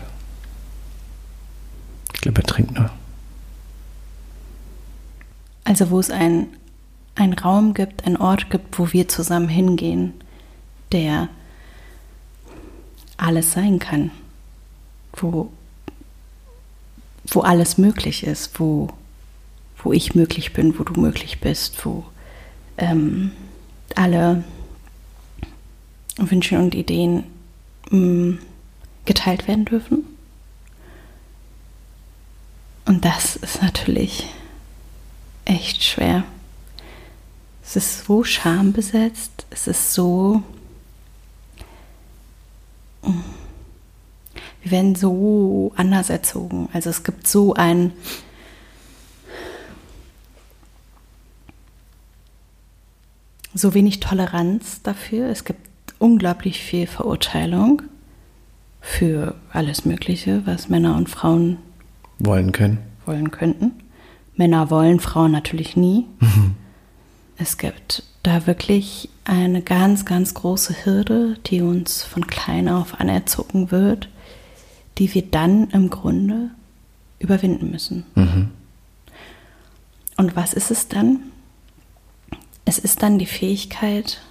Ich 2.13 2.21
glaube, 2.21 2.41
er 2.41 2.47
trinkt 2.47 2.73
nur. 2.73 2.89
Also 5.63 5.89
wo 5.89 5.99
es 5.99 6.09
ein, 6.09 6.47
ein 7.15 7.33
Raum 7.33 7.73
gibt, 7.73 8.05
ein 8.05 8.17
Ort 8.17 8.49
gibt, 8.49 8.77
wo 8.79 8.91
wir 8.91 9.07
zusammen 9.07 9.49
hingehen, 9.49 10.13
der 10.91 11.29
alles 13.17 13.53
sein 13.53 13.79
kann, 13.79 14.11
wo, 15.13 15.51
wo 17.27 17.41
alles 17.41 17.77
möglich 17.77 18.23
ist, 18.23 18.59
wo, 18.59 18.89
wo 19.83 19.93
ich 19.93 20.15
möglich 20.15 20.53
bin, 20.53 20.77
wo 20.79 20.83
du 20.83 20.99
möglich 20.99 21.39
bist, 21.39 21.85
wo 21.85 22.03
ähm, 22.77 23.31
alle 23.95 24.43
Wünsche 26.17 26.57
und 26.57 26.73
Ideen 26.73 27.23
geteilt 29.05 29.47
werden 29.47 29.65
dürfen. 29.65 30.05
Und 32.85 33.05
das 33.05 33.35
ist 33.35 33.61
natürlich 33.61 34.27
echt 35.45 35.83
schwer. 35.83 36.23
Es 37.63 37.75
ist 37.75 38.05
so 38.05 38.23
schambesetzt, 38.23 39.45
es 39.49 39.67
ist 39.67 39.93
so... 39.93 40.43
Wir 44.61 44.71
werden 44.71 44.95
so 44.95 45.73
anders 45.75 46.09
erzogen. 46.09 46.69
Also 46.73 46.89
es 46.89 47.03
gibt 47.03 47.27
so 47.27 47.53
ein... 47.53 47.93
so 53.53 53.73
wenig 53.73 53.99
Toleranz 53.99 54.81
dafür. 54.81 55.27
Es 55.29 55.43
gibt 55.43 55.70
unglaublich 56.01 56.61
viel 56.61 56.87
Verurteilung 56.87 57.83
für 58.81 59.35
alles 59.51 59.85
Mögliche, 59.85 60.41
was 60.45 60.69
Männer 60.69 60.97
und 60.97 61.09
Frauen 61.09 61.57
wollen 62.19 62.51
können. 62.51 62.79
Wollen 63.05 63.31
könnten. 63.31 63.71
Männer 64.35 64.69
wollen, 64.69 64.99
Frauen 64.99 65.31
natürlich 65.31 65.75
nie. 65.75 66.07
Mhm. 66.19 66.55
Es 67.37 67.57
gibt 67.57 68.03
da 68.23 68.47
wirklich 68.47 69.09
eine 69.23 69.61
ganz, 69.61 70.05
ganz 70.05 70.33
große 70.33 70.85
Hürde, 70.85 71.37
die 71.45 71.61
uns 71.61 72.03
von 72.03 72.25
klein 72.27 72.69
auf 72.69 72.99
anerzogen 72.99 73.71
wird, 73.71 74.09
die 74.97 75.13
wir 75.13 75.23
dann 75.23 75.69
im 75.69 75.89
Grunde 75.89 76.49
überwinden 77.19 77.71
müssen. 77.71 78.05
Mhm. 78.15 78.49
Und 80.17 80.35
was 80.35 80.53
ist 80.53 80.71
es 80.71 80.87
dann? 80.87 81.19
Es 82.65 82.79
ist 82.79 83.01
dann 83.03 83.19
die 83.19 83.25
Fähigkeit, 83.25 84.21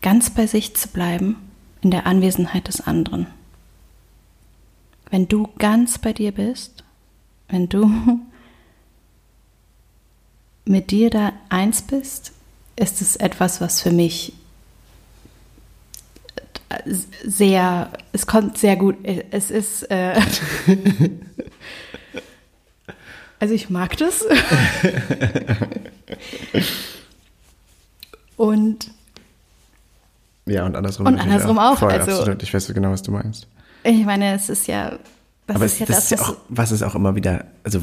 ganz 0.00 0.30
bei 0.30 0.46
sich 0.46 0.74
zu 0.76 0.88
bleiben 0.88 1.36
in 1.80 1.90
der 1.90 2.06
Anwesenheit 2.06 2.68
des 2.68 2.80
anderen. 2.80 3.26
Wenn 5.10 5.28
du 5.28 5.48
ganz 5.58 5.98
bei 5.98 6.12
dir 6.12 6.32
bist, 6.32 6.84
wenn 7.48 7.68
du 7.68 7.90
mit 10.64 10.90
dir 10.90 11.10
da 11.10 11.32
eins 11.48 11.82
bist, 11.82 12.32
ist 12.76 13.00
es 13.00 13.16
etwas, 13.16 13.60
was 13.60 13.80
für 13.80 13.90
mich 13.90 14.32
sehr, 17.24 17.90
es 18.12 18.26
kommt 18.26 18.58
sehr 18.58 18.76
gut, 18.76 18.96
es 19.02 19.50
ist, 19.50 19.84
äh, 19.90 20.20
also 23.40 23.54
ich 23.54 23.70
mag 23.70 23.96
das. 23.96 24.24
Und 28.36 28.90
ja, 30.48 30.64
und 30.64 30.76
andersrum. 30.76 31.06
Und 31.06 31.18
andersrum 31.18 31.58
auch. 31.58 31.78
Voll, 31.78 31.92
also, 31.92 32.12
absolut. 32.12 32.42
Ich 32.42 32.52
weiß 32.52 32.72
genau, 32.74 32.90
was 32.90 33.02
du 33.02 33.10
meinst. 33.10 33.46
Ich 33.84 34.04
meine, 34.04 34.34
es 34.34 34.48
ist 34.48 34.66
ja. 34.66 34.98
Das 35.46 35.56
Aber 35.56 35.64
ist 35.64 35.78
ja 35.78 35.86
das, 35.86 35.96
das 35.96 36.12
ist 36.12 36.20
ja 36.20 36.26
auch, 36.26 36.36
was 36.50 36.72
ist 36.72 36.82
auch 36.82 36.94
immer 36.94 37.14
wieder, 37.14 37.46
also 37.64 37.80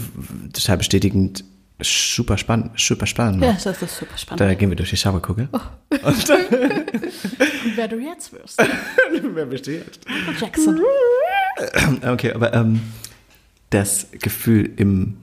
total 0.53 0.77
bestätigend, 0.77 1.43
super 1.81 2.37
spannend, 2.37 2.79
super 2.79 3.07
spannend. 3.07 3.43
Ja, 3.43 3.53
das 3.53 3.81
ist 3.81 3.97
super 3.97 4.17
spannend. 4.17 4.41
Da 4.41 4.53
gehen 4.53 4.69
wir 4.69 4.75
durch 4.75 4.91
die 4.91 4.97
Schauerkugel. 4.97 5.49
Oh. 5.51 5.59
Und, 5.89 6.03
und 6.05 7.75
wer 7.75 7.87
du 7.87 7.97
jetzt 7.97 8.33
wirst. 8.33 8.61
wer 9.33 9.45
bist 9.45 9.65
du 9.65 9.71
jetzt? 9.77 9.99
Jackson. 10.39 10.79
Okay, 12.05 12.33
aber 12.33 12.53
ähm, 12.53 12.81
das 13.69 14.07
Gefühl 14.11 14.73
im 14.75 15.15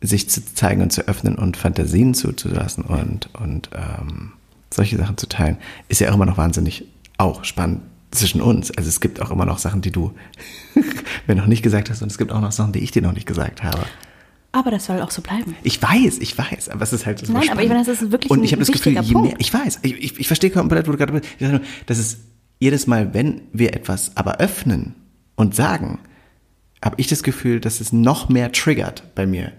sich 0.00 0.28
zu 0.28 0.44
zeigen 0.54 0.82
und 0.82 0.92
zu 0.92 1.06
öffnen 1.08 1.36
und 1.36 1.56
Fantasien 1.56 2.14
zuzulassen 2.14 2.84
und, 2.84 3.28
und 3.34 3.70
ähm, 3.72 4.32
solche 4.72 4.96
Sachen 4.96 5.16
zu 5.16 5.28
teilen, 5.28 5.58
ist 5.88 6.00
ja 6.00 6.10
auch 6.10 6.14
immer 6.14 6.26
noch 6.26 6.38
wahnsinnig 6.38 6.84
auch 7.16 7.44
spannend 7.44 7.82
zwischen 8.10 8.40
uns. 8.40 8.70
Also 8.70 8.88
es 8.88 9.00
gibt 9.00 9.20
auch 9.20 9.30
immer 9.30 9.44
noch 9.44 9.58
Sachen, 9.58 9.80
die 9.80 9.90
du 9.90 10.12
mir 11.26 11.34
noch 11.34 11.46
nicht 11.46 11.62
gesagt 11.62 11.90
hast 11.90 12.02
und 12.02 12.10
es 12.10 12.18
gibt 12.18 12.32
auch 12.32 12.40
noch 12.40 12.52
Sachen, 12.52 12.72
die 12.72 12.80
ich 12.80 12.90
dir 12.90 13.02
noch 13.02 13.12
nicht 13.12 13.26
gesagt 13.26 13.62
habe. 13.62 13.80
Aber 14.52 14.70
das 14.70 14.86
soll 14.86 15.02
auch 15.02 15.10
so 15.10 15.20
bleiben. 15.20 15.54
Ich 15.62 15.82
weiß, 15.82 16.18
ich 16.18 16.36
weiß, 16.36 16.70
aber 16.70 16.82
es 16.82 16.92
ist 16.92 17.04
halt 17.04 17.18
so 17.18 17.32
Nein, 17.32 17.42
spannend. 17.42 17.52
aber 17.52 17.62
ich 17.62 17.68
meine, 17.68 17.84
das 17.84 18.00
ist 18.00 18.10
wirklich 18.10 18.30
Und 18.30 18.42
ich 18.44 18.52
habe 18.52 18.60
das 18.60 18.72
Gefühl, 18.72 18.98
je 19.00 19.14
mehr, 19.14 19.34
ich 19.38 19.52
weiß, 19.52 19.80
ich, 19.82 19.92
ich, 19.92 20.20
ich 20.20 20.26
verstehe 20.26 20.50
komplett, 20.50 20.88
wo 20.88 20.92
du 20.92 20.98
gerade 20.98 21.12
bist, 21.12 21.26
dass 21.86 21.98
es 21.98 22.18
jedes 22.58 22.86
Mal, 22.86 23.12
wenn 23.12 23.42
wir 23.52 23.74
etwas 23.74 24.16
aber 24.16 24.38
öffnen 24.38 24.94
und 25.36 25.54
sagen, 25.54 25.98
habe 26.82 26.94
ich 26.98 27.08
das 27.08 27.22
Gefühl, 27.22 27.60
dass 27.60 27.80
es 27.80 27.92
noch 27.92 28.28
mehr 28.28 28.50
triggert 28.52 29.02
bei 29.14 29.26
mir. 29.26 29.52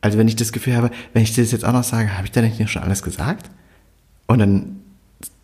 Also 0.00 0.16
wenn 0.16 0.28
ich 0.28 0.36
das 0.36 0.52
Gefühl 0.52 0.76
habe, 0.76 0.90
wenn 1.12 1.22
ich 1.22 1.34
das 1.34 1.50
jetzt 1.50 1.64
auch 1.64 1.72
noch 1.72 1.84
sage, 1.84 2.16
habe 2.16 2.26
ich 2.26 2.32
da 2.32 2.40
nicht 2.40 2.70
schon 2.70 2.82
alles 2.82 3.02
gesagt? 3.02 3.50
Und 4.26 4.38
dann 4.38 4.80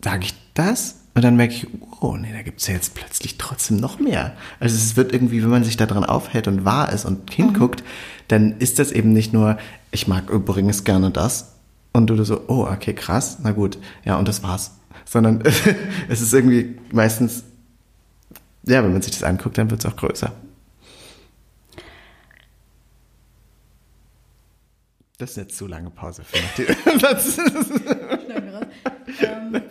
sage 0.03 0.25
ich 0.25 0.33
das 0.53 1.03
und 1.15 1.23
dann 1.23 1.35
merke 1.35 1.53
ich, 1.53 1.67
oh 2.01 2.15
nee, 2.17 2.33
da 2.33 2.41
gibt 2.41 2.59
es 2.59 2.67
ja 2.67 2.73
jetzt 2.73 2.95
plötzlich 2.95 3.37
trotzdem 3.37 3.77
noch 3.77 3.99
mehr. 3.99 4.33
Also 4.59 4.75
es 4.75 4.95
wird 4.95 5.13
irgendwie, 5.13 5.43
wenn 5.43 5.49
man 5.49 5.63
sich 5.63 5.77
da 5.77 5.85
dran 5.85 6.03
aufhält 6.03 6.47
und 6.47 6.65
wahr 6.65 6.91
ist 6.91 7.05
und 7.05 7.31
hinguckt, 7.31 7.81
mhm. 7.81 7.87
dann 8.27 8.57
ist 8.57 8.79
das 8.79 8.91
eben 8.91 9.13
nicht 9.13 9.33
nur, 9.33 9.57
ich 9.91 10.07
mag 10.07 10.29
übrigens 10.29 10.83
gerne 10.83 11.11
das 11.11 11.53
und 11.91 12.09
du 12.09 12.23
so, 12.23 12.41
oh, 12.47 12.65
okay, 12.65 12.93
krass, 12.93 13.37
na 13.43 13.51
gut, 13.51 13.77
ja, 14.03 14.17
und 14.17 14.27
das 14.27 14.43
war's. 14.43 14.71
Sondern 15.05 15.43
es 16.09 16.21
ist 16.21 16.33
irgendwie 16.33 16.79
meistens, 16.91 17.43
ja, 18.63 18.83
wenn 18.83 18.93
man 18.93 19.01
sich 19.01 19.11
das 19.11 19.23
anguckt, 19.23 19.57
dann 19.57 19.69
wird 19.69 19.85
es 19.85 19.91
auch 19.91 19.95
größer. 19.95 20.31
Das 25.23 25.29
ist 25.29 25.37
jetzt 25.37 25.55
zu 25.55 25.67
lange 25.67 25.89
Pause 25.89 26.21
für 26.25 26.35
mich. 26.35 26.67
ähm, 29.21 29.61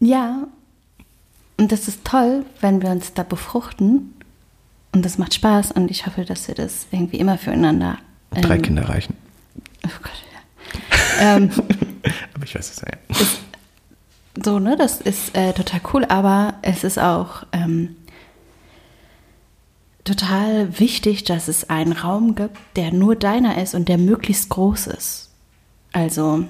ja, 0.00 0.46
und 1.56 1.72
das 1.72 1.88
ist 1.88 2.04
toll, 2.04 2.44
wenn 2.60 2.82
wir 2.82 2.90
uns 2.90 3.14
da 3.14 3.22
befruchten. 3.22 4.12
Und 4.92 5.02
das 5.02 5.16
macht 5.16 5.32
Spaß 5.32 5.72
und 5.72 5.90
ich 5.90 6.04
hoffe, 6.04 6.26
dass 6.26 6.46
wir 6.46 6.54
das 6.54 6.86
irgendwie 6.90 7.16
immer 7.16 7.38
füreinander. 7.38 7.96
Ähm, 8.34 8.42
Drei 8.42 8.58
Kinder 8.58 8.86
reichen. 8.86 9.16
Oh 9.86 9.90
Gott, 10.02 10.12
ja. 10.34 10.40
ähm, 11.36 11.50
aber 12.34 12.44
ich 12.44 12.54
weiß 12.54 12.70
es 12.70 12.82
ja. 12.82 12.88
Ist, 13.18 13.40
so, 14.44 14.58
ne, 14.58 14.76
das 14.76 15.00
ist 15.00 15.34
äh, 15.34 15.54
total 15.54 15.80
cool, 15.94 16.04
aber 16.04 16.56
es 16.60 16.84
ist 16.84 16.98
auch 16.98 17.46
ähm, 17.52 17.96
total 20.04 20.78
wichtig, 20.78 21.24
dass 21.24 21.48
es 21.48 21.70
einen 21.70 21.92
Raum 21.92 22.34
gibt, 22.34 22.58
der 22.76 22.92
nur 22.92 23.16
deiner 23.16 23.60
ist 23.60 23.74
und 23.74 23.88
der 23.88 23.98
möglichst 23.98 24.50
groß 24.50 24.88
ist. 24.88 25.30
Also, 25.92 26.44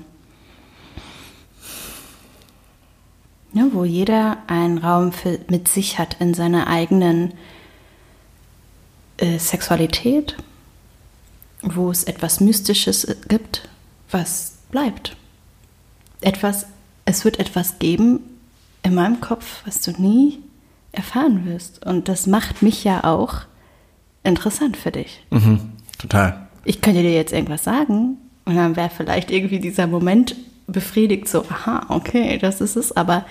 ne, 3.52 3.70
wo 3.72 3.84
jeder 3.84 4.38
einen 4.48 4.78
Raum 4.78 5.12
für, 5.12 5.38
mit 5.48 5.68
sich 5.68 5.98
hat 5.98 6.20
in 6.20 6.34
seiner 6.34 6.66
eigenen 6.66 7.34
äh, 9.18 9.38
Sexualität, 9.38 10.36
wo 11.62 11.90
es 11.90 12.04
etwas 12.04 12.40
Mystisches 12.40 13.06
gibt, 13.28 13.68
was 14.10 14.58
bleibt. 14.70 15.16
Etwas, 16.20 16.66
es 17.04 17.24
wird 17.24 17.38
etwas 17.38 17.78
geben 17.78 18.20
in 18.82 18.94
meinem 18.94 19.20
Kopf, 19.20 19.62
was 19.64 19.80
du 19.80 19.92
nie 19.92 20.43
erfahren 20.94 21.46
wirst. 21.46 21.85
Und 21.85 22.09
das 22.09 22.26
macht 22.26 22.62
mich 22.62 22.85
ja 22.85 23.04
auch 23.04 23.42
interessant 24.22 24.76
für 24.76 24.90
dich. 24.90 25.24
Mhm, 25.30 25.72
total. 25.98 26.46
Ich 26.64 26.80
könnte 26.80 27.02
dir 27.02 27.12
jetzt 27.12 27.33
irgendwas 27.33 27.64
sagen 27.64 28.16
und 28.44 28.57
dann 28.57 28.76
wäre 28.76 28.90
vielleicht 28.90 29.30
irgendwie 29.30 29.61
dieser 29.61 29.87
Moment 29.87 30.35
befriedigt, 30.66 31.28
so, 31.28 31.44
aha, 31.48 31.87
okay, 31.88 32.38
das 32.38 32.61
ist 32.61 32.76
es, 32.76 32.96
aber 32.96 33.26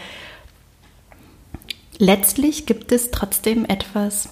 letztlich 1.98 2.66
gibt 2.66 2.92
es 2.92 3.12
trotzdem 3.12 3.66
etwas, 3.66 4.30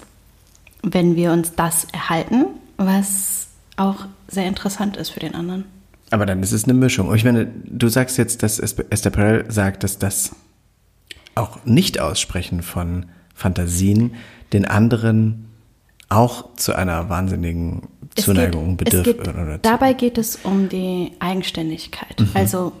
wenn 0.82 1.16
wir 1.16 1.32
uns 1.32 1.54
das 1.54 1.86
erhalten, 1.92 2.46
was 2.76 3.48
auch 3.76 4.06
sehr 4.28 4.46
interessant 4.46 4.96
ist 4.96 5.10
für 5.10 5.20
den 5.20 5.34
anderen. 5.34 5.64
Aber 6.10 6.26
dann 6.26 6.42
ist 6.42 6.52
es 6.52 6.64
eine 6.64 6.74
Mischung. 6.74 7.08
Und 7.08 7.16
ich 7.16 7.24
meine, 7.24 7.46
du 7.46 7.88
sagst 7.88 8.18
jetzt, 8.18 8.42
dass 8.42 8.58
Esther 8.58 9.10
Perel 9.10 9.50
sagt, 9.50 9.82
dass 9.82 9.98
das 9.98 10.36
auch 11.34 11.64
Nicht-Aussprechen 11.64 12.62
von 12.62 13.06
Fantasien 13.34 14.14
den 14.52 14.66
anderen 14.66 15.48
auch 16.08 16.54
zu 16.56 16.74
einer 16.74 17.08
wahnsinnigen 17.08 17.88
Zuneigung 18.14 18.78
oder 18.78 19.58
dabei 19.58 19.94
geht 19.94 20.18
es 20.18 20.36
um 20.42 20.68
die 20.68 21.12
Eigenständigkeit. 21.18 22.20
Mhm. 22.20 22.30
Also 22.34 22.72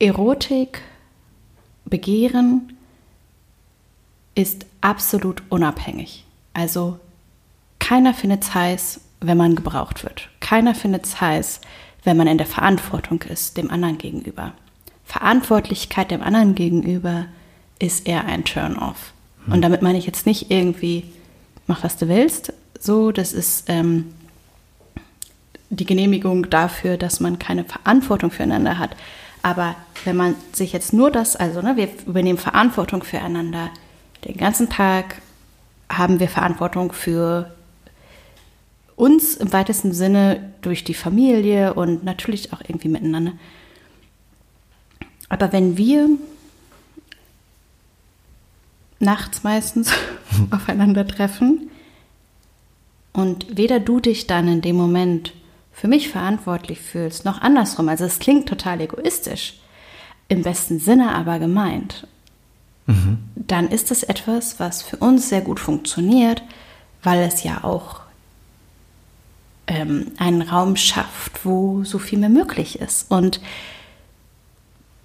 Erotik, 0.00 0.82
Begehren 1.84 2.72
ist 4.34 4.66
absolut 4.80 5.42
unabhängig. 5.48 6.24
Also 6.52 6.98
keiner 7.78 8.14
findet 8.14 8.42
es 8.42 8.54
heiß, 8.54 9.00
wenn 9.20 9.36
man 9.36 9.54
gebraucht 9.54 10.02
wird. 10.04 10.28
Keiner 10.40 10.74
findet 10.74 11.04
es 11.04 11.20
heiß, 11.20 11.60
wenn 12.04 12.16
man 12.16 12.26
in 12.26 12.38
der 12.38 12.46
Verantwortung 12.46 13.22
ist, 13.22 13.56
dem 13.56 13.70
anderen 13.70 13.98
gegenüber. 13.98 14.52
Verantwortlichkeit 15.04 16.10
dem 16.10 16.22
anderen 16.22 16.54
gegenüber 16.54 17.26
ist 17.78 18.06
eher 18.06 18.24
ein 18.24 18.44
Turn-off. 18.44 19.12
Und 19.52 19.62
damit 19.62 19.82
meine 19.82 19.98
ich 19.98 20.06
jetzt 20.06 20.26
nicht 20.26 20.50
irgendwie, 20.50 21.04
mach 21.66 21.82
was 21.84 21.96
du 21.96 22.08
willst. 22.08 22.52
So, 22.78 23.12
das 23.12 23.32
ist 23.32 23.64
ähm, 23.68 24.14
die 25.70 25.84
Genehmigung 25.84 26.50
dafür, 26.50 26.96
dass 26.96 27.20
man 27.20 27.38
keine 27.38 27.64
Verantwortung 27.64 28.30
füreinander 28.30 28.78
hat. 28.78 28.96
Aber 29.42 29.74
wenn 30.04 30.16
man 30.16 30.34
sich 30.52 30.72
jetzt 30.72 30.92
nur 30.92 31.10
das, 31.10 31.36
also 31.36 31.62
ne, 31.62 31.76
wir 31.76 31.88
übernehmen 32.06 32.38
Verantwortung 32.38 33.02
füreinander, 33.02 33.70
den 34.24 34.36
ganzen 34.36 34.68
Tag 34.68 35.22
haben 35.88 36.20
wir 36.20 36.28
Verantwortung 36.28 36.92
für 36.92 37.54
uns 38.96 39.34
im 39.34 39.52
weitesten 39.52 39.92
Sinne 39.92 40.52
durch 40.60 40.84
die 40.84 40.94
Familie 40.94 41.74
und 41.74 42.04
natürlich 42.04 42.52
auch 42.52 42.60
irgendwie 42.60 42.88
miteinander. 42.88 43.32
Aber 45.30 45.52
wenn 45.52 45.76
wir 45.78 46.10
nachts 49.00 49.42
meistens 49.42 49.90
aufeinandertreffen 50.50 51.70
und 53.12 53.56
weder 53.56 53.80
du 53.80 54.00
dich 54.00 54.26
dann 54.26 54.46
in 54.46 54.60
dem 54.60 54.76
Moment 54.76 55.32
für 55.72 55.88
mich 55.88 56.10
verantwortlich 56.10 56.80
fühlst, 56.80 57.24
noch 57.24 57.40
andersrum, 57.40 57.88
also 57.88 58.04
es 58.04 58.18
klingt 58.18 58.48
total 58.48 58.80
egoistisch, 58.80 59.58
im 60.28 60.42
besten 60.42 60.78
Sinne 60.78 61.14
aber 61.14 61.38
gemeint, 61.38 62.06
mhm. 62.86 63.18
dann 63.34 63.68
ist 63.68 63.90
das 63.90 64.02
etwas, 64.02 64.60
was 64.60 64.82
für 64.82 64.98
uns 64.98 65.28
sehr 65.28 65.40
gut 65.40 65.58
funktioniert, 65.58 66.42
weil 67.02 67.20
es 67.20 67.42
ja 67.42 67.64
auch 67.64 68.00
ähm, 69.66 70.12
einen 70.18 70.42
Raum 70.42 70.76
schafft, 70.76 71.44
wo 71.44 71.82
so 71.82 71.98
viel 71.98 72.18
mehr 72.18 72.28
möglich 72.28 72.78
ist. 72.78 73.10
Und 73.10 73.40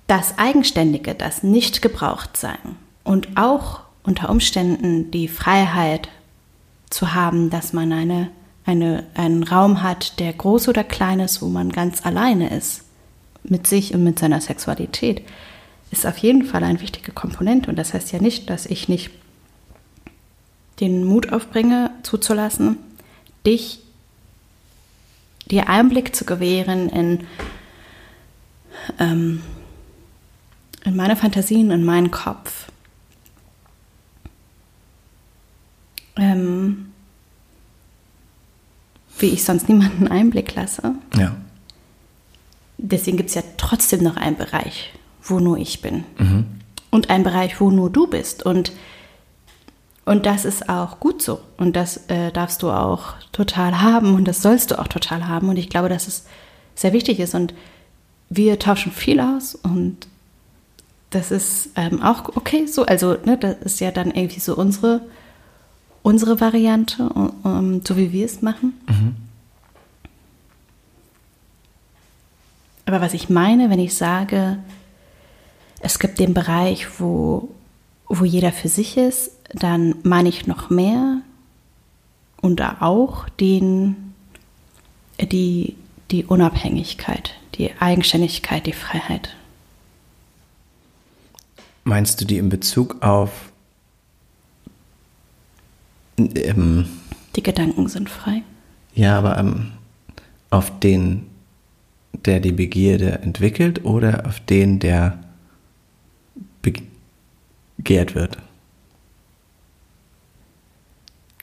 das 0.07 0.37
Eigenständige, 0.37 1.15
das 1.15 1.41
nicht 1.41 1.81
gebraucht 1.81 2.37
sein 2.37 2.75
und 3.03 3.37
auch 3.37 3.84
unter 4.05 4.29
Umständen 4.29 5.11
die 5.11 5.27
Freiheit 5.27 6.09
zu 6.89 7.13
haben, 7.13 7.49
dass 7.49 7.73
man 7.73 7.91
eine, 7.91 8.29
eine, 8.65 9.03
einen 9.15 9.43
Raum 9.43 9.83
hat, 9.83 10.19
der 10.19 10.33
groß 10.33 10.67
oder 10.67 10.83
klein 10.83 11.19
ist, 11.19 11.41
wo 11.41 11.47
man 11.47 11.71
ganz 11.71 12.05
alleine 12.05 12.55
ist 12.55 12.83
mit 13.43 13.67
sich 13.67 13.93
und 13.93 14.03
mit 14.03 14.19
seiner 14.19 14.41
Sexualität, 14.41 15.21
ist 15.91 16.05
auf 16.05 16.17
jeden 16.17 16.45
Fall 16.45 16.63
eine 16.63 16.81
wichtige 16.81 17.11
Komponente. 17.11 17.69
Und 17.69 17.77
das 17.77 17.93
heißt 17.93 18.11
ja 18.11 18.19
nicht, 18.19 18.49
dass 18.49 18.65
ich 18.65 18.89
nicht 18.89 19.11
den 20.79 21.05
Mut 21.05 21.31
aufbringe, 21.31 21.91
zuzulassen, 22.03 22.77
dich 23.45 23.79
dir 25.49 25.69
Einblick 25.69 26.15
zu 26.15 26.25
gewähren 26.25 26.89
in, 26.89 27.27
ähm, 28.99 29.41
in 30.83 30.95
meine 30.95 31.15
Fantasien, 31.15 31.71
in 31.71 31.83
meinen 31.83 32.11
Kopf. 32.11 32.67
Ähm, 36.17 36.91
wie 39.19 39.27
ich 39.27 39.43
sonst 39.43 39.69
niemanden 39.69 40.07
Einblick 40.07 40.55
lasse. 40.55 40.95
Ja. 41.15 41.35
Deswegen 42.77 43.17
gibt 43.17 43.29
es 43.29 43.35
ja 43.35 43.43
trotzdem 43.57 44.03
noch 44.03 44.17
einen 44.17 44.37
Bereich, 44.37 44.93
wo 45.23 45.39
nur 45.39 45.57
ich 45.57 45.81
bin. 45.81 46.03
Mhm. 46.17 46.45
Und 46.91 47.09
einen 47.09 47.23
Bereich, 47.23 47.59
wo 47.59 47.71
nur 47.71 47.89
du 47.89 48.07
bist. 48.07 48.45
Und 48.45 48.71
und 50.05 50.27
das 50.27 50.45
ist 50.45 50.69
auch 50.69 50.99
gut 50.99 51.23
so. 51.23 51.41
Und 51.57 51.75
das 51.75 51.97
äh, 52.09 52.31
darfst 52.31 52.61
du 52.61 52.69
auch 52.69 53.15
total 53.31 53.81
haben 53.81 54.13
und 54.13 54.25
das 54.25 54.43
sollst 54.43 54.69
du 54.69 54.79
auch 54.79 54.87
total 54.87 55.27
haben. 55.27 55.49
Und 55.49 55.57
ich 55.57 55.67
glaube, 55.67 55.89
dass 55.89 56.07
es 56.07 56.25
sehr 56.75 56.93
wichtig 56.93 57.19
ist. 57.19 57.33
Und 57.33 57.55
wir 58.29 58.59
tauschen 58.59 58.91
viel 58.91 59.19
aus 59.19 59.55
und 59.55 60.07
das 61.09 61.31
ist 61.31 61.69
ähm, 61.75 62.01
auch 62.01 62.35
okay 62.35 62.67
so. 62.67 62.85
Also, 62.85 63.17
ne, 63.25 63.37
das 63.37 63.57
ist 63.63 63.79
ja 63.79 63.91
dann 63.91 64.11
irgendwie 64.11 64.39
so 64.39 64.55
unsere, 64.55 65.01
unsere 66.05 66.39
Variante, 66.39 67.09
um, 67.09 67.81
so 67.83 67.97
wie 67.97 68.11
wir 68.11 68.25
es 68.25 68.43
machen. 68.43 68.73
Mhm. 68.87 69.15
Aber 72.85 73.01
was 73.01 73.15
ich 73.15 73.27
meine, 73.27 73.71
wenn 73.71 73.79
ich 73.79 73.95
sage, 73.95 74.59
es 75.79 75.97
gibt 75.97 76.19
den 76.19 76.35
Bereich, 76.35 76.99
wo, 76.99 77.49
wo 78.07 78.23
jeder 78.23 78.51
für 78.51 78.67
sich 78.67 78.97
ist, 78.97 79.31
dann 79.51 79.95
meine 80.03 80.29
ich 80.29 80.45
noch 80.45 80.69
mehr 80.69 81.21
und 82.39 82.61
auch 82.61 83.27
den, 83.29 84.13
die, 85.19 85.75
die 86.11 86.23
Unabhängigkeit, 86.23 87.33
die 87.55 87.71
Eigenständigkeit, 87.79 88.67
die 88.67 88.73
Freiheit. 88.73 89.35
Meinst 91.83 92.21
du 92.21 92.25
die 92.25 92.37
in 92.37 92.49
Bezug 92.49 93.01
auf 93.01 93.51
ähm, 96.17 96.85
die 97.35 97.43
Gedanken 97.43 97.87
sind 97.87 98.09
frei? 98.09 98.43
Ja, 98.93 99.17
aber 99.17 99.37
ähm, 99.37 99.71
auf 100.49 100.79
den, 100.79 101.27
der 102.25 102.39
die 102.39 102.53
Begierde 102.53 103.19
entwickelt 103.19 103.83
oder 103.83 104.25
auf 104.25 104.39
den, 104.39 104.79
der 104.79 105.19
begehrt 106.61 108.15
wird? 108.15 108.37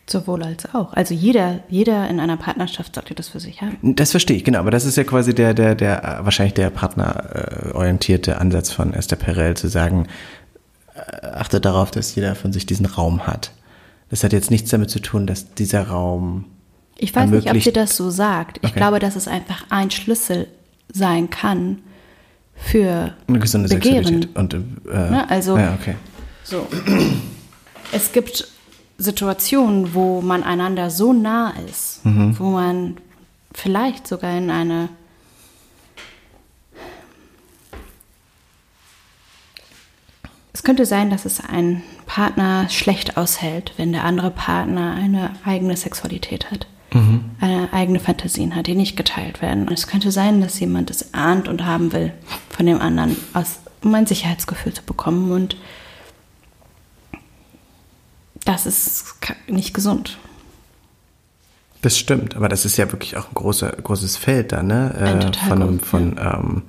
Sowohl 0.06 0.42
als 0.42 0.74
auch. 0.74 0.92
Also 0.92 1.14
jeder, 1.14 1.60
jeder 1.68 2.08
in 2.10 2.20
einer 2.20 2.36
Partnerschaft 2.36 2.94
sollte 2.94 3.14
das 3.14 3.28
für 3.28 3.40
sich 3.40 3.62
haben. 3.62 3.94
Das 3.94 4.10
verstehe 4.10 4.36
ich, 4.36 4.44
genau. 4.44 4.58
Aber 4.58 4.70
das 4.70 4.84
ist 4.84 4.96
ja 4.96 5.04
quasi 5.04 5.34
der, 5.34 5.54
der, 5.54 5.74
der, 5.74 6.20
wahrscheinlich 6.22 6.54
der 6.54 6.70
partnerorientierte 6.70 8.38
Ansatz 8.38 8.70
von 8.70 8.92
Esther 8.92 9.16
Perel, 9.16 9.56
zu 9.56 9.68
sagen, 9.68 10.08
äh, 10.94 11.26
achte 11.28 11.60
darauf, 11.60 11.90
dass 11.90 12.14
jeder 12.14 12.34
von 12.34 12.52
sich 12.52 12.66
diesen 12.66 12.84
Raum 12.84 13.26
hat. 13.26 13.52
Das 14.12 14.22
hat 14.22 14.34
jetzt 14.34 14.50
nichts 14.50 14.68
damit 14.68 14.90
zu 14.90 15.00
tun, 15.00 15.26
dass 15.26 15.54
dieser 15.54 15.88
Raum. 15.88 16.44
Ich 16.98 17.16
weiß 17.16 17.30
nicht, 17.30 17.50
ob 17.50 17.62
sie 17.62 17.72
das 17.72 17.96
so 17.96 18.10
sagt. 18.10 18.58
Ich 18.58 18.64
okay. 18.64 18.76
glaube, 18.76 18.98
dass 18.98 19.16
es 19.16 19.26
einfach 19.26 19.64
ein 19.70 19.90
Schlüssel 19.90 20.48
sein 20.92 21.30
kann 21.30 21.78
für 22.54 23.14
eine 23.26 23.38
gesunde 23.38 23.70
Begehren. 23.70 24.04
Sexualität. 24.04 24.36
Und, 24.36 24.54
äh, 24.92 25.10
ne? 25.10 25.30
Also, 25.30 25.56
ja, 25.56 25.72
okay. 25.80 25.94
so. 26.44 26.66
Es 27.90 28.12
gibt 28.12 28.48
Situationen, 28.98 29.94
wo 29.94 30.20
man 30.20 30.42
einander 30.42 30.90
so 30.90 31.14
nah 31.14 31.54
ist, 31.70 32.04
mhm. 32.04 32.38
wo 32.38 32.50
man 32.50 32.98
vielleicht 33.54 34.06
sogar 34.06 34.36
in 34.36 34.50
eine 34.50 34.90
Es 40.52 40.62
könnte 40.62 40.84
sein, 40.84 41.08
dass 41.08 41.24
es 41.24 41.40
ein 41.40 41.82
Partner 42.12 42.68
schlecht 42.68 43.16
aushält, 43.16 43.72
wenn 43.78 43.92
der 43.92 44.04
andere 44.04 44.30
Partner 44.30 44.94
eine 44.94 45.30
eigene 45.46 45.74
Sexualität 45.78 46.50
hat, 46.50 46.66
mhm. 46.92 47.24
eine 47.40 47.72
eigene 47.72 48.00
Fantasien 48.00 48.54
hat, 48.54 48.66
die 48.66 48.74
nicht 48.74 48.98
geteilt 48.98 49.40
werden. 49.40 49.66
Und 49.66 49.72
es 49.72 49.86
könnte 49.86 50.12
sein, 50.12 50.42
dass 50.42 50.60
jemand 50.60 50.90
es 50.90 51.14
ahnt 51.14 51.48
und 51.48 51.64
haben 51.64 51.90
will 51.94 52.12
von 52.50 52.66
dem 52.66 52.82
anderen, 52.82 53.16
aus, 53.32 53.60
um 53.82 53.94
ein 53.94 54.04
Sicherheitsgefühl 54.04 54.74
zu 54.74 54.82
bekommen. 54.82 55.32
Und 55.32 55.56
das 58.44 58.66
ist 58.66 59.14
nicht 59.46 59.72
gesund. 59.72 60.18
Das 61.80 61.96
stimmt, 61.96 62.36
aber 62.36 62.50
das 62.50 62.66
ist 62.66 62.76
ja 62.76 62.92
wirklich 62.92 63.16
auch 63.16 63.28
ein 63.28 63.34
großer, 63.34 63.72
großes 63.72 64.18
Feld 64.18 64.52
da, 64.52 64.62
ne? 64.62 64.94
Ein 64.98 65.16
äh, 65.16 65.20
total 65.20 65.48
von, 65.48 65.78
gut, 65.78 65.86
von 65.86 66.16
ja. 66.16 66.34
ähm, 66.34 66.62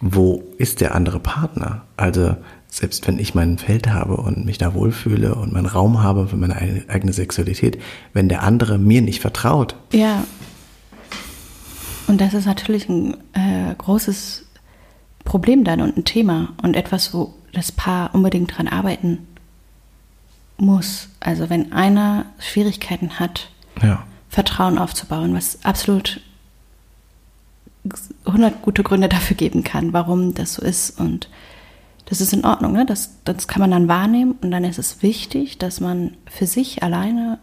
wo 0.00 0.44
ist 0.58 0.82
der 0.82 0.94
andere 0.94 1.20
Partner? 1.20 1.86
Also 1.96 2.36
selbst 2.74 3.06
wenn 3.06 3.20
ich 3.20 3.36
mein 3.36 3.56
Feld 3.56 3.86
habe 3.86 4.16
und 4.16 4.44
mich 4.44 4.58
da 4.58 4.74
wohlfühle 4.74 5.36
und 5.36 5.52
meinen 5.52 5.66
Raum 5.66 6.02
habe 6.02 6.26
für 6.26 6.36
meine 6.36 6.56
eigene 6.88 7.12
Sexualität, 7.12 7.80
wenn 8.12 8.28
der 8.28 8.42
andere 8.42 8.78
mir 8.78 9.00
nicht 9.00 9.20
vertraut. 9.20 9.76
Ja. 9.92 10.24
Und 12.08 12.20
das 12.20 12.34
ist 12.34 12.46
natürlich 12.46 12.88
ein 12.88 13.14
äh, 13.32 13.76
großes 13.78 14.46
Problem 15.24 15.62
dann 15.62 15.82
und 15.82 15.96
ein 15.96 16.04
Thema 16.04 16.52
und 16.64 16.74
etwas, 16.74 17.14
wo 17.14 17.34
das 17.52 17.70
Paar 17.70 18.12
unbedingt 18.12 18.58
dran 18.58 18.66
arbeiten 18.66 19.18
muss. 20.56 21.10
Also 21.20 21.50
wenn 21.50 21.72
einer 21.72 22.26
Schwierigkeiten 22.40 23.20
hat, 23.20 23.50
Ja. 23.82 24.04
Vertrauen 24.28 24.78
aufzubauen, 24.78 25.32
was 25.32 25.64
absolut 25.64 26.20
100 28.24 28.62
gute 28.62 28.82
Gründe 28.82 29.08
dafür 29.08 29.36
geben 29.36 29.62
kann, 29.62 29.92
warum 29.92 30.34
das 30.34 30.54
so 30.54 30.62
ist. 30.62 30.98
Und 30.98 31.28
das 32.06 32.20
ist 32.20 32.32
in 32.32 32.44
Ordnung. 32.44 32.72
Ne? 32.72 32.84
Das, 32.86 33.18
das 33.24 33.48
kann 33.48 33.60
man 33.60 33.70
dann 33.70 33.88
wahrnehmen 33.88 34.36
und 34.42 34.50
dann 34.50 34.64
ist 34.64 34.78
es 34.78 35.02
wichtig, 35.02 35.58
dass 35.58 35.80
man 35.80 36.16
für 36.30 36.46
sich 36.46 36.82
alleine 36.82 37.38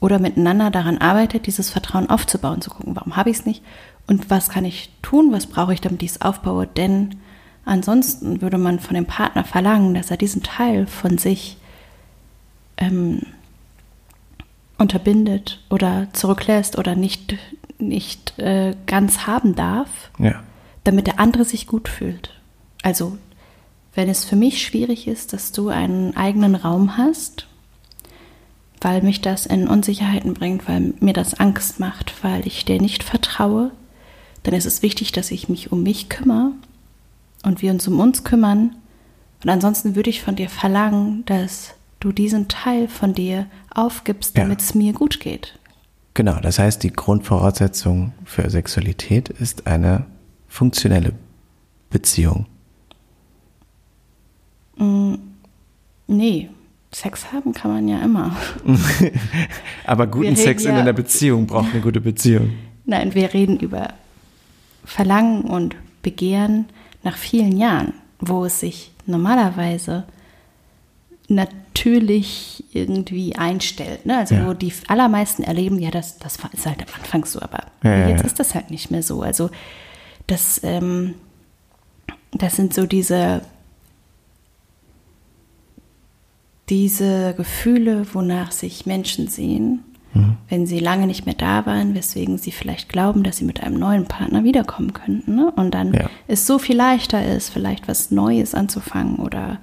oder 0.00 0.18
miteinander 0.18 0.70
daran 0.70 0.98
arbeitet, 0.98 1.46
dieses 1.46 1.70
Vertrauen 1.70 2.10
aufzubauen, 2.10 2.60
zu 2.60 2.70
gucken, 2.70 2.96
warum 2.96 3.16
habe 3.16 3.30
ich 3.30 3.38
es 3.38 3.46
nicht 3.46 3.62
und 4.06 4.30
was 4.30 4.48
kann 4.48 4.64
ich 4.64 4.90
tun, 5.02 5.32
was 5.32 5.46
brauche 5.46 5.72
ich, 5.74 5.80
damit 5.80 6.02
ich 6.02 6.10
es 6.12 6.22
aufbaue. 6.22 6.66
Denn 6.66 7.16
ansonsten 7.64 8.40
würde 8.42 8.58
man 8.58 8.80
von 8.80 8.94
dem 8.94 9.06
Partner 9.06 9.44
verlangen, 9.44 9.94
dass 9.94 10.10
er 10.10 10.16
diesen 10.16 10.42
Teil 10.42 10.86
von 10.88 11.18
sich 11.18 11.56
ähm, 12.78 13.20
unterbindet 14.78 15.60
oder 15.70 16.08
zurücklässt 16.12 16.78
oder 16.78 16.94
nicht, 16.96 17.36
nicht 17.78 18.38
äh, 18.38 18.74
ganz 18.86 19.26
haben 19.26 19.54
darf, 19.54 20.10
Ja. 20.18 20.42
damit 20.84 21.06
der 21.06 21.20
andere 21.20 21.44
sich 21.44 21.66
gut 21.66 21.88
fühlt. 21.88 22.34
Also, 22.82 23.16
wenn 23.94 24.08
es 24.08 24.24
für 24.24 24.36
mich 24.36 24.62
schwierig 24.62 25.06
ist, 25.06 25.32
dass 25.32 25.52
du 25.52 25.68
einen 25.68 26.16
eigenen 26.16 26.54
Raum 26.54 26.96
hast, 26.96 27.46
weil 28.80 29.02
mich 29.02 29.20
das 29.20 29.46
in 29.46 29.68
Unsicherheiten 29.68 30.34
bringt, 30.34 30.66
weil 30.68 30.94
mir 31.00 31.12
das 31.12 31.34
Angst 31.34 31.78
macht, 31.78 32.24
weil 32.24 32.46
ich 32.46 32.64
dir 32.64 32.80
nicht 32.80 33.02
vertraue, 33.02 33.70
dann 34.42 34.54
ist 34.54 34.66
es 34.66 34.82
wichtig, 34.82 35.12
dass 35.12 35.30
ich 35.30 35.48
mich 35.48 35.70
um 35.70 35.82
mich 35.82 36.08
kümmere 36.08 36.52
und 37.44 37.62
wir 37.62 37.70
uns 37.70 37.86
um 37.86 38.00
uns 38.00 38.24
kümmern. 38.24 38.74
Und 39.44 39.50
ansonsten 39.50 39.94
würde 39.94 40.10
ich 40.10 40.22
von 40.22 40.36
dir 40.36 40.48
verlangen, 40.48 41.24
dass 41.26 41.74
du 42.00 42.10
diesen 42.12 42.48
Teil 42.48 42.88
von 42.88 43.14
dir 43.14 43.46
aufgibst, 43.72 44.36
Ja. 44.36 44.42
damit 44.44 44.60
es 44.60 44.74
mir 44.74 44.92
gut 44.92 45.20
geht. 45.20 45.58
Genau, 46.14 46.40
das 46.40 46.58
heißt, 46.58 46.82
die 46.82 46.92
Grundvoraussetzung 46.92 48.12
für 48.24 48.50
Sexualität 48.50 49.28
ist 49.28 49.66
eine 49.66 50.04
funktionelle 50.48 51.12
Beziehung. 51.90 52.46
Nee, 56.06 56.50
Sex 56.92 57.32
haben 57.32 57.52
kann 57.52 57.70
man 57.72 57.88
ja 57.88 58.00
immer. 58.02 58.36
Aber 59.86 60.06
guten 60.06 60.36
Sex 60.36 60.64
in 60.64 60.74
ja- 60.74 60.80
einer 60.80 60.92
Beziehung 60.92 61.46
braucht 61.46 61.72
eine 61.72 61.80
gute 61.80 62.00
Beziehung. 62.00 62.52
Nein, 62.84 63.14
wir 63.14 63.32
reden 63.32 63.58
über 63.60 63.94
Verlangen 64.84 65.42
und 65.42 65.76
Begehren 66.02 66.66
nach 67.02 67.16
vielen 67.16 67.56
Jahren, 67.56 67.94
wo 68.20 68.44
es 68.44 68.60
sich 68.60 68.90
normalerweise 69.06 70.04
natürlich 71.28 72.64
irgendwie 72.72 73.36
einstellt. 73.36 74.04
Ne? 74.06 74.18
Also 74.18 74.34
Ja. 74.34 74.46
wo 74.48 74.52
die 74.52 74.72
allermeisten 74.88 75.42
erleben, 75.44 75.78
ja, 75.78 75.90
das, 75.90 76.18
das 76.18 76.38
ist 76.52 76.66
halt 76.66 76.80
am 76.82 76.94
Anfang 77.00 77.24
so, 77.24 77.40
aber 77.40 77.66
Ja, 77.82 78.08
jetzt 78.08 78.24
ist 78.24 78.38
das 78.38 78.54
halt 78.54 78.70
nicht 78.70 78.90
mehr 78.90 79.02
so. 79.02 79.22
Also 79.22 79.50
das, 80.26 80.60
ähm, 80.62 81.14
das 82.32 82.56
sind 82.56 82.74
so 82.74 82.86
diese, 82.86 83.42
diese 86.72 87.34
Gefühle, 87.36 88.06
wonach 88.14 88.50
sich 88.50 88.86
Menschen 88.86 89.28
sehen, 89.28 89.80
Mhm. 90.14 90.36
wenn 90.48 90.66
sie 90.66 90.78
lange 90.78 91.06
nicht 91.06 91.26
mehr 91.26 91.34
da 91.34 91.64
waren, 91.66 91.94
weswegen 91.94 92.38
sie 92.38 92.50
vielleicht 92.50 92.88
glauben, 92.88 93.22
dass 93.22 93.36
sie 93.38 93.44
mit 93.44 93.62
einem 93.62 93.78
neuen 93.78 94.06
Partner 94.06 94.42
wiederkommen 94.42 94.92
könnten. 94.94 95.34
Ne? 95.36 95.50
Und 95.54 95.72
dann 95.74 95.92
Ja. 95.92 96.08
es 96.28 96.46
so 96.46 96.58
viel 96.58 96.76
leichter 96.76 97.24
ist, 97.24 97.50
vielleicht 97.50 97.88
was 97.88 98.10
Neues 98.10 98.54
anzufangen 98.54 99.16
oder 99.16 99.58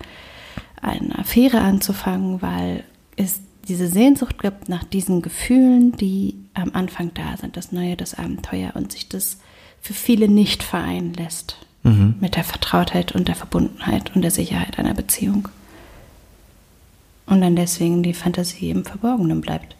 eine 0.82 1.18
Affäre 1.18 1.62
anzufangen, 1.62 2.42
weil 2.44 2.84
es 3.16 3.42
diese 3.68 3.88
Sehnsucht 3.88 4.40
gibt 4.42 4.70
nach 4.70 4.84
diesen 4.84 5.22
Gefühlen, 5.24 5.92
die 5.98 6.36
am 6.54 6.72
Anfang 6.74 7.12
da 7.16 7.38
sind, 7.38 7.56
das 7.58 7.72
Neue, 7.72 7.96
das 7.96 8.14
Abenteuer 8.16 8.72
und 8.76 8.92
sich 8.92 9.10
das 9.10 9.40
für 9.82 9.94
viele 9.94 10.28
nicht 10.28 10.62
vereinen 10.64 11.14
lässt 11.14 11.58
mit 12.20 12.36
der 12.36 12.44
Vertrautheit 12.44 13.14
und 13.16 13.28
der 13.30 13.36
Verbundenheit 13.36 14.14
und 14.16 14.22
der 14.22 14.32
Sicherheit 14.32 14.78
einer 14.78 14.94
Beziehung. 14.94 15.48
Und 17.30 17.42
dann 17.42 17.56
deswegen 17.56 18.02
die 18.04 18.14
Fantasie 18.14 18.72
im 18.72 18.84
Verborgenen 18.86 19.42
bleibt. 19.42 19.76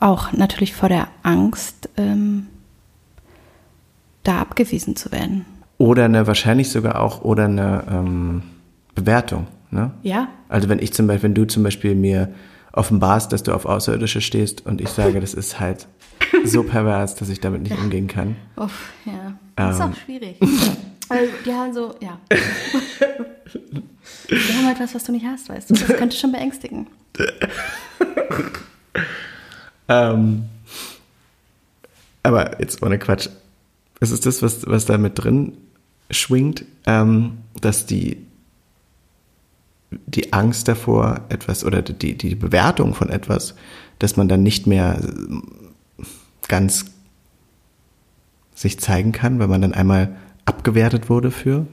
Auch 0.00 0.32
natürlich 0.32 0.74
vor 0.74 0.88
der 0.88 1.08
Angst, 1.22 1.88
ähm, 1.96 2.46
da 4.22 4.40
abgewiesen 4.40 4.94
zu 4.96 5.10
werden. 5.10 5.46
Oder 5.78 6.04
eine, 6.04 6.26
wahrscheinlich 6.26 6.68
sogar 6.70 7.00
auch, 7.00 7.22
oder 7.24 7.46
eine 7.46 7.84
ähm, 7.90 8.42
Bewertung. 8.94 9.46
Ne? 9.70 9.90
Ja, 10.02 10.28
Also 10.48 10.68
wenn 10.68 10.78
ich 10.80 10.92
zum 10.92 11.06
Beispiel, 11.06 11.22
wenn 11.24 11.34
du 11.34 11.44
zum 11.46 11.62
Beispiel 11.62 11.94
mir 11.94 12.32
offenbarst, 12.72 13.32
dass 13.32 13.42
du 13.42 13.52
auf 13.54 13.64
Außerirdische 13.66 14.20
stehst 14.20 14.66
und 14.66 14.80
ich 14.80 14.90
sage, 14.90 15.20
das 15.20 15.32
ist 15.34 15.58
halt 15.58 15.88
so 16.44 16.62
pervers, 16.64 17.14
dass 17.14 17.28
ich 17.30 17.40
damit 17.40 17.62
nicht 17.62 17.76
umgehen 17.78 18.06
kann. 18.06 18.36
Uff, 18.56 18.92
ja. 19.06 19.32
Das 19.56 19.76
ist 19.76 19.80
Ähm. 19.80 19.90
auch 19.92 19.96
schwierig. 19.96 20.36
Also, 21.08 21.32
die 21.44 21.52
haben 21.52 21.72
so, 21.72 21.94
ja. 22.00 22.18
Die 24.30 24.54
haben 24.54 24.68
etwas, 24.70 24.94
was 24.94 25.04
du 25.04 25.12
nicht 25.12 25.26
hast, 25.26 25.48
weißt 25.48 25.70
du. 25.70 25.74
Das 25.74 25.86
könnte 25.96 26.16
schon 26.16 26.32
beängstigen. 26.32 26.86
Ähm, 29.90 30.44
aber 32.22 32.60
jetzt 32.60 32.82
ohne 32.82 32.98
Quatsch. 32.98 33.28
Es 33.98 34.12
ist 34.12 34.24
das, 34.24 34.40
was, 34.40 34.66
was 34.66 34.86
da 34.86 34.96
mit 34.96 35.18
drin 35.18 35.54
schwingt, 36.10 36.64
ähm, 36.86 37.38
dass 37.60 37.86
die, 37.86 38.24
die 39.90 40.32
Angst 40.32 40.68
davor, 40.68 41.22
etwas 41.28 41.64
oder 41.64 41.82
die, 41.82 42.16
die 42.16 42.34
Bewertung 42.36 42.94
von 42.94 43.10
etwas, 43.10 43.56
dass 43.98 44.16
man 44.16 44.28
dann 44.28 44.44
nicht 44.44 44.66
mehr 44.66 45.00
ganz 46.46 46.86
sich 48.54 48.78
zeigen 48.78 49.12
kann, 49.12 49.40
weil 49.40 49.48
man 49.48 49.62
dann 49.62 49.74
einmal 49.74 50.16
abgewertet 50.44 51.10
wurde 51.10 51.30
für. 51.32 51.66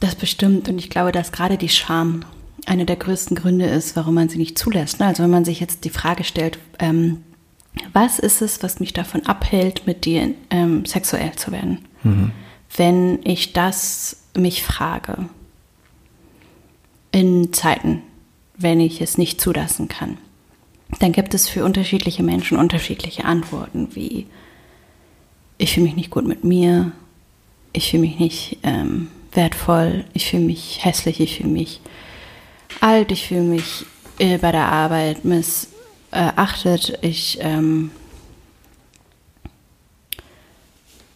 Das 0.00 0.14
bestimmt. 0.14 0.68
Und 0.68 0.78
ich 0.78 0.90
glaube, 0.90 1.12
dass 1.12 1.32
gerade 1.32 1.58
die 1.58 1.68
Scham 1.68 2.24
einer 2.66 2.84
der 2.84 2.96
größten 2.96 3.36
Gründe 3.36 3.66
ist, 3.66 3.96
warum 3.96 4.14
man 4.14 4.28
sie 4.28 4.38
nicht 4.38 4.58
zulässt. 4.58 5.00
ne? 5.00 5.06
Also 5.06 5.22
wenn 5.22 5.30
man 5.30 5.44
sich 5.44 5.60
jetzt 5.60 5.84
die 5.84 5.90
Frage 5.90 6.24
stellt, 6.24 6.58
ähm, 6.78 7.22
was 7.92 8.18
ist 8.18 8.42
es, 8.42 8.62
was 8.62 8.80
mich 8.80 8.92
davon 8.92 9.26
abhält, 9.26 9.86
mit 9.86 10.04
dir 10.04 10.34
ähm, 10.50 10.84
sexuell 10.84 11.32
zu 11.36 11.52
werden? 11.52 11.78
Wenn 12.76 13.20
ich 13.24 13.52
das 13.52 14.22
mich 14.36 14.62
frage, 14.62 15.28
in 17.12 17.52
Zeiten, 17.52 18.02
wenn 18.56 18.80
ich 18.80 19.00
es 19.00 19.18
nicht 19.18 19.40
zulassen 19.40 19.88
kann, 19.88 20.18
dann 20.98 21.12
gibt 21.12 21.34
es 21.34 21.48
für 21.48 21.64
unterschiedliche 21.64 22.22
Menschen 22.22 22.58
unterschiedliche 22.58 23.24
Antworten, 23.24 23.94
wie 23.94 24.26
ich 25.58 25.74
fühle 25.74 25.86
mich 25.86 25.96
nicht 25.96 26.10
gut 26.10 26.26
mit 26.26 26.42
mir, 26.42 26.92
ich 27.72 27.90
fühle 27.90 28.02
mich 28.02 28.18
nicht 28.18 28.58
ähm, 28.62 29.08
wertvoll, 29.32 30.04
ich 30.12 30.30
fühle 30.30 30.44
mich 30.44 30.84
hässlich, 30.84 31.20
ich 31.20 31.38
fühle 31.38 31.50
mich 31.50 31.80
alt, 32.80 33.12
ich 33.12 33.28
fühle 33.28 33.42
mich 33.42 33.86
äh, 34.18 34.38
bei 34.38 34.52
der 34.52 34.66
Arbeit 34.66 35.24
missachtet, 35.24 36.98
ich, 37.02 37.38
ähm, 37.40 37.90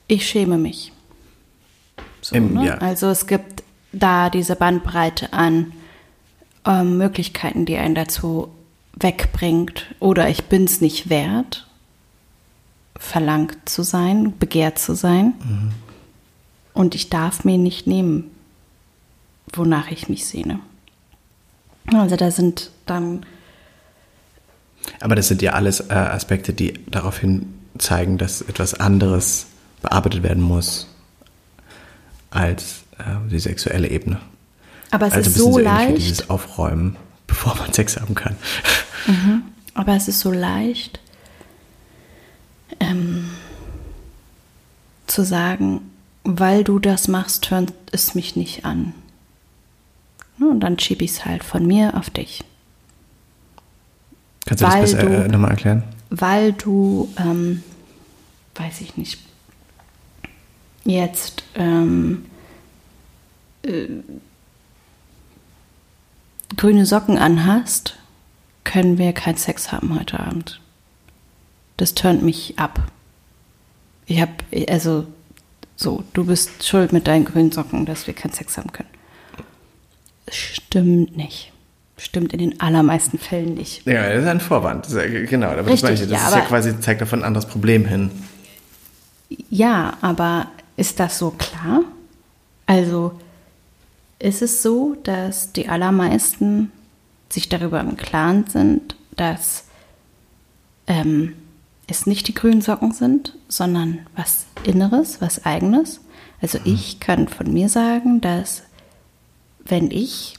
ich 0.07 0.29
schäme 0.29 0.59
mich. 0.59 0.93
So, 2.21 2.37
Ähm, 2.37 2.55
ne? 2.55 2.67
ja. 2.67 2.75
Also 2.79 3.09
es 3.09 3.27
gibt 3.27 3.63
da 3.93 4.31
diese 4.31 4.57
Bandbreite 4.57 5.33
an 5.33 5.73
ähm, 6.67 6.97
Möglichkeiten, 6.99 7.67
die 7.67 7.77
einen 7.77 7.95
dazu 7.95 8.49
wegbringt. 8.95 9.95
Oder 10.01 10.29
ich 10.29 10.45
bin 10.45 10.65
es 10.65 10.81
nicht 10.81 11.11
wert, 11.11 11.67
verlangt 12.97 13.69
zu 13.69 13.83
sein, 13.83 14.35
begehrt 14.39 14.79
zu 14.79 14.95
sein. 14.95 15.35
Und 16.75 16.95
ich 16.95 17.09
darf 17.09 17.45
mir 17.45 17.57
nicht 17.57 17.87
nehmen, 17.87 18.31
wonach 19.53 19.91
ich 19.91 20.09
mich 20.09 20.27
sehne. 20.27 20.59
Also 21.93 22.17
da 22.17 22.31
sind 22.31 22.71
dann, 22.87 23.25
Aber 25.01 25.15
das 25.15 25.29
sind 25.29 25.41
ja 25.41 25.53
alles 25.53 25.81
äh, 25.81 25.95
Aspekte, 25.95 26.53
die 26.53 26.75
daraufhin 26.91 27.55
zeigen, 27.79 28.19
dass 28.19 28.43
etwas 28.43 28.75
anderes 28.75 29.47
bearbeitet 29.83 30.23
werden 30.23 30.43
muss 30.43 30.89
als 32.31 32.83
äh, 32.99 33.31
die 33.31 33.39
sexuelle 33.39 33.89
Ebene. 33.89 34.21
aber 34.91 35.07
es 35.07 35.13
also 35.13 35.31
ist 35.31 35.37
so 35.37 35.59
ähnlich 35.59 35.59
wie 35.59 35.65
leicht, 35.65 35.99
dieses 35.99 36.31
Aufräumen, 36.31 36.97
bevor 37.27 37.55
man 37.57 37.73
Sex 37.73 38.01
haben 38.01 38.15
kann. 38.15 38.37
aber 39.75 39.95
es 39.95 40.09
ist 40.09 40.21
so 40.21 40.33
leicht, 40.33 41.01
ähm, 42.81 43.31
zu 45.07 45.23
sagen, 45.23 45.91
weil 46.25 46.65
du 46.65 46.79
das 46.79 47.09
machst, 47.09 47.51
hört 47.51 47.73
es 47.93 48.15
mich 48.15 48.35
nicht 48.37 48.65
an. 48.65 48.95
Und 50.41 50.61
dann 50.61 50.79
schiebe 50.79 51.05
ich 51.05 51.13
es 51.13 51.25
halt 51.25 51.45
von 51.45 51.67
mir 51.67 51.97
auf 51.97 52.11
dich. 52.11 52.43
Kannst 54.47 54.63
du 54.63 54.67
Weil 54.67 54.83
das 54.83 54.93
besser 54.93 55.07
du- 55.07 55.25
äh, 55.25 55.29
nochmal 55.29 55.51
erklären? 55.53 55.83
Weil 56.11 56.53
du, 56.53 57.09
ähm, 57.19 57.63
weiß 58.57 58.81
ich 58.83 58.97
nicht, 58.97 59.19
jetzt 60.85 61.43
ähm, 61.55 62.27
äh, 63.63 63.87
grüne 66.57 66.87
Socken 66.87 67.19
anhast, 67.19 67.97
können 68.65 68.99
wir 68.99 69.13
keinen 69.13 69.37
Sex 69.39 69.73
haben 69.73 69.99
heute 69.99 70.21
Abend. 70.21 70.61
Das 71.77 71.95
turnt 71.95 72.23
mich 72.23 72.59
ab. 72.59 72.91
Ich 74.07 74.21
habe, 74.21 74.33
also, 74.69 75.07
so, 75.85 76.03
du 76.15 76.25
bist 76.25 76.67
schuld 76.67 76.93
mit 76.93 77.07
deinen 77.07 77.25
grünen 77.25 77.53
Socken, 77.53 77.87
dass 77.87 78.07
wir 78.07 78.15
keinen 78.15 78.33
Sex 78.33 78.57
haben 78.57 78.73
können. 78.73 78.89
Stimmt 80.29 81.17
nicht. 81.17 81.53
Stimmt 81.97 82.33
in 82.33 82.41
den 82.41 82.61
allermeisten 82.61 83.19
Fällen 83.19 83.55
nicht. 83.55 83.87
Ja, 83.87 84.09
das 84.09 84.25
ist 84.25 84.29
ein 84.29 84.41
Vorwand. 84.41 84.87
Das 84.87 84.95
ist, 84.95 85.31
genau, 85.31 85.49
aber 85.49 85.63
das 85.63 85.67
Richtig, 85.67 85.83
meine 85.83 85.95
ich. 85.95 86.01
Das 86.01 86.11
ja, 86.11 86.29
ist 86.29 86.35
ja 86.35 86.41
quasi, 86.41 86.81
zeigt 86.81 87.03
auf 87.03 87.13
ein 87.13 87.23
anderes 87.23 87.47
Problem 87.47 87.85
hin. 87.85 88.11
Ja, 89.49 89.97
aber 90.01 90.49
ist 90.77 90.99
das 90.99 91.19
so 91.19 91.31
klar? 91.31 91.83
Also 92.67 93.13
ist 94.19 94.43
es 94.43 94.63
so, 94.63 94.97
dass 95.05 95.53
die 95.53 95.69
allermeisten 95.69 96.73
sich 97.29 97.49
darüber 97.49 97.81
im 97.81 97.97
Klaren 97.97 98.47
sind, 98.49 98.97
dass 99.17 99.65
ähm, 100.87 101.35
es 101.87 102.07
nicht 102.07 102.29
die 102.29 102.35
grünen 102.35 102.63
Socken 102.63 102.93
sind, 102.93 103.37
sondern 103.49 104.01
was 104.17 104.47
Inneres, 104.65 105.21
was 105.21 105.45
Eigenes. 105.45 106.01
Also 106.41 106.59
ich 106.65 107.01
kann 107.01 107.29
von 107.29 107.53
mir 107.53 107.69
sagen, 107.69 108.21
dass 108.21 108.63
wenn 109.65 109.91
ich 109.91 110.35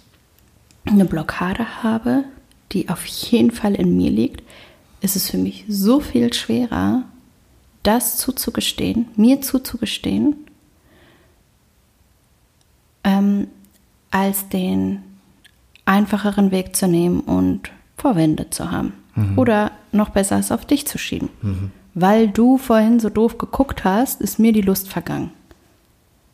eine 0.85 1.05
Blockade 1.05 1.83
habe, 1.83 2.25
die 2.71 2.89
auf 2.89 3.05
jeden 3.05 3.51
Fall 3.51 3.75
in 3.75 3.95
mir 3.95 4.11
liegt, 4.11 4.43
ist 5.01 5.15
es 5.15 5.29
für 5.29 5.37
mich 5.37 5.65
so 5.67 5.99
viel 5.99 6.33
schwerer, 6.33 7.03
das 7.83 8.17
zuzugestehen, 8.17 9.07
mir 9.15 9.41
zuzugestehen, 9.41 10.35
ähm, 13.03 13.47
als 14.09 14.49
den 14.49 15.03
einfacheren 15.85 16.51
Weg 16.51 16.75
zu 16.75 16.87
nehmen 16.87 17.19
und 17.19 17.71
Vorwände 17.97 18.49
zu 18.49 18.71
haben. 18.71 18.93
Oder 19.37 19.71
noch 19.95 20.09
besser, 20.09 20.37
es 20.39 20.51
auf 20.51 20.65
dich 20.65 20.85
zu 20.87 20.97
schieben. 20.97 21.29
Weil 21.93 22.27
du 22.27 22.57
vorhin 22.57 22.99
so 22.99 23.09
doof 23.09 23.37
geguckt 23.37 23.83
hast, 23.83 24.21
ist 24.21 24.39
mir 24.39 24.51
die 24.51 24.61
Lust 24.61 24.89
vergangen. 24.89 25.31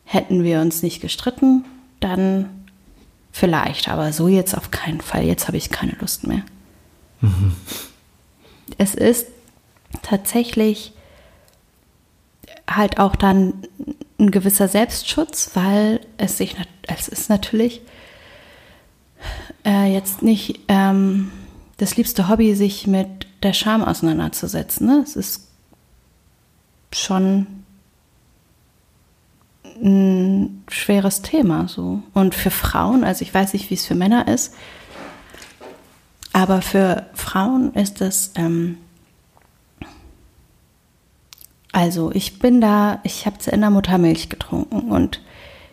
Hätten 0.06 0.44
wir 0.44 0.60
uns 0.62 0.84
nicht 0.84 1.02
gestritten, 1.02 1.64
dann 2.00 2.50
vielleicht, 3.32 3.88
aber 3.90 4.12
so 4.12 4.28
jetzt 4.28 4.56
auf 4.56 4.72
keinen 4.72 5.02
Fall. 5.02 5.24
Jetzt 5.24 5.48
habe 5.48 5.58
ich 5.58 5.70
keine 5.70 5.96
Lust 6.02 6.28
mehr. 6.28 6.44
Es 8.78 8.96
ist 8.96 9.28
tatsächlich 10.02 10.94
halt 12.70 13.00
auch 13.00 13.16
dann 13.16 13.54
ein 14.20 14.32
gewisser 14.32 14.68
Selbstschutz, 14.68 15.52
weil 15.54 16.02
es 16.18 16.38
sich, 16.38 16.56
es 16.84 17.08
ist 17.08 17.30
natürlich 17.30 17.82
äh, 19.66 19.94
jetzt 19.94 20.22
nicht 20.22 20.60
ähm, 20.68 21.32
das 21.78 21.98
liebste 21.98 22.30
Hobby, 22.30 22.56
sich 22.56 22.88
mit 22.88 23.28
der 23.44 23.54
Scham 23.54 23.84
auseinanderzusetzen. 23.84 24.88
Ne? 24.88 25.02
Es 25.04 25.16
ist 25.16 25.48
schon 26.94 27.48
ein 29.82 30.64
schweres 30.70 31.22
Thema 31.22 31.68
so. 31.68 32.04
Und 32.14 32.36
für 32.36 32.52
Frauen, 32.52 33.04
also 33.04 33.24
ich 33.24 33.34
weiß 33.34 33.54
nicht, 33.54 33.70
wie 33.70 33.76
es 33.76 33.86
für 33.86 33.96
Männer 33.96 34.28
ist, 34.28 34.54
aber 36.34 36.62
für 36.62 37.08
Frauen 37.14 37.74
ist 37.74 38.02
es, 38.02 38.32
ähm, 38.36 38.78
also 41.72 42.12
ich 42.12 42.40
bin 42.40 42.62
da, 42.62 43.00
ich 43.04 43.26
habe 43.26 43.38
in 43.50 43.62
der 43.62 43.70
Muttermilch 43.70 44.30
getrunken 44.30 44.92
und 44.92 45.22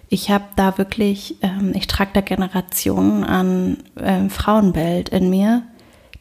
ich 0.09 0.31
habe 0.31 0.45
da 0.57 0.79
wirklich, 0.79 1.37
ähm, 1.43 1.73
ich 1.75 1.87
trage 1.87 2.11
da 2.15 2.21
Generationen 2.21 3.25
an 3.25 3.79
ähm, 3.99 4.31
Frauenwelt 4.31 5.11
in 5.11 5.29
mir, 5.29 5.63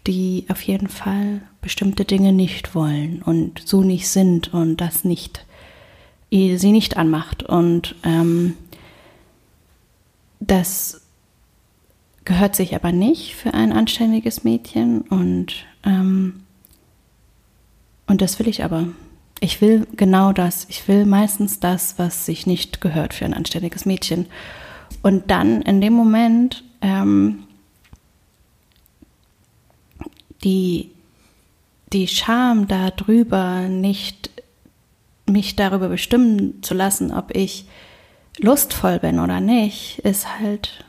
die 0.08 0.45
auf 0.49 0.62
jeden 0.62 0.88
Fall 0.88 1.41
bestimmte 1.62 2.05
Dinge 2.05 2.32
nicht 2.32 2.74
wollen 2.74 3.22
und 3.22 3.62
so 3.66 3.82
nicht 3.82 4.08
sind 4.08 4.53
und 4.53 4.78
das 4.78 5.03
nicht, 5.03 5.45
sie 6.32 6.72
nicht 6.72 6.97
anmacht. 6.97 7.43
Und 7.43 7.95
ähm, 8.03 8.53
das 10.39 11.01
gehört 12.24 12.55
sich 12.55 12.74
aber 12.74 12.91
nicht 12.91 13.36
für 13.36 13.53
ein 13.53 13.74
anständiges 13.74 14.43
Mädchen 14.43 15.01
und, 15.01 15.66
ähm, 15.84 16.43
und 18.08 18.22
das 18.22 18.39
will 18.39 18.47
ich 18.47 18.64
aber. 18.64 18.88
Ich 19.39 19.62
will 19.62 19.86
genau 19.95 20.32
das. 20.32 20.66
Ich 20.70 20.88
will 20.88 21.05
meistens 21.05 21.60
das, 21.60 21.99
was 21.99 22.26
sich 22.26 22.47
nicht 22.47 22.82
gehört 22.82 23.14
für 23.14 23.26
ein 23.26 23.34
anständiges 23.34 23.86
Mädchen. 23.86 24.26
Und 25.03 25.30
dann 25.30 25.62
in 25.62 25.80
dem 25.80 25.93
Moment 25.93 26.64
ähm, 26.82 27.43
die, 30.44 30.92
die 31.94 32.08
Scham 32.08 32.68
darüber, 32.68 33.62
nicht 33.62 34.30
mich 35.30 35.56
darüber 35.56 35.90
bestimmen 35.90 36.62
zu 36.64 36.74
lassen, 36.74 37.12
ob 37.12 37.36
ich 37.36 37.66
lustvoll 38.40 39.00
bin 39.00 39.20
oder 39.20 39.40
nicht, 39.40 40.00
ist 40.00 40.40
halt 40.40 40.86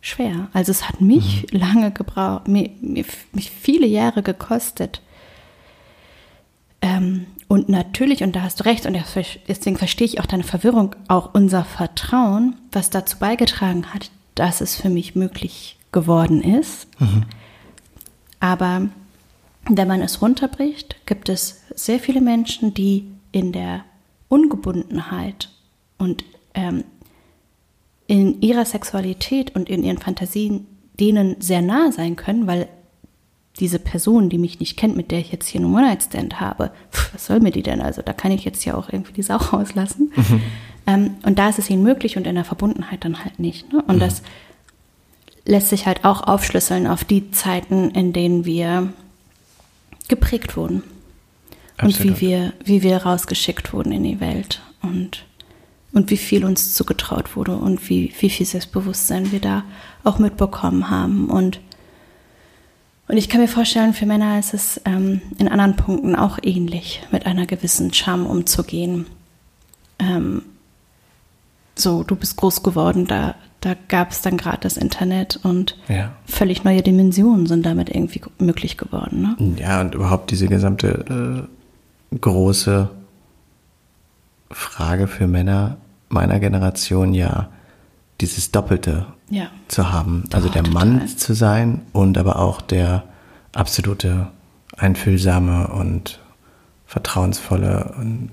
schwer. 0.00 0.48
Also 0.52 0.70
es 0.70 0.88
hat 0.88 1.00
mich 1.00 1.46
lange 1.50 1.90
gebraucht, 1.90 2.48
mir, 2.48 2.70
mir, 2.80 3.04
mich 3.32 3.50
viele 3.50 3.86
Jahre 3.86 4.22
gekostet. 4.22 5.00
Ähm, 6.82 7.26
und 7.48 7.68
natürlich, 7.68 8.22
und 8.22 8.34
da 8.36 8.42
hast 8.42 8.60
du 8.60 8.64
recht, 8.64 8.86
und 8.86 8.94
deswegen 9.48 9.76
verstehe 9.76 10.06
ich 10.06 10.20
auch 10.20 10.26
deine 10.26 10.42
Verwirrung, 10.42 10.96
auch 11.08 11.34
unser 11.34 11.64
Vertrauen, 11.64 12.56
was 12.72 12.90
dazu 12.90 13.18
beigetragen 13.18 13.94
hat, 13.94 14.10
dass 14.34 14.60
es 14.60 14.76
für 14.76 14.90
mich 14.90 15.14
möglich 15.14 15.78
geworden 15.92 16.42
ist. 16.42 16.88
Aber 18.44 18.88
wenn 19.70 19.88
man 19.88 20.02
es 20.02 20.20
runterbricht, 20.20 21.06
gibt 21.06 21.30
es 21.30 21.62
sehr 21.74 21.98
viele 21.98 22.20
Menschen, 22.20 22.74
die 22.74 23.10
in 23.32 23.52
der 23.52 23.86
Ungebundenheit 24.28 25.48
und 25.96 26.24
ähm, 26.52 26.84
in 28.06 28.42
ihrer 28.42 28.66
Sexualität 28.66 29.56
und 29.56 29.70
in 29.70 29.82
ihren 29.82 29.96
Fantasien 29.96 30.66
denen 31.00 31.40
sehr 31.40 31.62
nah 31.62 31.90
sein 31.90 32.16
können, 32.16 32.46
weil 32.46 32.68
diese 33.60 33.78
Person, 33.78 34.28
die 34.28 34.36
mich 34.36 34.60
nicht 34.60 34.76
kennt, 34.76 34.94
mit 34.94 35.10
der 35.10 35.20
ich 35.20 35.32
jetzt 35.32 35.48
hier 35.48 35.62
einen 35.62 35.74
One-Night-Stand 35.74 36.38
habe, 36.38 36.70
pf, 36.92 37.14
was 37.14 37.24
soll 37.24 37.40
mir 37.40 37.50
die 37.50 37.62
denn? 37.62 37.80
Also 37.80 38.02
da 38.02 38.12
kann 38.12 38.30
ich 38.30 38.44
jetzt 38.44 38.66
ja 38.66 38.74
auch 38.74 38.90
irgendwie 38.92 39.14
die 39.14 39.22
Sau 39.22 39.36
rauslassen. 39.52 40.12
Ähm, 40.86 41.16
und 41.22 41.38
da 41.38 41.48
ist 41.48 41.58
es 41.58 41.70
ihnen 41.70 41.82
möglich 41.82 42.18
und 42.18 42.26
in 42.26 42.34
der 42.34 42.44
Verbundenheit 42.44 43.06
dann 43.06 43.24
halt 43.24 43.38
nicht. 43.38 43.72
Ne? 43.72 43.82
Und 43.86 44.00
das 44.00 44.22
lässt 45.44 45.68
sich 45.68 45.86
halt 45.86 46.04
auch 46.04 46.22
aufschlüsseln 46.22 46.86
auf 46.86 47.04
die 47.04 47.30
Zeiten, 47.30 47.90
in 47.90 48.12
denen 48.12 48.44
wir 48.44 48.92
geprägt 50.08 50.56
wurden. 50.56 50.82
Und 51.82 52.02
wie 52.02 52.20
wir, 52.20 52.52
wie 52.64 52.82
wir 52.82 52.98
rausgeschickt 52.98 53.72
wurden 53.72 53.92
in 53.92 54.04
die 54.04 54.20
Welt 54.20 54.62
und, 54.82 55.24
und 55.92 56.10
wie 56.10 56.16
viel 56.16 56.44
uns 56.44 56.74
zugetraut 56.74 57.34
wurde 57.36 57.56
und 57.56 57.88
wie, 57.88 58.14
wie 58.20 58.30
viel 58.30 58.46
Selbstbewusstsein 58.46 59.32
wir 59.32 59.40
da 59.40 59.64
auch 60.04 60.18
mitbekommen 60.18 60.88
haben. 60.88 61.28
Und, 61.28 61.60
und 63.08 63.16
ich 63.16 63.28
kann 63.28 63.40
mir 63.40 63.48
vorstellen, 63.48 63.92
für 63.92 64.06
Männer 64.06 64.38
ist 64.38 64.54
es 64.54 64.80
ähm, 64.84 65.20
in 65.38 65.48
anderen 65.48 65.74
Punkten 65.74 66.14
auch 66.14 66.38
ähnlich, 66.42 67.02
mit 67.10 67.26
einer 67.26 67.46
gewissen 67.46 67.92
Scham 67.92 68.24
umzugehen. 68.24 69.06
Ähm, 69.98 70.42
so, 71.74 72.04
du 72.04 72.14
bist 72.14 72.36
groß 72.36 72.62
geworden, 72.62 73.06
da, 73.06 73.34
da 73.64 73.74
gab 73.88 74.10
es 74.10 74.20
dann 74.22 74.36
gerade 74.36 74.58
das 74.60 74.76
Internet 74.76 75.36
und 75.42 75.76
Ja. 75.88 76.12
völlig 76.26 76.64
neue 76.64 76.82
Dimensionen 76.82 77.46
sind 77.46 77.64
damit 77.64 77.88
irgendwie 77.88 78.20
möglich 78.38 78.76
geworden. 78.76 79.36
Ne? 79.38 79.56
Ja, 79.60 79.80
und 79.80 79.94
überhaupt 79.94 80.30
diese 80.30 80.48
gesamte 80.48 81.46
äh, 82.12 82.16
große 82.18 82.90
Frage 84.50 85.08
für 85.08 85.26
Männer 85.26 85.78
meiner 86.08 86.38
Generation, 86.40 87.14
ja, 87.14 87.48
dieses 88.20 88.50
Doppelte 88.52 89.06
Ja. 89.30 89.46
zu 89.68 89.90
haben. 89.92 90.24
Also 90.32 90.48
der 90.48 90.62
total. 90.62 90.72
Mann 90.98 91.08
zu 91.08 91.34
sein 91.34 91.80
und 91.92 92.18
aber 92.18 92.38
auch 92.38 92.60
der 92.60 93.04
absolute 93.52 94.28
einfühlsame 94.76 95.68
und 95.68 96.20
vertrauensvolle 96.86 97.94
und 97.98 98.30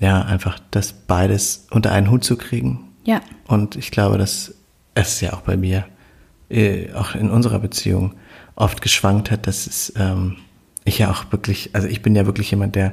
ja, 0.00 0.22
einfach 0.22 0.58
das 0.70 0.92
beides 0.92 1.66
unter 1.70 1.92
einen 1.92 2.10
Hut 2.10 2.24
zu 2.24 2.36
kriegen. 2.36 2.80
Ja. 3.04 3.20
Und 3.46 3.76
ich 3.76 3.90
glaube, 3.90 4.18
dass 4.18 4.54
es 4.94 5.20
ja 5.20 5.32
auch 5.32 5.42
bei 5.42 5.56
mir, 5.56 5.86
äh, 6.48 6.92
auch 6.92 7.14
in 7.14 7.30
unserer 7.30 7.58
Beziehung, 7.58 8.14
oft 8.56 8.82
geschwankt 8.82 9.30
hat, 9.30 9.46
dass 9.46 9.66
es, 9.66 9.92
ähm, 9.96 10.36
ich 10.84 10.98
ja 10.98 11.10
auch 11.10 11.30
wirklich, 11.30 11.70
also 11.74 11.88
ich 11.88 12.02
bin 12.02 12.14
ja 12.14 12.26
wirklich 12.26 12.50
jemand, 12.50 12.74
der, 12.76 12.92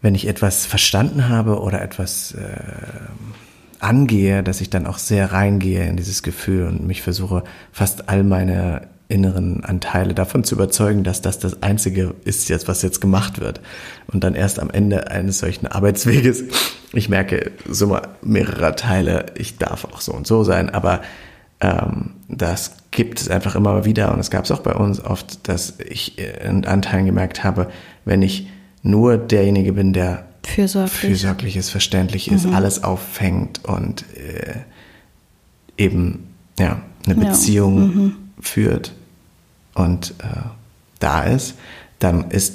wenn 0.00 0.14
ich 0.14 0.26
etwas 0.26 0.66
verstanden 0.66 1.28
habe 1.28 1.60
oder 1.60 1.82
etwas 1.82 2.32
äh, 2.32 2.56
angehe, 3.78 4.42
dass 4.42 4.60
ich 4.60 4.70
dann 4.70 4.86
auch 4.86 4.98
sehr 4.98 5.32
reingehe 5.32 5.86
in 5.86 5.96
dieses 5.96 6.22
Gefühl 6.22 6.66
und 6.66 6.86
mich 6.86 7.02
versuche, 7.02 7.44
fast 7.72 8.08
all 8.08 8.24
meine 8.24 8.88
inneren 9.12 9.62
Anteile 9.62 10.14
davon 10.14 10.42
zu 10.42 10.54
überzeugen, 10.54 11.04
dass 11.04 11.20
das 11.20 11.38
das 11.38 11.62
Einzige 11.62 12.14
ist 12.24 12.48
jetzt, 12.48 12.66
was 12.66 12.80
jetzt 12.80 13.02
gemacht 13.02 13.40
wird. 13.40 13.60
Und 14.10 14.24
dann 14.24 14.34
erst 14.34 14.58
am 14.58 14.70
Ende 14.70 15.10
eines 15.10 15.38
solchen 15.38 15.66
Arbeitsweges, 15.66 16.44
ich 16.94 17.10
merke, 17.10 17.52
so 17.68 17.98
mehrerer 18.22 18.74
Teile, 18.74 19.26
ich 19.36 19.58
darf 19.58 19.84
auch 19.84 20.00
so 20.00 20.12
und 20.12 20.26
so 20.26 20.44
sein, 20.44 20.70
aber 20.70 21.02
ähm, 21.60 22.12
das 22.28 22.76
gibt 22.90 23.20
es 23.20 23.28
einfach 23.28 23.54
immer 23.54 23.84
wieder 23.84 24.12
und 24.14 24.18
es 24.18 24.30
gab 24.30 24.44
es 24.44 24.50
auch 24.50 24.60
bei 24.60 24.74
uns 24.74 25.04
oft, 25.04 25.46
dass 25.46 25.74
ich 25.78 26.18
in 26.18 26.64
Anteilen 26.64 27.04
gemerkt 27.04 27.44
habe, 27.44 27.68
wenn 28.06 28.22
ich 28.22 28.48
nur 28.82 29.18
derjenige 29.18 29.74
bin, 29.74 29.92
der 29.92 30.24
fürsorglich, 30.42 30.98
fürsorglich 30.98 31.56
ist, 31.56 31.68
verständlich 31.68 32.30
ist, 32.30 32.46
mhm. 32.46 32.54
alles 32.54 32.82
auffängt 32.82 33.64
und 33.64 34.04
äh, 34.16 34.54
eben 35.76 36.28
ja 36.58 36.80
eine 37.06 37.14
Beziehung 37.14 37.78
ja. 37.78 37.86
mhm. 37.86 38.16
führt 38.40 38.92
und 39.74 40.14
äh, 40.18 40.40
da 40.98 41.22
ist, 41.24 41.54
dann 41.98 42.30
ist 42.30 42.54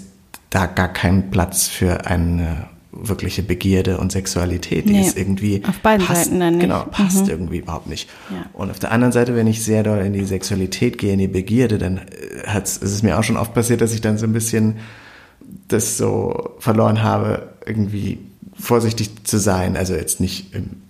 da 0.50 0.66
gar 0.66 0.88
kein 0.88 1.30
Platz 1.32 1.68
für 1.68 2.06
eine 2.06 2.68
wirkliche 2.92 3.44
Begierde 3.44 4.00
und 4.00 4.12
Sexualität. 4.12 4.88
Die 4.88 4.94
nee, 4.94 5.02
ist 5.02 5.18
irgendwie 5.18 5.62
auf 5.68 5.80
beiden 5.80 6.06
passt, 6.06 6.26
Seiten 6.26 6.40
dann 6.40 6.56
nicht. 6.56 6.64
Genau, 6.64 6.86
passt 6.86 7.26
mhm. 7.26 7.30
irgendwie 7.30 7.58
überhaupt 7.58 7.88
nicht. 7.88 8.10
Ja. 8.30 8.46
Und 8.54 8.72
auf 8.72 8.80
der 8.80 8.92
anderen 8.92 9.12
Seite, 9.12 9.36
wenn 9.36 9.48
ich 9.48 9.64
sehr 9.64 9.84
doll 9.84 10.00
in 10.00 10.14
die 10.14 10.26
Sexualität 10.26 10.98
gehe, 10.98 11.14
in 11.14 11.20
die 11.20 11.28
Begierde, 11.28 11.78
dann 11.78 11.98
äh, 11.98 12.48
hat's, 12.48 12.78
ist 12.78 12.92
es 12.92 13.04
mir 13.04 13.20
auch 13.20 13.24
schon 13.24 13.38
oft 13.38 13.54
passiert, 13.54 13.82
dass 13.82 13.94
ich 13.94 14.02
dann 14.02 14.18
so 14.18 14.26
ein 14.26 14.34
bisschen 14.34 14.78
das 15.68 15.98
so 15.98 16.56
verloren 16.60 17.04
habe, 17.04 17.50
irgendwie 17.66 18.20
vorsichtig 18.60 19.24
zu 19.26 19.38
sein. 19.38 19.78
Also 19.78 19.94
jetzt 19.94 20.20
nicht 20.20 20.54
im 20.56 20.82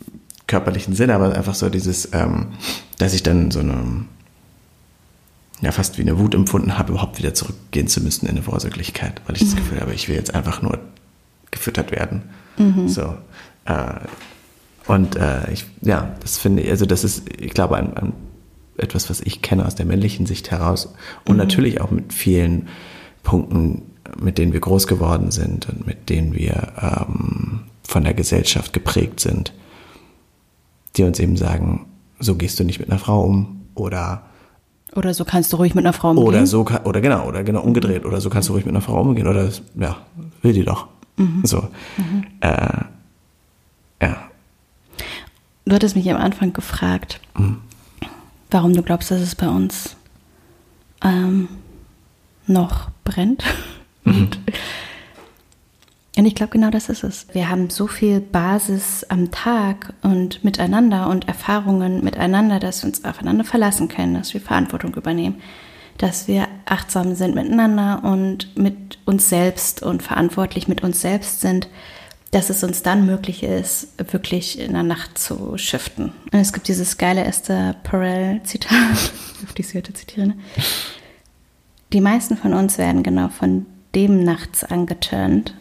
körperlichen 0.47 0.95
Sinne, 0.95 1.15
aber 1.15 1.35
einfach 1.35 1.55
so 1.55 1.69
dieses, 1.69 2.09
ähm, 2.13 2.53
dass 2.97 3.13
ich 3.13 3.23
dann 3.23 3.51
so 3.51 3.59
eine 3.59 4.05
ja 5.61 5.71
fast 5.71 5.97
wie 5.97 6.03
eine 6.03 6.19
Wut 6.19 6.35
empfunden 6.35 6.77
habe, 6.77 6.91
überhaupt 6.91 7.17
wieder 7.17 7.33
zurückgehen 7.33 7.87
zu 7.87 8.01
müssen 8.01 8.25
in 8.25 8.31
eine 8.31 8.43
Vorsorglichkeit, 8.43 9.21
weil 9.25 9.35
ich 9.35 9.43
mhm. 9.43 9.45
das 9.47 9.55
Gefühl 9.55 9.81
habe, 9.81 9.93
ich 9.93 10.07
will 10.07 10.15
jetzt 10.15 10.35
einfach 10.35 10.61
nur 10.61 10.79
gefüttert 11.51 11.91
werden. 11.91 12.23
Mhm. 12.57 12.87
So. 12.87 13.15
Äh, 13.65 13.93
und 14.87 15.15
äh, 15.15 15.51
ich, 15.51 15.65
ja, 15.81 16.15
das 16.21 16.37
finde 16.37 16.63
ich, 16.63 16.69
also 16.69 16.85
das 16.85 17.03
ist, 17.03 17.29
ich 17.39 17.53
glaube, 17.53 17.77
ein, 17.77 17.95
ein, 17.97 18.13
etwas, 18.77 19.09
was 19.09 19.21
ich 19.21 19.41
kenne 19.41 19.65
aus 19.65 19.75
der 19.75 19.85
männlichen 19.85 20.25
Sicht 20.25 20.51
heraus 20.51 20.93
und 21.25 21.33
mhm. 21.33 21.39
natürlich 21.39 21.81
auch 21.81 21.91
mit 21.91 22.13
vielen 22.13 22.67
Punkten, 23.23 23.81
mit 24.19 24.37
denen 24.37 24.53
wir 24.53 24.59
groß 24.59 24.87
geworden 24.87 25.31
sind 25.31 25.67
und 25.67 25.85
mit 25.85 26.09
denen 26.09 26.33
wir 26.33 26.73
ähm, 26.81 27.63
von 27.83 28.03
der 28.03 28.13
Gesellschaft 28.13 28.73
geprägt 28.73 29.19
sind, 29.19 29.53
die 30.95 31.03
uns 31.03 31.19
eben 31.19 31.35
sagen, 31.35 31.87
so 32.19 32.35
gehst 32.35 32.59
du 32.59 32.63
nicht 32.63 32.79
mit 32.79 32.89
einer 32.89 32.99
Frau 32.99 33.23
um 33.23 33.65
oder 33.75 34.26
oder 34.97 35.13
so 35.13 35.25
kannst 35.25 35.53
du 35.53 35.57
ruhig 35.57 35.75
mit 35.75 35.85
einer 35.85 35.93
Frau 35.93 36.09
umgehen. 36.09 36.25
Oder 36.25 36.47
so 36.47 36.65
oder 36.83 37.01
genau, 37.01 37.27
oder 37.27 37.43
genau 37.43 37.61
umgedreht. 37.61 38.03
Oder 38.03 38.19
so 38.19 38.29
kannst 38.29 38.49
du 38.49 38.53
ruhig 38.53 38.65
mit 38.65 38.73
einer 38.73 38.81
Frau 38.81 38.99
umgehen. 38.99 39.27
Oder 39.27 39.49
ja, 39.75 39.97
will 40.41 40.53
die 40.53 40.63
doch. 40.63 40.87
Mhm. 41.17 41.41
So. 41.43 41.67
Mhm. 41.97 42.25
Äh, 42.41 42.83
ja. 44.01 44.17
Du 45.65 45.75
hattest 45.75 45.95
mich 45.95 46.09
am 46.09 46.17
Anfang 46.17 46.51
gefragt, 46.51 47.19
mhm. 47.37 47.57
warum 48.49 48.73
du 48.73 48.81
glaubst, 48.81 49.11
dass 49.11 49.21
es 49.21 49.35
bei 49.35 49.47
uns 49.47 49.95
ähm, 51.03 51.47
noch 52.47 52.89
brennt. 53.03 53.43
Mhm. 54.03 54.21
Und 54.21 54.39
ich 56.27 56.35
glaube, 56.35 56.51
genau 56.51 56.69
das 56.69 56.89
ist 56.89 57.03
es. 57.03 57.25
Wir 57.31 57.49
haben 57.49 57.69
so 57.69 57.87
viel 57.87 58.19
Basis 58.19 59.05
am 59.05 59.31
Tag 59.31 59.93
und 60.01 60.43
miteinander 60.43 61.09
und 61.09 61.27
Erfahrungen 61.27 62.03
miteinander, 62.03 62.59
dass 62.59 62.83
wir 62.83 62.89
uns 62.89 63.05
aufeinander 63.05 63.45
verlassen 63.45 63.87
können, 63.87 64.15
dass 64.15 64.33
wir 64.33 64.41
Verantwortung 64.41 64.93
übernehmen, 64.95 65.41
dass 65.97 66.27
wir 66.27 66.47
achtsam 66.65 67.15
sind 67.15 67.33
miteinander 67.33 68.03
und 68.03 68.57
mit 68.57 68.99
uns 69.05 69.29
selbst 69.29 69.81
und 69.81 70.03
verantwortlich 70.03 70.67
mit 70.67 70.83
uns 70.83 70.99
selbst 70.99 71.39
sind, 71.39 71.69
dass 72.31 72.49
es 72.49 72.61
uns 72.61 72.83
dann 72.83 73.05
möglich 73.05 73.41
ist, 73.41 73.93
wirklich 74.11 74.59
in 74.59 74.73
der 74.73 74.83
Nacht 74.83 75.17
zu 75.17 75.57
shiften. 75.57 76.11
Und 76.33 76.39
es 76.39 76.51
gibt 76.51 76.67
dieses 76.67 76.97
geile 76.97 77.23
Esther 77.23 77.73
Perel-Zitat, 77.83 78.73
auf 79.43 79.53
die 79.55 79.61
ich 79.61 79.73
heute 79.73 79.93
zitiere. 79.93 80.27
Ne? 80.27 80.37
Die 81.93 82.01
meisten 82.01 82.35
von 82.35 82.53
uns 82.53 82.77
werden 82.77 83.01
genau 83.01 83.29
von 83.29 83.65
dem 83.95 84.25
nachts 84.25 84.65
angeturnt, 84.65 85.53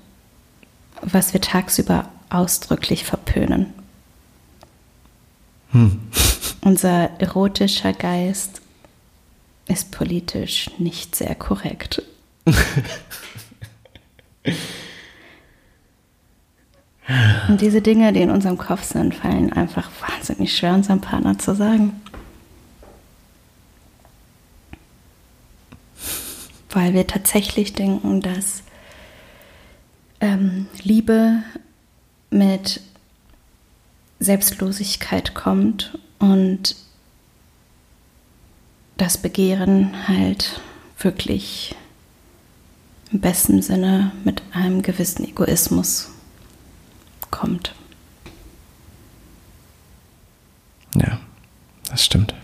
was 1.02 1.32
wir 1.32 1.40
tagsüber 1.40 2.08
ausdrücklich 2.30 3.04
verpönen. 3.04 3.72
Hm. 5.70 6.00
Unser 6.62 7.20
erotischer 7.20 7.92
Geist 7.92 8.60
ist 9.68 9.90
politisch 9.92 10.70
nicht 10.78 11.14
sehr 11.14 11.34
korrekt. 11.34 12.02
Und 17.48 17.60
diese 17.60 17.80
Dinge, 17.82 18.12
die 18.12 18.22
in 18.22 18.30
unserem 18.30 18.58
Kopf 18.58 18.82
sind, 18.82 19.14
fallen 19.14 19.52
einfach 19.52 19.90
wahnsinnig 20.00 20.56
schwer 20.56 20.74
unserem 20.74 21.00
Partner 21.00 21.38
zu 21.38 21.54
sagen. 21.54 22.00
Weil 26.70 26.94
wir 26.94 27.06
tatsächlich 27.06 27.74
denken, 27.74 28.20
dass 28.20 28.64
ähm, 30.20 30.66
Liebe 30.82 31.42
mit 32.30 32.80
Selbstlosigkeit 34.18 35.34
kommt 35.34 35.98
und 36.18 36.76
das 38.96 39.18
Begehren 39.18 40.08
halt 40.08 40.60
wirklich 40.98 41.74
im 43.12 43.20
besten 43.20 43.62
Sinne 43.62 44.12
mit 44.24 44.42
einem 44.52 44.82
gewissen 44.82 45.24
Egoismus 45.24 46.10
kommt. 47.30 47.74
Ja, 50.94 51.20
das 51.90 52.04
stimmt. 52.04 52.34